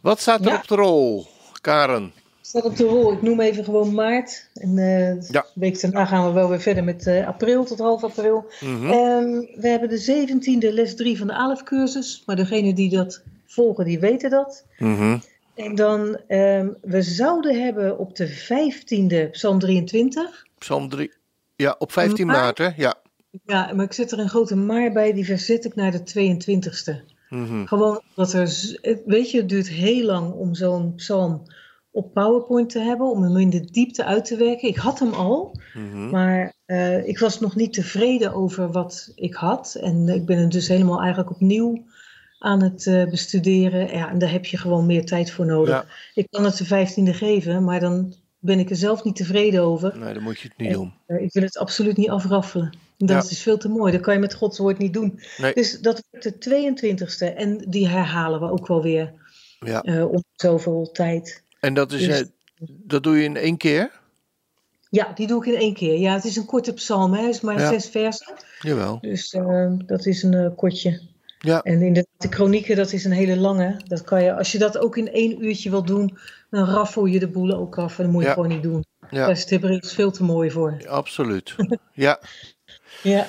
Wat 0.00 0.20
staat 0.20 0.40
er 0.44 0.50
Ja. 0.50 0.56
op 0.56 0.68
de 0.68 0.74
rol, 0.74 1.26
Karen? 1.60 2.12
Staat 2.40 2.64
op 2.64 2.76
de 2.76 2.84
rol. 2.84 3.12
Ik 3.12 3.22
noem 3.22 3.40
even 3.40 3.64
gewoon 3.64 3.94
maart. 3.94 4.48
En 4.54 4.74
Ja. 5.30 5.46
de 5.54 5.60
week 5.60 5.80
daarna 5.80 6.04
gaan 6.06 6.26
we 6.26 6.32
wel 6.32 6.48
weer 6.48 6.60
verder 6.60 6.84
met 6.84 7.06
april 7.26 7.64
tot 7.64 7.78
half 7.78 8.04
april. 8.04 8.50
Mhm. 8.60 8.90
Ehm, 8.90 9.30
we 9.60 9.68
hebben 9.68 9.88
de 9.88 9.98
17e 9.98 10.72
les 10.72 10.96
3 10.96 11.18
van 11.18 11.26
de 11.26 11.34
ALEF-cursus. 11.34 12.22
Maar 12.26 12.36
degenen 12.36 12.74
die 12.74 12.90
dat 12.90 13.22
volgen, 13.46 13.84
die 13.84 13.98
weten 14.00 14.30
dat. 14.30 14.64
Mhm. 14.78 15.18
En 15.64 15.74
dan, 15.74 16.16
ehm, 16.26 16.68
we 16.82 17.02
zouden 17.02 17.62
hebben 17.62 17.98
op 17.98 18.16
de 18.16 18.28
15e 18.28 19.28
Psalm 19.30 19.58
23. 19.58 20.46
Psalm 20.58 20.88
3. 20.88 21.12
Ja, 21.56 21.74
op 21.78 21.92
15 21.92 22.26
Maar- 22.26 22.36
maart, 22.36 22.58
hè? 22.58 22.68
Ja. 22.76 22.94
Ja, 23.44 23.72
maar 23.74 23.84
ik 23.84 23.92
zet 23.92 24.12
er 24.12 24.18
een 24.18 24.28
grote 24.28 24.56
maar 24.56 24.92
bij, 24.92 25.12
die 25.12 25.24
verzet 25.24 25.64
ik 25.64 25.74
naar 25.74 25.90
de 25.90 26.02
22e. 26.02 27.00
Mhm. 27.28 27.64
Gewoon 27.66 28.00
dat 28.14 28.32
er, 28.32 28.42
weet 29.06 29.30
je, 29.30 29.38
het 29.38 29.48
duurt 29.48 29.68
heel 29.68 30.04
lang 30.04 30.32
om 30.32 30.54
zo'n 30.54 30.94
psalm 30.94 31.42
op 31.90 32.12
PowerPoint 32.14 32.70
te 32.70 32.78
hebben, 32.78 33.10
om 33.10 33.22
hem 33.22 33.36
in 33.36 33.50
de 33.50 33.60
diepte 33.60 34.04
uit 34.04 34.24
te 34.24 34.36
werken. 34.36 34.68
Ik 34.68 34.76
had 34.76 34.98
hem 34.98 35.12
al, 35.12 35.60
Mhm. 35.74 36.10
maar 36.10 36.52
eh, 36.66 37.06
ik 37.08 37.18
was 37.18 37.40
nog 37.40 37.56
niet 37.56 37.72
tevreden 37.72 38.32
over 38.32 38.72
wat 38.72 39.12
ik 39.14 39.34
had. 39.34 39.76
En 39.80 40.08
ik 40.08 40.24
ben 40.26 40.38
hem 40.38 40.48
dus 40.48 40.68
helemaal 40.68 41.00
eigenlijk 41.00 41.30
opnieuw 41.30 41.84
aan 42.42 42.62
het 42.62 42.86
eh, 42.86 43.04
bestuderen. 43.06 43.96
Ja, 43.96 44.10
en 44.10 44.18
daar 44.18 44.30
heb 44.30 44.44
je 44.44 44.56
gewoon 44.56 44.86
meer 44.86 45.04
tijd 45.04 45.30
voor 45.30 45.46
nodig. 45.46 45.74
Ja. 45.74 45.84
Ik 46.14 46.26
kan 46.30 46.44
het 46.44 46.56
de 46.56 46.64
15e 46.66 47.14
geven, 47.16 47.64
maar 47.64 47.80
dan 47.80 48.14
ben 48.38 48.58
ik 48.58 48.70
er 48.70 48.76
zelf 48.76 49.04
niet 49.04 49.16
tevreden 49.16 49.62
over. 49.62 49.98
Nee, 49.98 50.14
dan 50.14 50.22
moet 50.22 50.40
je 50.40 50.48
het 50.48 50.56
niet 50.56 50.72
doen. 50.72 50.92
Eh, 51.06 51.22
Ik 51.22 51.32
wil 51.32 51.42
het 51.42 51.58
absoluut 51.58 51.96
niet 51.96 52.10
afraffelen. 52.10 52.76
Dat 52.96 53.08
Ja. 53.24 53.30
is 53.30 53.42
veel 53.42 53.58
te 53.58 53.68
mooi. 53.68 53.92
Dat 53.92 54.00
kan 54.00 54.14
je 54.14 54.20
met 54.20 54.34
Gods 54.34 54.58
woord 54.58 54.78
niet 54.78 54.92
doen. 54.92 55.20
Nee. 55.36 55.52
Dus 55.54 55.80
dat 55.80 56.02
wordt 56.10 56.24
de 56.26 56.38
22e. 56.38 57.34
En 57.34 57.64
die 57.68 57.88
herhalen 57.88 58.40
we 58.40 58.50
ook 58.50 58.66
wel 58.66 58.82
weer 58.82 59.12
Ja. 59.58 59.82
eh, 59.82 60.10
om 60.10 60.24
zoveel 60.36 60.90
tijd. 60.92 61.42
En 61.60 61.74
dat, 61.74 61.92
is, 61.92 62.06
Dus- 62.06 62.24
dat 62.66 63.02
doe 63.02 63.16
je 63.16 63.24
in 63.24 63.36
één 63.36 63.56
keer? 63.56 63.90
Ja, 64.90 65.12
die 65.14 65.26
doe 65.26 65.44
ik 65.46 65.52
in 65.52 65.58
één 65.60 65.74
keer. 65.74 65.98
Ja, 65.98 66.14
het 66.14 66.24
is 66.24 66.36
een 66.36 66.44
korte 66.46 66.72
psalm. 66.72 67.12
Hè. 67.14 67.22
Het 67.22 67.34
is 67.34 67.40
maar 67.40 67.58
Ja. 67.60 67.68
zes 67.68 67.88
versen. 67.88 68.34
Jawel. 68.60 68.98
Dus 69.00 69.30
dat 69.86 70.06
is 70.06 70.22
een 70.22 70.54
kortje. 70.54 71.00
Ja. 71.42 71.62
En 71.62 71.82
in 71.82 71.92
de, 71.92 72.28
kronieken, 72.28 72.76
dat 72.76 72.92
is 72.92 73.04
een 73.04 73.12
hele 73.12 73.36
lange. 73.36 73.76
Dat 73.84 74.02
kan 74.04 74.22
je, 74.24 74.34
als 74.36 74.52
je 74.52 74.58
dat 74.58 74.78
ook 74.78 74.96
in 74.96 75.12
één 75.12 75.44
uurtje 75.44 75.70
wil 75.70 75.84
doen, 75.84 76.18
dan 76.50 76.64
raffel 76.64 77.04
je 77.06 77.18
de 77.18 77.28
boel 77.28 77.52
ook 77.52 77.78
af. 77.78 77.98
En 77.98 78.04
dat 78.04 78.12
moet 78.12 78.22
je 78.22 78.28
Ja. 78.28 78.34
gewoon 78.34 78.48
niet 78.48 78.62
doen. 78.62 78.84
Ja. 79.10 79.18
Daar 79.18 79.30
is 79.30 79.40
het 79.40 79.50
Hebreeuws 79.50 79.94
veel 79.94 80.10
te 80.10 80.24
mooi 80.24 80.50
voor. 80.50 80.82
Absoluut. 80.88 81.54
Ja. 81.92 82.20
Ja. 83.02 83.26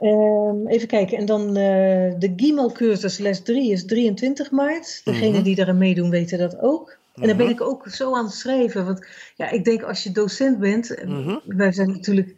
Ehm, 0.00 0.66
even 0.66 0.88
kijken. 0.88 1.18
En 1.18 1.26
dan 1.26 1.48
eh, 1.48 1.54
de 2.18 2.32
Gimel-cursus 2.36 3.18
les 3.18 3.42
3 3.42 3.70
is 3.72 3.84
23 3.84 4.50
maart. 4.50 5.00
Degenen 5.04 5.32
Mhm. 5.32 5.42
die 5.42 5.54
daaraan 5.54 5.78
meedoen 5.78 6.10
weten 6.10 6.38
dat 6.38 6.58
ook. 6.60 6.96
En 7.14 7.26
dan 7.28 7.36
ben 7.36 7.46
Mhm. 7.46 7.54
ik 7.54 7.60
ook 7.60 7.88
zo 7.88 8.14
aan 8.14 8.24
het 8.24 8.34
schrijven. 8.34 8.84
Want 8.84 9.06
ja, 9.36 9.50
ik 9.50 9.64
denk 9.64 9.82
als 9.82 10.02
je 10.02 10.10
docent 10.12 10.58
bent, 10.58 10.96
Mhm. 11.04 11.36
wij 11.44 11.72
zijn 11.72 11.90
natuurlijk 11.90 12.28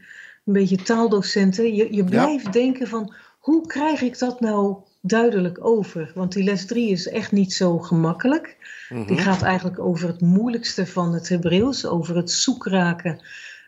een 0.45 0.53
beetje 0.53 0.76
taaldocenten. 0.82 1.74
Je, 1.74 1.95
je 1.95 2.05
blijft 2.05 2.53
denken 2.53 2.86
van, 2.88 3.14
hoe 3.41 3.66
krijg 3.66 4.01
ik 4.03 4.18
dat 4.18 4.41
nou 4.41 4.76
duidelijk 5.01 5.64
over? 5.64 6.12
Want 6.14 6.32
die 6.32 6.45
les 6.45 6.66
3 6.66 6.91
is 6.91 7.09
echt 7.09 7.32
niet 7.32 7.53
zo 7.53 7.78
gemakkelijk. 7.78 8.57
Mhm. 8.88 9.07
Die 9.07 9.18
gaat 9.18 9.43
eigenlijk 9.43 9.78
over 9.78 10.09
het 10.09 10.20
moeilijkste 10.20 10.86
van 10.86 11.12
het 11.14 11.28
Hebreeuws, 11.28 11.86
over 11.86 12.16
het 12.16 12.30
zoekraken 12.30 13.20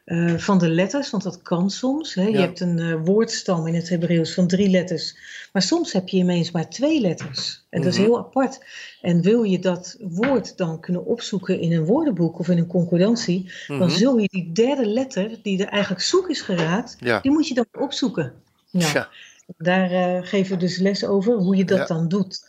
eh, 0.04 0.34
van 0.36 0.58
de 0.58 0.68
letters, 0.68 1.10
want 1.10 1.22
dat 1.22 1.42
kan 1.42 1.70
soms. 1.70 2.14
Hè? 2.14 2.22
Je 2.22 2.30
Ja. 2.32 2.40
hebt 2.40 2.60
een 2.60 2.78
eh, 2.78 2.94
woordstam 3.04 3.66
in 3.66 3.74
het 3.74 3.88
Hebreeuws 3.88 4.34
van 4.34 4.46
drie 4.46 4.68
letters, 4.70 5.16
maar 5.52 5.62
soms 5.62 5.92
heb 5.92 6.08
je 6.08 6.16
ineens 6.16 6.50
maar 6.50 6.68
twee 6.68 7.00
letters. 7.00 7.66
En 7.70 7.82
dat 7.82 7.92
is 7.92 7.98
Mhm. 7.98 8.06
heel 8.06 8.18
apart. 8.18 8.64
En 9.00 9.20
wil 9.22 9.42
je 9.42 9.58
dat 9.58 9.96
woord 10.00 10.56
dan 10.56 10.80
kunnen 10.80 11.04
opzoeken 11.06 11.60
in 11.60 11.72
een 11.72 11.84
woordenboek 11.84 12.38
of 12.38 12.48
in 12.48 12.58
een 12.58 12.66
concordantie, 12.66 13.52
dan 13.66 13.76
Mhm. 13.78 13.88
zul 13.88 14.18
je 14.18 14.28
die 14.28 14.52
derde 14.52 14.86
letter, 14.86 15.38
die 15.42 15.62
er 15.64 15.68
eigenlijk 15.68 16.02
zoek 16.02 16.30
is 16.30 16.40
geraakt, 16.40 16.96
Ja. 17.00 17.20
die 17.20 17.30
moet 17.32 17.48
je 17.48 17.54
dan 17.54 17.66
opzoeken. 17.78 18.32
Nou, 18.70 18.84
Tja, 18.90 19.08
daar 19.56 19.90
eh, 19.90 20.18
geven 20.26 20.52
we 20.52 20.58
dus 20.58 20.78
les 20.78 21.04
over 21.04 21.34
hoe 21.34 21.56
je 21.56 21.64
dat 21.64 21.78
Ja. 21.78 21.84
dan 21.84 22.08
doet. 22.08 22.40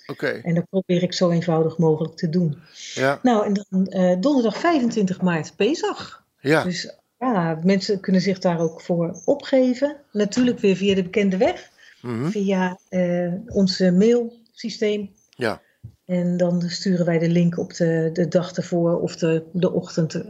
En 0.44 0.56
dat 0.56 0.70
probeer 0.70 1.04
ik 1.04 1.14
zo 1.14 1.30
eenvoudig 1.30 1.78
mogelijk 1.78 2.16
te 2.16 2.30
doen. 2.30 2.58
Ja. 2.94 3.20
Nou, 3.22 3.46
en 3.46 3.54
dan 3.70 3.88
eh, 3.88 4.20
donderdag 4.20 4.58
25 4.58 5.22
maart, 5.22 5.56
Pesach. 5.56 6.24
Ja. 6.40 6.64
Dus 6.64 6.94
ja, 7.20 7.60
mensen 7.64 8.00
kunnen 8.00 8.22
zich 8.22 8.40
daar 8.40 8.60
ook 8.60 8.82
voor 8.82 9.22
opgeven. 9.26 9.96
Natuurlijk 10.12 10.60
weer 10.60 10.76
via 10.76 10.96
de 10.96 11.04
bekende 11.04 11.38
weg, 11.38 11.72
Mhm. 12.02 12.30
via 12.30 12.80
eh 12.90 13.32
ons 13.48 13.80
mailsysteem. 13.80 15.10
Ja. 15.30 15.62
En 16.06 16.38
dan 16.38 16.62
sturen 16.62 17.06
wij 17.06 17.20
de 17.20 17.30
link 17.30 17.58
op 17.58 17.74
de, 17.74 18.10
de 18.14 18.28
dag 18.28 18.52
ervoor 18.52 19.02
of 19.02 19.16
de, 19.16 19.44
de 19.54 19.72
ochtend 19.72 20.22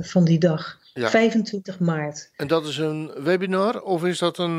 van 0.00 0.24
die 0.24 0.38
dag. 0.38 0.78
Ja. 0.94 1.08
25 1.08 1.78
maart. 1.80 2.30
En 2.36 2.46
dat 2.46 2.66
is 2.66 2.78
een 2.78 3.10
webinar 3.22 3.82
of 3.82 4.04
is 4.04 4.18
dat 4.18 4.38
een... 4.38 4.58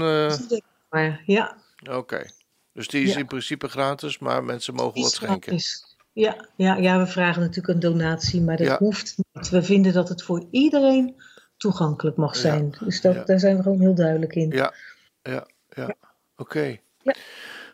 Maar 0.90 1.22
ja, 1.26 1.58
Oké. 1.92 2.26
Dus 2.74 2.88
die 2.88 3.04
is 3.04 3.14
Ja. 3.14 3.20
in 3.20 3.26
principe 3.26 3.68
gratis, 3.68 4.20
maar 4.20 4.44
mensen 4.44 4.74
mogen 4.74 5.02
wat 5.02 5.12
schenken. 5.12 5.42
gratis. 5.42 5.96
Ja, 6.14 6.48
ja, 6.56 6.76
ja, 6.76 7.00
we 7.00 7.08
vragen 7.08 7.42
natuurlijk 7.42 7.68
een 7.74 7.80
donatie, 7.80 8.42
maar 8.42 8.58
dat 8.58 8.68
Ja. 8.68 8.78
hoeft 8.78 9.18
niet. 9.18 9.50
We 9.50 9.64
vinden 9.64 9.94
dat 9.94 10.10
het 10.10 10.24
voor 10.24 10.48
iedereen 10.52 11.22
toegankelijk 11.58 12.18
mag 12.18 12.34
Ja. 12.34 12.40
zijn. 12.40 12.76
Dus 12.80 13.02
dat, 13.02 13.28
daar 13.28 13.40
zijn 13.40 13.58
we 13.58 13.64
gewoon 13.64 13.80
heel 13.80 13.96
duidelijk 13.96 14.36
in. 14.36 14.50
Ja, 14.50 14.74
ja, 15.22 15.48
ja. 15.70 15.96
Oké. 16.38 16.78
Ja. 17.02 17.16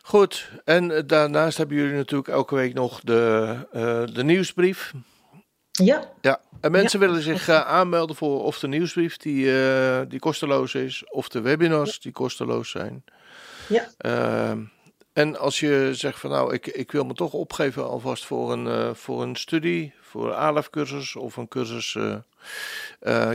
Goed, 0.02 0.50
en 0.64 0.90
eh, 0.96 1.02
daarnaast 1.06 1.58
hebben 1.58 1.76
jullie 1.76 1.94
natuurlijk 1.96 2.28
elke 2.28 2.54
week 2.54 2.74
nog 2.74 3.00
de, 3.00 3.54
eh, 3.72 4.04
de 4.14 4.24
nieuwsbrief. 4.24 4.92
Ja, 5.72 6.10
Ja, 6.20 6.40
en 6.60 6.70
mensen 6.70 7.00
Ja. 7.00 7.06
willen 7.06 7.22
zich 7.22 7.48
eh, 7.48 7.60
aanmelden 7.66 8.16
voor 8.16 8.42
of 8.44 8.58
de 8.58 8.68
nieuwsbrief 8.68 9.16
die, 9.16 9.62
eh, 9.64 10.00
die 10.08 10.18
kosteloos 10.18 10.74
is, 10.74 11.04
of 11.10 11.28
de 11.28 11.40
webinars 11.40 12.00
die 12.00 12.12
kosteloos 12.12 12.70
zijn. 12.70 13.04
Ja. 13.68 13.88
Ehm, 13.98 14.62
en 15.12 15.38
als 15.38 15.60
je 15.60 15.90
zegt 15.92 16.18
van 16.20 16.30
nou, 16.30 16.54
ik, 16.54 16.66
ik 16.66 16.92
wil 16.92 17.04
me 17.04 17.14
toch 17.14 17.32
opgeven 17.32 17.88
alvast 17.88 18.24
voor 18.24 18.52
een, 18.52 18.66
eh, 18.66 18.94
voor 18.94 19.22
een 19.22 19.36
studie, 19.36 19.94
voor 20.00 20.26
een 20.28 20.34
ALEF-cursus 20.34 21.16
of 21.16 21.36
een 21.36 21.48
cursus 21.48 21.98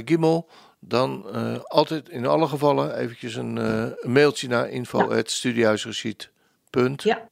Gimel, 0.05 0.49
dan 0.79 1.25
altijd 1.67 2.09
in 2.09 2.25
alle 2.25 2.47
gevallen 2.47 2.97
eventjes 2.97 3.35
een, 3.35 3.55
een 3.55 4.11
mailtje 4.11 4.47
naar 4.47 4.69
info.studiehuisreceipt.nl 4.69 6.95
Ja. 6.97 7.29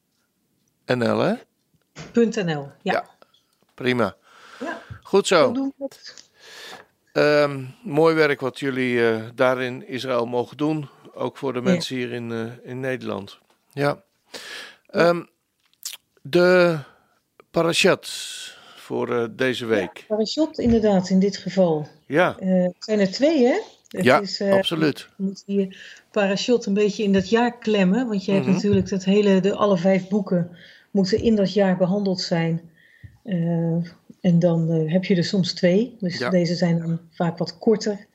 hè? 0.85 1.33
.nl. 2.13 2.71
Ja, 2.81 2.83
Ja. 2.93 3.05
Prima. 3.73 4.15
Ja. 5.15 5.21
Goed 5.21 5.27
zo 5.27 5.51
doen 5.51 5.73
we. 5.77 5.87
Ehm, 7.11 7.63
mooi 7.83 8.15
werk 8.15 8.39
wat 8.39 8.59
jullie 8.59 9.09
eh, 9.09 9.23
daar 9.35 9.61
in 9.61 9.87
Israël 9.87 10.25
mogen 10.25 10.57
doen. 10.57 10.87
Ook 11.13 11.37
voor 11.37 11.53
de 11.53 11.59
Ja. 11.59 11.65
mensen 11.65 11.95
hier 11.95 12.11
in, 12.11 12.31
eh, 12.31 12.69
in 12.69 12.79
Nederland. 12.79 13.39
Ja. 13.73 14.03
Ehm, 14.87 15.23
de 16.21 16.77
parashat 17.51 18.07
voor 18.75 19.15
eh, 19.15 19.25
deze 19.31 19.65
week. 19.65 20.05
Parachot 20.07 20.59
inderdaad, 20.59 21.09
in 21.09 21.19
dit 21.19 21.37
geval. 21.37 21.87
Ja, 22.07 22.35
het 22.39 22.75
zijn 22.79 22.99
er 22.99 23.11
twee, 23.11 23.45
hè? 23.45 23.59
Het 23.87 24.03
ja, 24.05 24.19
is, 24.19 24.41
absoluut. 24.41 25.07
Je 25.17 25.23
moet 25.23 25.43
je 25.45 25.77
parachot 26.11 26.65
een 26.65 26.73
beetje 26.73 27.03
in 27.03 27.13
dat 27.13 27.29
jaar 27.29 27.57
klemmen. 27.57 28.07
Want 28.07 28.25
je 28.25 28.31
hebt 28.31 28.45
Mhm. 28.45 28.53
natuurlijk 28.53 28.89
dat 28.89 29.03
hele, 29.03 29.39
de, 29.39 29.53
alle 29.55 29.77
vijf 29.77 30.07
boeken 30.07 30.57
moeten 30.91 31.21
in 31.21 31.35
dat 31.35 31.53
jaar 31.53 31.77
behandeld 31.77 32.21
zijn. 32.21 32.69
En 34.25 34.39
dan 34.39 34.71
eh, 34.71 34.91
heb 34.91 35.05
je 35.05 35.15
er 35.15 35.23
soms 35.23 35.53
twee. 35.53 35.95
Dus 35.99 36.17
Ja. 36.17 36.29
deze 36.29 36.55
zijn 36.55 36.79
dan 36.79 36.99
vaak 37.11 37.37
wat 37.37 37.57
korter. 37.57 38.05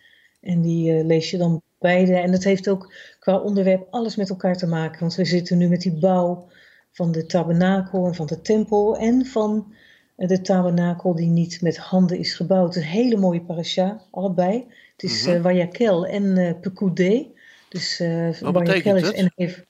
En 0.40 0.60
die 0.60 0.92
eh, 0.92 1.04
lees 1.04 1.30
je 1.30 1.36
dan 1.38 1.62
beide. 1.78 2.14
En 2.14 2.32
het 2.32 2.44
heeft 2.44 2.68
ook 2.68 2.92
qua 3.18 3.38
onderwerp 3.38 3.86
alles 3.90 4.16
met 4.16 4.28
elkaar 4.30 4.56
te 4.56 4.66
maken. 4.66 5.00
Want 5.00 5.14
we 5.14 5.24
zitten 5.24 5.58
nu 5.58 5.68
met 5.68 5.80
die 5.80 5.98
bouw 5.98 6.48
van 6.92 7.12
de 7.12 7.26
tabernakel 7.26 8.06
en 8.06 8.14
van 8.14 8.26
de 8.26 8.40
tempel. 8.40 8.96
En 8.98 9.26
van 9.26 9.72
eh, 10.16 10.28
de 10.28 10.40
tabernakel 10.40 11.14
die 11.14 11.28
niet 11.28 11.60
met 11.62 11.76
handen 11.76 12.18
is 12.18 12.34
gebouwd. 12.34 12.76
Een 12.76 12.82
hele 12.82 13.16
mooie 13.16 13.40
parasha, 13.42 14.00
allebei. 14.10 14.64
Het 14.92 15.02
is 15.10 15.26
eh 15.26 15.42
Wayakel 15.42 16.06
en 16.06 16.56
Pekudé. 16.60 17.26
Dus 17.68 17.98
Wat 17.98 18.54
Wayakel 18.54 18.62
betekent 18.62 19.02
is 19.02 19.12
en 19.12 19.32
heeft, 19.36 19.64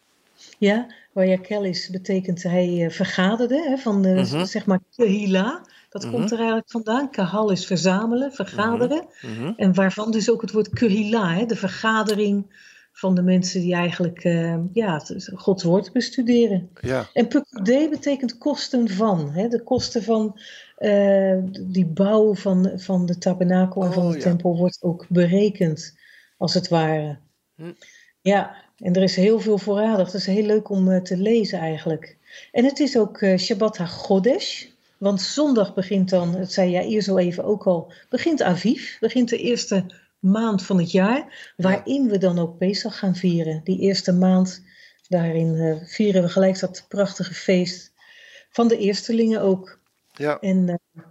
ja, 0.58 0.86
Wayakel 1.12 1.64
is 1.64 1.88
betekent 1.90 2.42
hij 2.42 2.90
vergaderde, 2.90 3.62
hè, 3.68 3.76
van 3.76 4.02
de, 4.02 4.08
Mhm. 4.08 4.44
zeg 4.44 4.66
maar 4.66 4.80
Kehila. 4.96 5.62
Dat 5.90 6.02
Mhm. 6.04 6.12
komt 6.12 6.30
er 6.30 6.36
eigenlijk 6.38 6.70
vandaan. 6.70 7.10
Kahal 7.10 7.50
is 7.50 7.66
verzamelen, 7.66 8.32
vergaderen. 8.32 9.06
Mhm. 9.22 9.52
En 9.56 9.74
waarvan 9.74 10.10
dus 10.10 10.30
ook 10.30 10.40
het 10.40 10.52
woord 10.52 10.68
Kehila, 10.68 11.34
hè, 11.34 11.46
de 11.46 11.56
vergadering 11.56 12.68
van 12.92 13.14
de 13.14 13.22
mensen 13.22 13.60
die 13.60 13.74
eigenlijk 13.74 14.24
eh, 14.24 14.56
ja, 14.72 14.94
het- 14.94 15.30
Gods 15.34 15.62
woord 15.62 15.92
bestuderen. 15.92 16.70
Ja, 16.80 17.08
En 17.12 17.28
Pekudé 17.28 17.88
betekent 17.88 18.38
kosten 18.38 18.88
van. 18.88 19.30
Hè? 19.30 19.48
De 19.48 19.62
kosten 19.62 20.02
van 20.02 20.38
eh, 20.76 21.38
die 21.60 21.86
bouw 21.86 22.34
van, 22.34 22.70
van 22.76 23.06
de 23.06 23.18
tabernakel 23.18 23.82
en 23.84 23.92
van 23.92 24.02
Oh, 24.04 24.10
de 24.10 24.16
ja. 24.16 24.22
tempel 24.22 24.56
wordt 24.56 24.78
ook 24.82 25.06
berekend, 25.08 25.98
als 26.38 26.54
het 26.54 26.68
ware. 26.68 27.18
Hm. 27.54 27.72
Ja, 28.20 28.54
en 28.76 28.94
er 28.94 29.02
is 29.02 29.16
heel 29.16 29.40
veel 29.40 29.58
voorradig. 29.58 30.06
Het 30.06 30.14
is 30.14 30.26
heel 30.26 30.46
leuk 30.46 30.68
om 30.70 30.90
eh, 30.90 31.00
te 31.00 31.16
lezen 31.16 31.58
eigenlijk. 31.58 32.16
En 32.52 32.64
het 32.64 32.78
is 32.80 32.98
ook 32.98 33.24
Shabbat 33.36 33.76
HaGodesh. 33.76 34.64
Want 35.00 35.22
zondag 35.22 35.74
begint 35.74 36.10
dan, 36.10 36.34
het 36.34 36.52
zei 36.52 36.70
jij 36.70 36.84
hier 36.84 37.02
zo 37.02 37.16
even 37.16 37.44
ook 37.44 37.66
al, 37.66 37.92
begint 38.08 38.42
Aviv. 38.42 38.98
Begint 38.98 39.28
de 39.28 39.38
eerste 39.38 39.84
maand 40.18 40.62
van 40.62 40.78
het 40.78 40.90
jaar. 40.90 41.52
Waarin 41.56 42.08
we 42.08 42.18
dan 42.18 42.38
ook 42.38 42.58
Pesach 42.58 42.98
gaan 42.98 43.14
vieren. 43.14 43.60
Die 43.64 43.78
eerste 43.78 44.12
maand, 44.12 44.62
daarin 45.08 45.54
eh, 45.54 45.88
vieren 45.88 46.22
we 46.22 46.28
gelijk 46.28 46.58
dat 46.58 46.84
prachtige 46.88 47.34
feest 47.34 47.92
van 48.50 48.68
de 48.68 48.78
eerstelingen 48.78 49.40
ook. 49.40 49.78
ja, 50.12 50.40
En 50.40 50.68
eh, 50.68 51.02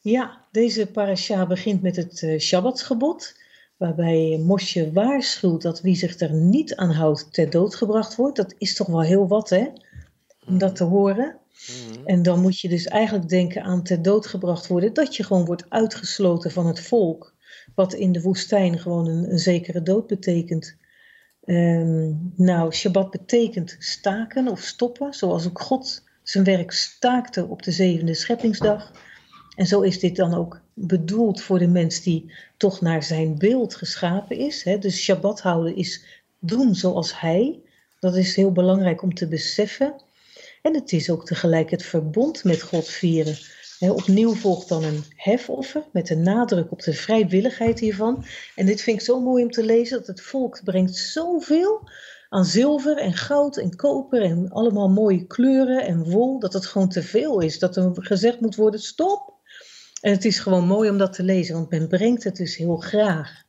ja, 0.00 0.44
deze 0.50 0.86
parasha 0.86 1.46
begint 1.46 1.82
met 1.82 1.96
het 1.96 2.22
eh 2.22 2.38
Shabbatsgebod. 2.38 3.36
Waarbij 3.76 4.40
Mosje 4.44 4.92
waarschuwt 4.92 5.62
dat 5.62 5.80
wie 5.80 5.96
zich 5.96 6.20
er 6.20 6.32
niet 6.32 6.76
aan 6.76 6.90
houdt 6.90 7.32
ter 7.32 7.50
dood 7.50 7.74
gebracht 7.74 8.16
wordt. 8.16 8.36
Dat 8.36 8.54
is 8.58 8.74
toch 8.74 8.86
wel 8.86 9.02
heel 9.02 9.28
wat 9.28 9.48
hè, 9.50 9.66
om 10.46 10.58
dat 10.58 10.76
te 10.76 10.84
horen. 10.84 11.38
Mhm. 11.66 12.06
En 12.06 12.22
dan 12.22 12.40
moet 12.40 12.60
je 12.60 12.68
dus 12.68 12.86
eigenlijk 12.86 13.28
denken 13.28 13.62
aan 13.62 13.82
ter 13.82 14.02
dood 14.02 14.26
gebracht 14.26 14.66
worden. 14.66 14.94
Dat 14.94 15.16
je 15.16 15.24
gewoon 15.24 15.44
wordt 15.44 15.70
uitgesloten 15.70 16.50
van 16.50 16.66
het 16.66 16.80
volk. 16.80 17.34
Wat 17.74 17.92
in 17.92 18.12
de 18.12 18.20
woestijn 18.20 18.78
gewoon 18.78 19.06
een, 19.06 19.38
zekere 19.38 19.82
dood 19.82 20.06
betekent. 20.06 20.76
Ehm, 21.44 22.12
nou, 22.36 22.72
Shabbat 22.72 23.10
betekent 23.10 23.76
staken 23.78 24.48
of 24.48 24.60
stoppen. 24.60 25.12
Zoals 25.12 25.46
ook 25.46 25.60
God 25.60 26.02
zijn 26.22 26.44
werk 26.44 26.70
staakte 26.70 27.46
op 27.46 27.62
de 27.62 27.70
zevende 27.70 28.14
scheppingsdag. 28.14 28.92
En 29.56 29.66
zo 29.66 29.80
is 29.80 29.98
dit 29.98 30.16
dan 30.16 30.34
ook 30.34 30.60
bedoeld 30.74 31.42
voor 31.42 31.58
de 31.58 31.66
mens 31.66 32.02
die 32.02 32.32
toch 32.56 32.80
naar 32.80 33.02
zijn 33.02 33.38
beeld 33.38 33.74
geschapen 33.74 34.36
is. 34.38 34.64
Hè? 34.64 34.78
Dus 34.78 35.02
Shabbat 35.02 35.40
houden 35.40 35.76
is 35.76 36.22
doen 36.38 36.74
zoals 36.74 37.20
hij. 37.20 37.60
Dat 37.98 38.16
is 38.16 38.36
heel 38.36 38.52
belangrijk 38.52 39.02
om 39.02 39.14
te 39.14 39.28
beseffen. 39.28 40.03
En 40.64 40.74
het 40.74 40.92
is 40.92 41.10
ook 41.10 41.26
tegelijk 41.26 41.70
het 41.70 41.82
verbond 41.82 42.44
met 42.44 42.62
God 42.62 42.88
vieren. 42.88 43.36
Opnieuw 43.78 44.34
volgt 44.34 44.68
dan 44.68 44.84
een 44.84 45.04
hefoffer 45.16 45.82
met 45.92 46.10
een 46.10 46.22
nadruk 46.22 46.72
op 46.72 46.82
de 46.82 46.92
vrijwilligheid 46.92 47.80
hiervan. 47.80 48.24
En 48.54 48.66
dit 48.66 48.80
vind 48.80 48.98
ik 48.98 49.04
zo 49.04 49.20
mooi 49.20 49.42
om 49.44 49.50
te 49.50 49.64
lezen, 49.64 49.98
dat 49.98 50.06
het 50.06 50.20
volk 50.20 50.60
brengt 50.64 50.96
zoveel 50.96 51.88
aan 52.28 52.44
zilver 52.44 52.96
en 52.96 53.12
goud 53.12 53.56
en 53.56 53.76
koper 53.76 54.22
en 54.22 54.50
allemaal 54.50 54.88
mooie 54.88 55.26
kleuren 55.26 55.84
en 55.84 56.10
wol, 56.10 56.38
dat 56.38 56.52
het 56.52 56.66
gewoon 56.66 56.88
te 56.88 57.02
veel 57.02 57.40
is. 57.40 57.58
Dat 57.58 57.76
er 57.76 57.90
gezegd 57.94 58.40
moet 58.40 58.56
worden, 58.56 58.80
stop! 58.80 59.32
En 60.00 60.12
het 60.12 60.24
is 60.24 60.38
gewoon 60.38 60.66
mooi 60.66 60.90
om 60.90 60.98
dat 60.98 61.12
te 61.12 61.22
lezen, 61.22 61.54
want 61.54 61.70
men 61.70 61.88
brengt 61.88 62.24
het 62.24 62.36
dus 62.36 62.56
heel 62.56 62.76
graag. 62.76 63.42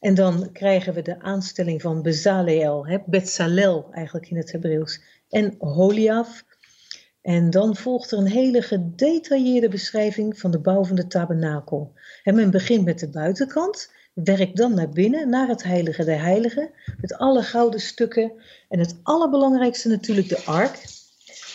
En 0.00 0.14
dan 0.14 0.52
krijgen 0.52 0.94
we 0.94 1.02
de 1.02 1.20
aanstelling 1.20 1.82
van 1.82 2.02
Bezaleel, 2.02 2.86
hè, 2.86 2.98
Betsalel 3.06 3.88
eigenlijk 3.92 4.30
in 4.30 4.36
het 4.36 4.52
Hebreeuws, 4.52 5.00
en 5.28 5.54
Holiaf. 5.58 6.44
En 7.22 7.50
dan 7.50 7.76
volgt 7.76 8.10
er 8.10 8.18
een 8.18 8.26
hele 8.26 8.62
gedetailleerde 8.62 9.68
beschrijving 9.68 10.38
van 10.38 10.50
de 10.50 10.60
bouw 10.60 10.84
van 10.84 10.96
de 10.96 11.06
tabernakel. 11.06 11.92
En 12.22 12.34
men 12.34 12.50
begint 12.50 12.84
met 12.84 12.98
de 12.98 13.08
buitenkant, 13.08 13.92
werkt 14.14 14.56
dan 14.56 14.74
naar 14.74 14.88
binnen, 14.88 15.28
naar 15.28 15.48
het 15.48 15.62
heilige 15.62 16.04
der 16.04 16.20
heiligen, 16.20 16.70
met 17.00 17.14
alle 17.14 17.42
gouden 17.42 17.80
stukken. 17.80 18.32
En 18.68 18.78
het 18.78 19.00
allerbelangrijkste 19.02 19.88
natuurlijk 19.88 20.28
de 20.28 20.44
ark. 20.44 20.84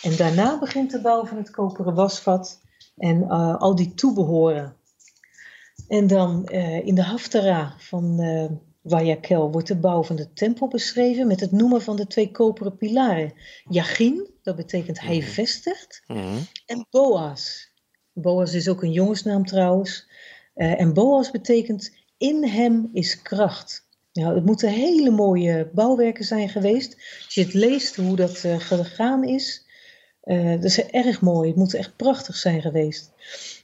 En 0.02 0.16
daarna 0.16 0.58
begint 0.58 0.90
de 0.90 1.00
bouw 1.00 1.24
van 1.24 1.36
het 1.36 1.50
koperen 1.50 1.94
wasvat 1.94 2.60
en 2.96 3.22
eh, 3.22 3.56
al 3.56 3.74
die 3.74 3.94
toebehoren. 3.94 4.76
En 5.88 6.06
dan 6.06 6.46
eh, 6.46 6.86
in 6.86 6.94
de 6.94 7.02
Haftara 7.02 7.74
van 7.78 8.20
eh 8.20 8.50
Wayakel 8.84 9.50
wordt 9.50 9.68
de 9.68 9.76
bouw 9.76 10.02
van 10.02 10.16
de 10.16 10.32
tempel 10.32 10.68
beschreven 10.68 11.26
met 11.26 11.40
het 11.40 11.52
noemen 11.52 11.82
van 11.82 11.96
de 11.96 12.06
twee 12.06 12.30
koperen 12.30 12.76
pilaren. 12.76 13.32
Yachin, 13.68 14.30
dat 14.42 14.56
betekent 14.56 15.00
hij 15.00 15.22
vestigt, 15.22 16.02
Mhm. 16.06 16.38
en 16.66 16.86
Boas. 16.90 17.72
Boas 18.12 18.54
is 18.54 18.68
ook 18.68 18.82
een 18.82 18.92
jongensnaam 18.92 19.44
trouwens. 19.46 20.08
Eh, 20.54 20.80
en 20.80 20.92
Boas 20.92 21.30
betekent 21.30 21.92
in 22.16 22.44
hem 22.44 22.90
is 22.92 23.22
kracht. 23.22 23.88
Nou, 24.12 24.34
het 24.34 24.44
moeten 24.44 24.68
hele 24.68 25.10
mooie 25.10 25.70
bouwwerken 25.74 26.24
zijn 26.24 26.48
geweest. 26.48 26.96
Als 27.24 27.34
je 27.34 27.42
het 27.42 27.54
leest 27.54 27.96
hoe 27.96 28.16
dat 28.16 28.44
eh, 28.44 28.60
gegaan 28.60 29.24
is, 29.24 29.63
eh, 30.24 30.50
dat 30.50 30.64
is 30.64 30.86
erg 30.86 31.20
mooi. 31.20 31.48
Het 31.48 31.56
moet 31.56 31.74
echt 31.74 31.96
prachtig 31.96 32.36
zijn 32.36 32.60
geweest. 32.60 33.12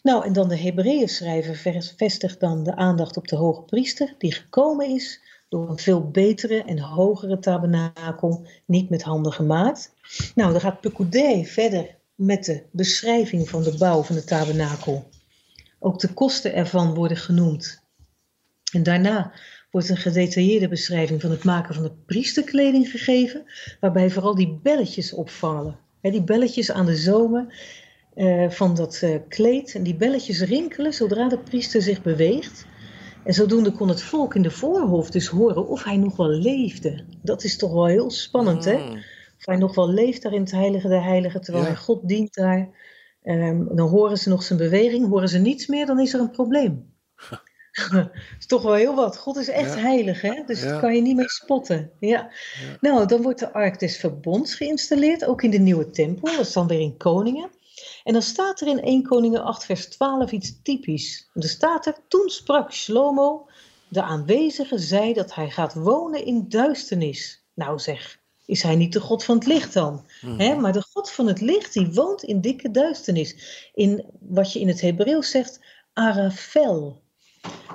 Nou, 0.03 0.25
en 0.25 0.33
dan 0.33 0.49
de 0.49 0.59
Hebreeën 0.59 1.09
schrijver 1.09 1.57
vers- 1.57 1.95
vestigt 1.97 2.41
dan 2.41 2.65
de 2.65 2.77
aandacht 2.77 3.17
op 3.17 3.29
de 3.29 3.37
hoge 3.37 3.63
priester, 3.63 4.15
die 4.19 4.33
gekomen 4.33 4.89
is 4.89 5.21
door 5.49 5.71
een 5.71 5.79
veel 5.79 6.11
betere 6.11 6.63
en 6.65 6.79
hogere 6.79 7.39
tabernakel, 7.39 8.47
niet 8.67 8.91
met 8.91 9.03
handen 9.03 9.33
gemaakt. 9.33 9.93
Nou, 10.35 10.53
dan 10.53 10.61
gaat 10.61 10.81
Pekudé 10.81 11.45
verder 11.45 11.97
met 12.15 12.45
de 12.45 12.63
beschrijving 12.71 13.49
van 13.49 13.63
de 13.63 13.77
bouw 13.79 14.03
van 14.03 14.17
de 14.17 14.25
tabernakel. 14.25 15.09
Ook 15.79 15.99
de 16.01 16.13
kosten 16.13 16.55
ervan 16.55 16.95
worden 16.95 17.17
genoemd. 17.17 17.83
En 18.73 18.83
daarna 18.83 19.33
wordt 19.71 19.89
een 19.89 19.97
gedetailleerde 19.97 20.69
beschrijving 20.69 21.21
van 21.21 21.31
het 21.31 21.45
maken 21.45 21.75
van 21.75 21.83
de 21.83 21.93
priesterkleding 22.07 22.91
gegeven, 22.91 23.45
waarbij 23.81 24.11
vooral 24.11 24.35
die 24.35 24.59
belletjes 24.63 25.13
opvallen. 25.13 25.79
Die 26.03 26.23
belletjes 26.23 26.73
aan 26.73 26.87
de 26.87 26.97
zomen 26.97 27.53
eh, 28.15 28.51
van 28.51 28.75
dat 28.75 29.01
eh, 29.03 29.15
kleed. 29.29 29.75
En 29.75 29.83
die 29.83 29.97
belletjes 29.97 30.41
rinkelen 30.41 30.93
zodra 30.95 31.29
de 31.29 31.39
priester 31.39 31.83
zich 31.83 32.03
beweegt. 32.03 32.67
En 33.25 33.35
zodoende 33.35 33.73
kon 33.73 33.89
het 33.89 34.03
volk 34.03 34.35
in 34.35 34.43
de 34.43 34.51
voorhof 34.51 35.11
dus 35.11 35.27
horen 35.27 35.69
of 35.69 35.85
hij 35.85 35.97
nog 35.97 36.17
wel 36.17 36.29
leefde. 36.29 37.05
Dat 37.23 37.45
is 37.45 37.57
toch 37.57 37.73
wel 37.73 37.87
heel 37.87 38.11
spannend, 38.11 38.65
hè? 38.65 38.77
Mhm. 38.77 38.93
Of 39.39 39.47
hij 39.47 39.57
nog 39.57 39.75
wel 39.75 39.91
leeft 39.91 40.23
daar 40.23 40.33
in 40.33 40.41
het 40.41 40.51
heilige 40.51 40.89
der 40.89 41.03
heiligen, 41.03 41.41
terwijl 41.41 41.65
Ja. 41.65 41.71
hij 41.71 41.81
God 41.81 42.09
dient 42.09 42.35
daar. 42.35 42.69
Ehm, 43.23 43.65
dan 43.75 43.89
horen 43.89 44.19
ze 44.19 44.29
nog 44.29 44.43
zijn 44.43 44.59
beweging. 44.59 45.09
Horen 45.09 45.29
ze 45.29 45.39
niets 45.39 45.67
meer, 45.67 45.87
dan 45.87 46.01
is 46.01 46.15
er 46.15 46.21
een 46.21 46.31
probleem. 46.31 46.93
Is 48.39 48.47
toch 48.47 48.63
wel 48.63 48.75
heel 48.75 48.95
wat. 48.95 49.17
God 49.19 49.37
is 49.37 49.49
echt 49.49 49.75
Ja. 49.75 49.81
heilig, 49.81 50.21
hè? 50.21 50.43
Dus 50.47 50.63
Ja. 50.63 50.71
dat 50.71 50.81
kan 50.81 50.95
je 50.95 51.01
niet 51.03 51.17
meer 51.17 51.31
spotten. 51.31 51.91
Ja. 52.01 52.31
Nou, 52.81 53.07
dan 53.07 53.23
wordt 53.23 53.39
de 53.39 53.53
Ark 53.53 53.79
des 53.79 53.97
Verbonds 53.97 54.55
geïnstalleerd, 54.55 55.25
ook 55.25 55.43
in 55.43 55.51
de 55.51 55.59
nieuwe 55.59 55.91
tempel. 55.91 56.37
Dat 56.37 56.47
is 56.47 56.53
dan 56.53 56.67
weer 56.67 56.81
in 56.81 56.97
Koningen. 56.97 57.51
En 58.05 58.13
dan 58.13 58.23
staat 58.23 58.61
er 58.61 58.67
in 58.67 58.81
1 58.83 59.03
Koningen 59.03 59.43
8 59.43 59.65
vers 59.65 59.87
12 59.89 60.31
iets 60.33 60.63
typisch. 60.63 61.31
Er 61.35 61.49
staat 61.49 61.87
er, 61.87 61.95
toen 62.09 62.29
sprak 62.29 62.73
Shlomo, 62.73 63.49
de 63.89 64.03
aanwezige 64.03 64.79
zei 64.79 65.13
dat 65.13 65.35
hij 65.35 65.51
gaat 65.51 65.75
wonen 65.75 66.25
in 66.25 66.49
duisternis. 66.49 67.45
Nou 67.55 67.79
zeg, 67.79 68.19
is 68.47 68.63
hij 68.63 68.77
niet 68.77 68.93
de 68.93 69.01
God 69.01 69.25
van 69.25 69.37
het 69.37 69.47
licht 69.47 69.73
dan? 69.73 70.07
Hè, 70.37 70.55
maar 70.55 70.73
de 70.73 70.87
God 70.93 71.11
van 71.11 71.27
het 71.27 71.41
licht, 71.41 71.73
die 71.73 71.93
woont 71.93 72.23
in 72.23 72.41
dikke 72.41 72.71
duisternis. 72.71 73.37
In 73.75 74.05
wat 74.21 74.53
je 74.53 74.61
in 74.61 74.69
het 74.69 74.81
Hebreeuws 74.81 75.31
zegt, 75.31 75.61
Arafel. 75.93 77.03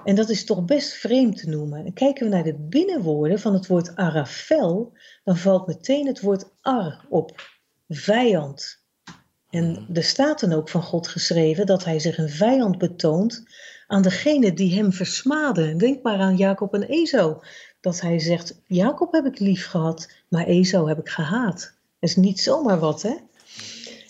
En 0.03 0.16
dat 0.16 0.30
is 0.30 0.45
toch 0.45 0.66
best 0.66 0.93
vreemd 0.93 1.38
te 1.38 1.49
noemen. 1.49 1.86
En 1.86 1.93
kijken 1.93 2.24
we 2.24 2.32
naar 2.32 2.43
de 2.43 2.55
binnenwoorden 2.59 3.39
van 3.39 3.53
het 3.53 3.68
woord 3.68 3.95
Arafel, 3.95 4.93
dan 5.24 5.38
valt 5.38 5.68
meteen 5.68 6.07
het 6.07 6.22
woord 6.22 6.49
ar 6.61 7.05
op. 7.09 7.53
Vijand. 7.88 8.84
En 9.49 9.88
er 9.93 10.03
staat 10.03 10.39
dan 10.39 10.53
ook 10.53 10.70
van 10.70 10.84
God 10.84 11.07
geschreven 11.07 11.66
dat 11.66 11.86
hij 11.86 11.99
zich 11.99 12.18
een 12.18 12.30
vijand 12.30 12.78
betoont 12.78 13.43
aan 13.88 14.01
degene 14.01 14.53
die 14.53 14.76
hem 14.76 14.91
versmaden. 14.91 15.78
Denk 15.78 16.03
maar 16.03 16.20
aan 16.20 16.38
Jacob 16.38 16.74
en 16.74 16.84
Esau. 16.84 17.43
Dat 17.82 18.01
hij 18.01 18.20
zegt, 18.20 18.61
Jacob 18.66 19.11
heb 19.11 19.26
ik 19.26 19.39
lief 19.39 19.68
gehad, 19.68 20.09
maar 20.30 20.45
Esau 20.45 20.88
heb 20.88 20.99
ik 20.99 21.09
gehaat. 21.09 21.59
Dat 21.99 22.09
is 22.09 22.16
niet 22.16 22.39
zomaar 22.39 22.80
wat, 22.80 23.01
hè? 23.01 23.16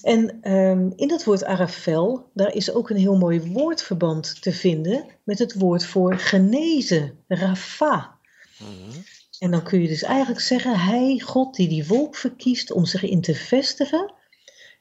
En 0.05 0.41
ehm, 0.41 0.91
in 0.95 1.07
dat 1.07 1.23
woord 1.23 1.43
arafel, 1.43 2.29
daar 2.33 2.53
is 2.53 2.71
ook 2.71 2.89
een 2.89 2.97
heel 2.97 3.17
mooi 3.17 3.51
woordverband 3.51 4.41
te 4.41 4.51
vinden 4.51 5.05
met 5.23 5.39
het 5.39 5.53
woord 5.53 5.85
voor 5.85 6.19
genezen, 6.19 7.17
rafa. 7.27 8.17
En 9.39 9.51
dan 9.51 9.63
kun 9.63 9.81
je 9.81 9.87
dus 9.87 10.03
eigenlijk 10.03 10.41
zeggen, 10.41 10.79
hij, 10.79 11.19
God 11.19 11.55
die 11.55 11.67
die 11.67 11.87
wolk 11.87 12.15
verkiest 12.15 12.71
om 12.71 12.85
zich 12.85 13.03
in 13.03 13.21
te 13.21 13.35
vestigen, 13.35 14.13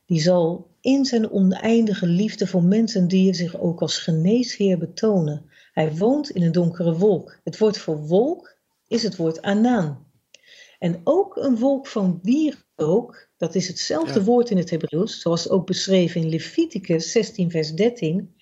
die 0.07 0.21
zal 0.21 0.71
in 0.81 1.05
zijn 1.05 1.31
oneindige 1.31 2.07
liefde 2.07 2.47
voor 2.47 2.63
mens 2.63 2.95
en 2.95 3.09
dier 3.09 3.35
zich 3.35 3.59
ook 3.59 3.81
als 3.81 3.99
geneesheer 3.99 4.79
betonen. 4.79 5.51
Hij 5.73 5.97
woont 5.97 6.31
in 6.31 6.43
een 6.43 6.53
donkere 6.53 6.97
wolk. 6.97 7.39
Het 7.45 7.59
woord 7.59 7.79
voor 7.79 8.07
wolk 8.07 8.57
is 8.87 9.03
het 9.03 9.17
woord 9.17 9.43
anan. 9.43 10.07
En 10.79 11.01
ook 11.05 11.37
een 11.37 11.59
wolk 11.59 11.87
van 11.87 12.19
wierook, 12.23 13.29
dat 13.45 13.55
is 13.55 13.69
hetzelfde 13.69 14.19
Ja. 14.19 14.25
woord 14.25 14.51
in 14.51 14.57
het 14.57 14.71
Hebreeuws, 14.71 15.21
zoals 15.21 15.49
ook 15.49 15.67
beschreven 15.67 16.21
in 16.21 16.29
Leviticus 16.29 17.13
16, 17.13 17.51
vers 17.51 17.73
13, 17.73 18.35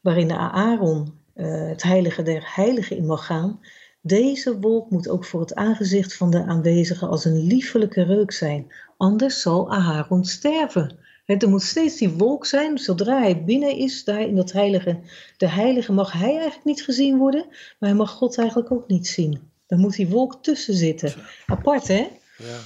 waarin 0.00 0.28
de 0.28 0.36
Aaron 0.36 1.14
eh, 1.34 1.68
het 1.68 1.82
heilige 1.82 2.22
der 2.22 2.42
heiligen 2.54 2.96
in 2.96 3.06
mag 3.06 3.26
gaan. 3.26 3.60
Deze 4.00 4.58
wolk 4.60 4.90
moet 4.90 5.08
ook 5.08 5.24
voor 5.24 5.40
het 5.40 5.54
aangezicht 5.54 6.14
van 6.14 6.30
de 6.30 6.44
aanwezigen 6.44 7.08
als 7.08 7.24
een 7.24 7.46
liefelijke 7.46 8.02
reuk 8.02 8.32
zijn, 8.32 8.72
anders 8.96 9.40
zal 9.40 9.72
Aaron 9.72 10.24
sterven. 10.24 10.98
Er 11.26 11.48
moet 11.48 11.62
steeds 11.62 11.96
die 11.96 12.10
wolk 12.10 12.46
zijn, 12.46 12.78
zodra 12.78 13.20
hij 13.20 13.44
binnen 13.44 13.76
is, 13.76 14.04
daar 14.04 14.20
in 14.20 14.36
dat 14.36 14.52
heilige, 14.52 15.00
de 15.36 15.48
heilige 15.48 15.92
mag 15.92 16.12
hij 16.12 16.30
eigenlijk 16.30 16.64
niet 16.64 16.82
gezien 16.84 17.16
worden, 17.18 17.44
maar 17.48 17.88
hij 17.88 17.94
mag 17.98 18.10
God 18.10 18.38
eigenlijk 18.38 18.72
ook 18.72 18.88
niet 18.88 19.06
zien. 19.06 19.50
Dan 19.66 19.78
moet 19.80 19.96
die 19.96 20.08
wolk 20.08 20.42
tussen 20.42 20.74
zitten. 20.74 21.14
Apart 21.46 21.88
hè? 21.88 22.08
Ja. 22.38 22.58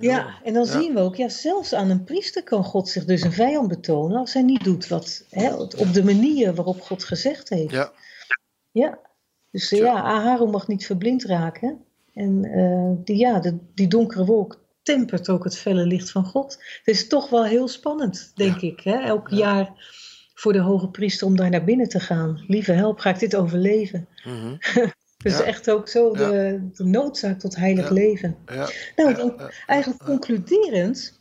Ja, 0.00 0.42
en 0.44 0.52
dan 0.52 0.64
Ja. 0.64 0.80
zien 0.80 0.94
we 0.94 1.00
ook, 1.00 1.16
ja, 1.16 1.28
zelfs 1.28 1.72
aan 1.74 1.90
een 1.90 2.04
priester 2.04 2.42
kan 2.42 2.64
God 2.64 2.88
zich 2.88 3.04
dus 3.04 3.22
een 3.22 3.32
vijand 3.32 3.68
betonen 3.68 4.18
als 4.18 4.32
hij 4.32 4.42
niet 4.42 4.64
doet 4.64 4.88
wat, 4.88 5.24
hè, 5.30 5.54
op 5.54 5.92
de 5.92 6.04
manier 6.04 6.54
waarop 6.54 6.80
God 6.80 7.04
gezegd 7.04 7.48
heeft. 7.48 7.70
Ja. 7.72 7.92
Ja, 8.70 8.98
dus 9.50 9.72
eh, 9.72 9.78
ja, 9.78 10.02
Aharon 10.02 10.50
mag 10.50 10.68
niet 10.68 10.86
verblind 10.86 11.24
raken. 11.24 11.84
En 12.14 12.44
eh, 12.44 13.04
die, 13.04 13.16
ja, 13.16 13.40
de, 13.40 13.58
die 13.74 13.88
donkere 13.88 14.24
wolk 14.24 14.60
tempert 14.82 15.28
ook 15.28 15.44
het 15.44 15.58
felle 15.58 15.86
licht 15.86 16.10
van 16.10 16.24
God. 16.24 16.52
Het 16.52 16.94
is 16.94 17.08
toch 17.08 17.30
wel 17.30 17.44
heel 17.44 17.68
spannend, 17.68 18.32
denk 18.34 18.60
ik, 18.60 18.80
hè? 18.80 18.98
elk 19.00 19.28
jaar 19.28 19.72
voor 20.34 20.52
de 20.52 20.58
hoge 20.60 20.88
priester 20.88 21.26
om 21.26 21.36
daar 21.36 21.50
naar 21.50 21.64
binnen 21.64 21.88
te 21.88 22.00
gaan. 22.00 22.44
Lieve 22.46 22.72
help, 22.72 22.98
ga 22.98 23.10
ik 23.10 23.18
dit 23.18 23.36
overleven? 23.36 24.08
Mhm. 24.24 24.56
Dus 25.22 25.38
Ja. 25.38 25.44
echt 25.44 25.70
ook 25.70 25.88
zo 25.88 26.14
de, 26.14 26.60
de 26.72 26.84
noodzaak 26.84 27.38
tot 27.38 27.56
heilig 27.56 27.90
leven. 27.90 28.36
Ja. 28.46 28.68
Nou, 28.96 29.14
dan 29.14 29.40
eigenlijk 29.66 30.04
concluderend, 30.04 31.20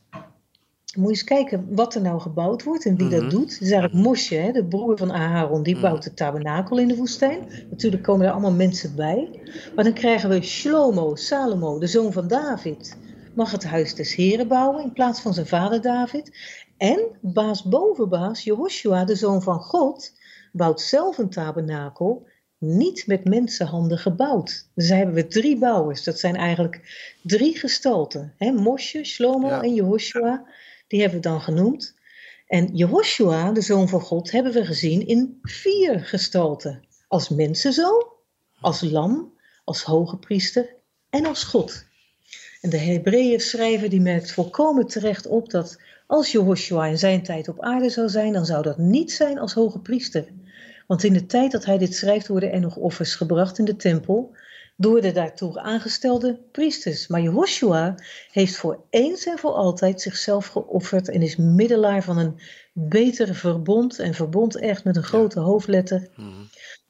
moet 0.96 1.04
je 1.06 1.10
eens 1.10 1.24
kijken 1.24 1.68
wat 1.76 1.96
er 1.96 2.02
nou 2.02 2.20
gebouwd 2.20 2.64
wordt 2.64 2.86
en 2.86 2.96
wie 2.96 3.06
Mhm. 3.08 3.20
dat 3.20 3.30
doet. 3.32 3.52
Het 3.52 3.62
is 3.62 3.72
eigenlijk 3.72 4.04
Moshe, 4.06 4.36
hè, 4.36 4.52
de 4.52 4.66
broer 4.66 4.98
van 4.98 5.12
Aharon, 5.12 5.64
die 5.64 5.74
Mhm. 5.74 5.84
bouwt 5.84 6.04
de 6.04 6.14
tabernakel 6.14 6.78
in 6.78 6.88
de 6.88 6.96
woestijn. 6.96 7.40
Natuurlijk 7.70 8.04
komen 8.04 8.26
er 8.26 8.32
allemaal 8.32 8.52
mensen 8.52 8.96
bij. 8.96 9.30
Maar 9.76 9.84
dan 9.84 9.94
krijgen 9.94 10.30
we 10.30 10.42
Shlomo, 10.42 11.16
Salomo, 11.16 11.80
de 11.80 11.88
zoon 11.88 12.14
van 12.14 12.28
David, 12.28 12.98
mag 13.36 13.52
het 13.52 13.64
huis 13.66 13.96
des 13.96 14.16
Heren 14.16 14.48
bouwen 14.48 14.84
in 14.84 14.94
plaats 14.94 15.22
van 15.22 15.34
zijn 15.34 15.48
vader 15.48 15.82
David. 15.82 16.38
En 16.78 17.00
baas 17.22 17.64
boven 17.64 18.10
baas, 18.10 18.44
Jehoshua, 18.44 19.06
de 19.06 19.16
zoon 19.16 19.42
van 19.42 19.60
God, 19.60 20.12
bouwt 20.52 20.82
zelf 20.82 21.18
een 21.18 21.30
tabernakel, 21.30 22.28
niet 22.58 23.08
met 23.08 23.26
mensenhanden 23.26 23.98
gebouwd. 23.98 24.68
Dus 24.74 24.88
daar 24.88 24.98
hebben 24.98 25.16
we 25.16 25.28
drie 25.28 25.58
bouwers. 25.58 26.04
Dat 26.04 26.20
zijn 26.20 26.36
eigenlijk 26.36 26.82
drie 27.24 27.58
gestalten. 27.58 28.34
Hè? 28.38 28.52
Moshe, 28.52 29.04
Shlomo 29.04 29.48
Ja. 29.48 29.62
en 29.62 29.74
Jehoshua, 29.74 30.46
die 30.88 31.02
hebben 31.02 31.20
we 31.22 31.28
dan 31.28 31.42
genoemd. 31.42 31.96
En 32.48 32.76
Jehoshua, 32.76 33.52
de 33.52 33.62
zoon 33.62 33.88
van 33.88 34.02
God, 34.02 34.32
hebben 34.32 34.54
we 34.54 34.66
gezien 34.66 35.08
in 35.08 35.40
vier 35.42 36.00
gestalten. 36.00 36.84
Als 37.08 37.30
mensenzoon, 37.30 38.06
als 38.62 38.82
lam, 38.82 39.34
als 39.64 39.84
hoge 39.84 40.18
priester 40.18 40.76
en 41.10 41.26
als 41.26 41.44
God. 41.44 41.86
En 42.62 42.70
de 42.70 42.78
Hebreeën 42.78 43.40
schrijver 43.40 43.90
die 43.90 44.02
merkt 44.02 44.32
volkomen 44.32 44.88
terecht 44.88 45.28
op 45.28 45.50
dat 45.50 45.82
als 46.08 46.32
Jehoshua 46.32 46.86
in 46.86 46.98
zijn 46.98 47.24
tijd 47.24 47.48
op 47.48 47.62
aarde 47.62 47.90
zou 47.90 48.10
zijn, 48.10 48.34
dan 48.34 48.46
zou 48.46 48.64
dat 48.64 48.78
niet 48.78 49.12
zijn 49.12 49.40
als 49.40 49.54
hoge 49.54 49.80
priester. 49.80 50.26
Want 50.88 51.04
in 51.04 51.14
de 51.14 51.26
tijd 51.26 51.52
dat 51.52 51.66
hij 51.66 51.78
dit 51.78 51.96
schrijft 51.96 52.28
worden 52.28 52.52
er 52.52 52.60
nog 52.60 52.76
offers 52.76 53.16
gebracht 53.16 53.58
in 53.60 53.66
de 53.66 53.76
tempel 53.76 54.36
door 54.76 55.02
de 55.02 55.12
daartoe 55.12 55.60
aangestelde 55.60 56.40
priesters. 56.52 57.08
Maar 57.08 57.22
Jehoshua 57.22 57.96
heeft 58.32 58.56
voor 58.56 58.80
eens 58.90 59.26
en 59.26 59.38
voor 59.38 59.52
altijd 59.52 60.02
zichzelf 60.02 60.48
geofferd 60.48 61.10
en 61.10 61.22
is 61.22 61.36
middelaar 61.36 62.04
van 62.04 62.18
een 62.18 62.40
betere 62.74 63.34
verbond. 63.34 64.00
En 64.00 64.14
verbond 64.14 64.56
echt 64.56 64.84
met 64.84 64.96
een 64.96 65.04
grote 65.04 65.40
hoofdletter, 65.40 66.08
Mhm. 66.16 66.30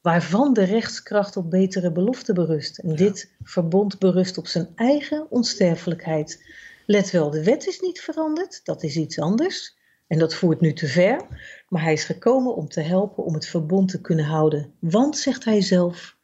waarvan 0.02 0.54
de 0.54 0.64
rechtskracht 0.64 1.38
op 1.38 1.50
betere 1.50 1.91
belofte 1.91 2.34
berust. 2.34 2.78
En 2.78 2.95
dit 2.95 3.32
verbond 3.43 4.00
berust 4.00 4.38
op 4.38 4.48
zijn 4.48 4.68
eigen 4.76 5.26
onsterfelijkheid. 5.30 6.43
Let 6.86 7.12
wel, 7.12 7.30
de 7.30 7.43
wet 7.43 7.68
is 7.68 7.80
niet 7.80 8.02
veranderd, 8.02 8.62
dat 8.64 8.84
is 8.84 8.95
iets 8.95 9.20
anders. 9.20 9.76
En 10.08 10.20
dat 10.20 10.34
voert 10.34 10.62
nu 10.62 10.74
te 10.74 10.88
ver. 10.88 11.22
Maar 11.68 11.82
hij 11.82 11.93
is 11.93 12.03
gekomen 12.03 12.55
om 12.55 12.68
te 12.68 12.82
helpen 12.82 13.24
om 13.24 13.34
het 13.34 13.47
verbond 13.47 13.89
te 13.89 14.01
kunnen 14.01 14.26
houden. 14.26 14.74
Want, 14.80 15.18
zegt 15.18 15.45
hij 15.45 15.61
zelf, 15.61 16.15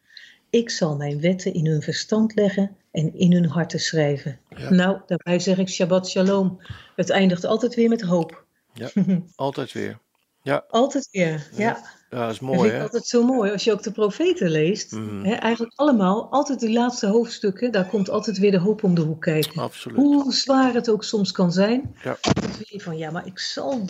ik 0.50 0.70
zal 0.70 0.96
mijn 0.96 1.22
wetten 1.22 1.54
in 1.54 1.66
hun 1.66 1.82
verstand 1.82 2.36
leggen 2.36 2.76
en 2.92 3.14
in 3.14 3.34
hun 3.34 3.46
harten 3.46 3.80
schrijven. 3.80 4.40
Ja. 4.50 4.70
Nou, 4.70 5.02
daarbij 5.06 5.40
zeg 5.40 5.58
ik 5.58 5.70
Shabbat 5.70 6.10
Shalom. 6.10 6.62
Het 6.96 7.10
eindigt 7.10 7.46
altijd 7.46 7.76
weer 7.76 7.90
met 7.90 8.02
hoop. 8.02 8.46
Altijd 9.36 9.72
weer. 9.72 10.00
Ja, 10.42 10.66
Altijd 10.70 11.08
weer, 11.12 11.50
ja. 11.52 11.58
ja 11.58 11.84
dat 12.20 12.32
is 12.32 12.40
Dat 12.40 12.48
mooi 12.48 12.60
vind 12.60 12.72
ik 12.72 12.78
hè. 12.78 12.84
altijd 12.84 13.06
zo 13.08 13.24
mooi. 13.26 13.52
Als 13.52 13.64
je 13.64 13.72
ook 13.72 13.84
de 13.84 13.92
profeten 13.92 14.50
leest, 14.50 14.92
Mhm. 14.92 15.24
hè, 15.26 15.34
eigenlijk 15.34 15.74
allemaal, 15.76 16.28
altijd 16.32 16.60
die 16.60 16.72
laatste 16.74 17.08
hoofdstukken, 17.08 17.72
daar 17.72 17.86
komt 17.86 18.10
altijd 18.10 18.38
weer 18.38 18.52
de 18.52 18.58
hoop 18.60 18.84
om 18.84 18.96
de 18.96 19.02
hoek 19.02 19.22
kijken. 19.22 19.62
Absoluut. 19.62 19.98
Hoe 19.98 20.34
zwaar 20.34 20.74
het 20.74 20.90
ook 20.90 21.04
soms 21.04 21.32
kan 21.32 21.52
zijn, 21.52 21.96
Ja. 22.04 22.18
dan 22.22 22.44
weet 22.58 22.70
je 22.70 22.80
van 22.82 22.98
ja, 22.98 23.12
maar 23.12 23.26
ik 23.26 23.40
zal, 23.40 23.86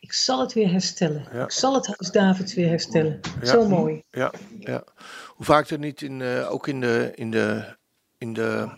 ik 0.00 0.12
zal 0.12 0.40
het 0.40 0.52
weer 0.52 0.70
herstellen. 0.70 1.26
Ja. 1.32 1.42
Ik 1.44 1.50
zal 1.50 1.74
het 1.74 1.86
huis 1.86 2.10
Davids 2.10 2.54
weer 2.54 2.68
herstellen. 2.68 3.20
Ja. 3.40 3.46
Zo 3.46 3.68
mooi. 3.68 4.02
Ja, 4.10 4.32
ja. 4.60 4.84
Hoe 5.26 5.44
vaak 5.46 5.68
er 5.70 5.78
niet 5.78 6.02
in, 6.02 6.22
eh, 6.22 6.52
ook 6.52 6.66
in 6.68 6.80
de, 6.80 7.12
in 7.14 7.30
de, 7.30 7.76
in 8.18 8.32
de 8.32 8.68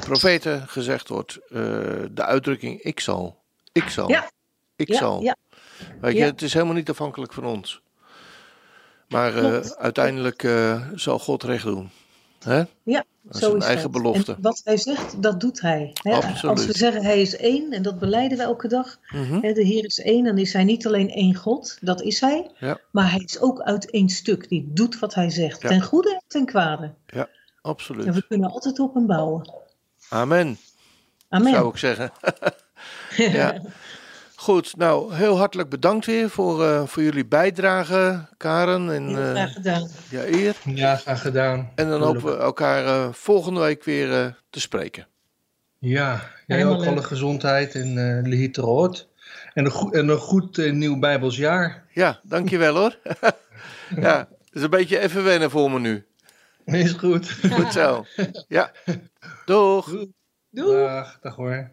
profeten 0.00 0.68
gezegd 0.68 1.08
wordt, 1.08 1.38
eh, 1.48 1.58
de 2.10 2.24
uitdrukking 2.24 2.80
ik 2.82 3.00
zal. 3.00 3.38
Ik 3.72 3.88
zal. 3.88 4.08
Ja. 4.08 4.30
Ik 4.76 4.88
Ja, 4.88 4.96
zal. 4.98 5.22
ja, 5.22 5.36
Weet 6.00 6.12
je, 6.12 6.18
Ja. 6.18 6.24
het 6.26 6.42
is 6.42 6.52
helemaal 6.52 6.74
niet 6.74 6.90
afhankelijk 6.90 7.32
van 7.32 7.44
ons. 7.44 7.82
Maar 9.10 9.36
eh, 9.36 9.60
uiteindelijk 9.78 10.42
eh, 10.42 10.82
zal 10.94 11.18
God 11.18 11.42
recht 11.42 11.64
doen. 11.64 11.90
Hè? 12.44 12.62
ja. 12.82 13.04
Dat 13.22 13.34
is 13.34 13.40
Zo 13.40 13.50
een 13.50 13.58
is 13.58 13.64
eigen 13.64 13.92
dat. 13.92 14.02
belofte. 14.02 14.32
En 14.32 14.38
wat 14.42 14.60
hij 14.64 14.76
zegt, 14.76 15.22
dat 15.22 15.40
doet 15.40 15.60
hij. 15.60 15.90
Hè? 16.02 16.12
Absoluut. 16.14 16.44
Als 16.44 16.66
we 16.66 16.76
zeggen 16.76 17.02
hij 17.02 17.20
is 17.20 17.36
één, 17.36 17.72
en 17.72 17.82
dat 17.82 17.98
beleiden 17.98 18.38
we 18.38 18.44
elke 18.44 18.68
dag. 18.68 18.98
Mhm. 19.08 19.40
Hè, 19.40 19.52
de 19.52 19.62
Heer 19.64 19.84
is 19.84 19.98
één, 20.00 20.24
dan 20.24 20.38
is 20.38 20.52
hij 20.52 20.64
niet 20.64 20.86
alleen 20.86 21.10
één 21.10 21.34
God, 21.34 21.78
dat 21.80 22.02
is 22.02 22.20
hij. 22.20 22.50
Ja. 22.58 22.78
Maar 22.90 23.10
hij 23.10 23.20
is 23.20 23.40
ook 23.40 23.60
uit 23.60 23.90
één 23.90 24.08
stuk, 24.08 24.48
die 24.48 24.70
doet 24.72 24.98
wat 24.98 25.14
hij 25.14 25.30
zegt. 25.30 25.62
Ja. 25.62 25.68
Ten 25.68 25.82
goede 25.82 26.10
en 26.10 26.22
ten 26.26 26.44
kwade. 26.44 26.94
En 27.06 27.28
Absoluut. 27.62 28.14
we 28.14 28.26
kunnen 28.26 28.50
altijd 28.50 28.78
op 28.78 28.94
hem 28.94 29.06
bouwen. 29.06 29.52
Amen, 30.08 30.58
Amen. 31.28 31.52
zou 31.52 31.68
ik 31.68 31.76
zeggen. 31.76 32.12
ja. 33.16 33.60
Goed, 34.40 34.76
nou 34.76 35.14
heel 35.14 35.38
hartelijk 35.38 35.68
bedankt 35.68 36.06
weer 36.06 36.30
voor, 36.30 36.64
eh, 36.64 36.86
voor 36.86 37.02
jullie 37.02 37.26
bijdrage, 37.26 38.26
Karen 38.36 38.90
en 38.90 39.08
Heel 39.08 39.18
eh 39.18 39.30
graag 39.30 39.52
gedaan. 39.52 39.88
Jair. 40.10 40.56
Ja, 40.64 40.96
graag 40.96 41.20
gedaan. 41.20 41.70
En 41.74 41.88
dan 41.88 42.02
hopen 42.02 42.24
we 42.24 42.36
elkaar 42.36 42.84
eh, 42.84 43.12
volgende 43.12 43.60
week 43.60 43.84
weer 43.84 44.12
eh, 44.12 44.26
te 44.50 44.60
spreken. 44.60 45.06
Ja, 45.78 46.30
jij 46.46 46.56
Helemaal 46.56 46.80
ook 46.80 46.86
alle 46.86 47.02
gezondheid 47.02 47.74
en 47.74 47.96
uh, 47.96 48.30
liet 48.30 48.56
rood. 48.56 49.08
En 49.54 49.64
een, 49.64 49.70
goed, 49.70 49.94
en 49.94 50.08
een 50.08 50.18
goed 50.18 50.72
nieuw 50.72 50.98
Bijbels 50.98 51.36
jaar. 51.36 51.84
Ja, 51.92 52.20
dankjewel 52.22 52.76
hoor. 52.76 52.98
ja, 54.06 54.18
het 54.18 54.50
is 54.52 54.62
een 54.62 54.70
beetje 54.70 54.98
even 54.98 55.24
wennen 55.24 55.50
voor 55.50 55.70
me 55.70 55.78
nu. 55.78 56.06
Is 56.64 56.92
goed. 56.92 57.38
Goed 57.52 57.72
zo. 57.72 58.04
Ja, 58.48 58.72
doeg. 59.46 59.94
Doei. 60.50 60.84
Dag, 60.84 61.18
dag 61.20 61.36
hoor. 61.36 61.70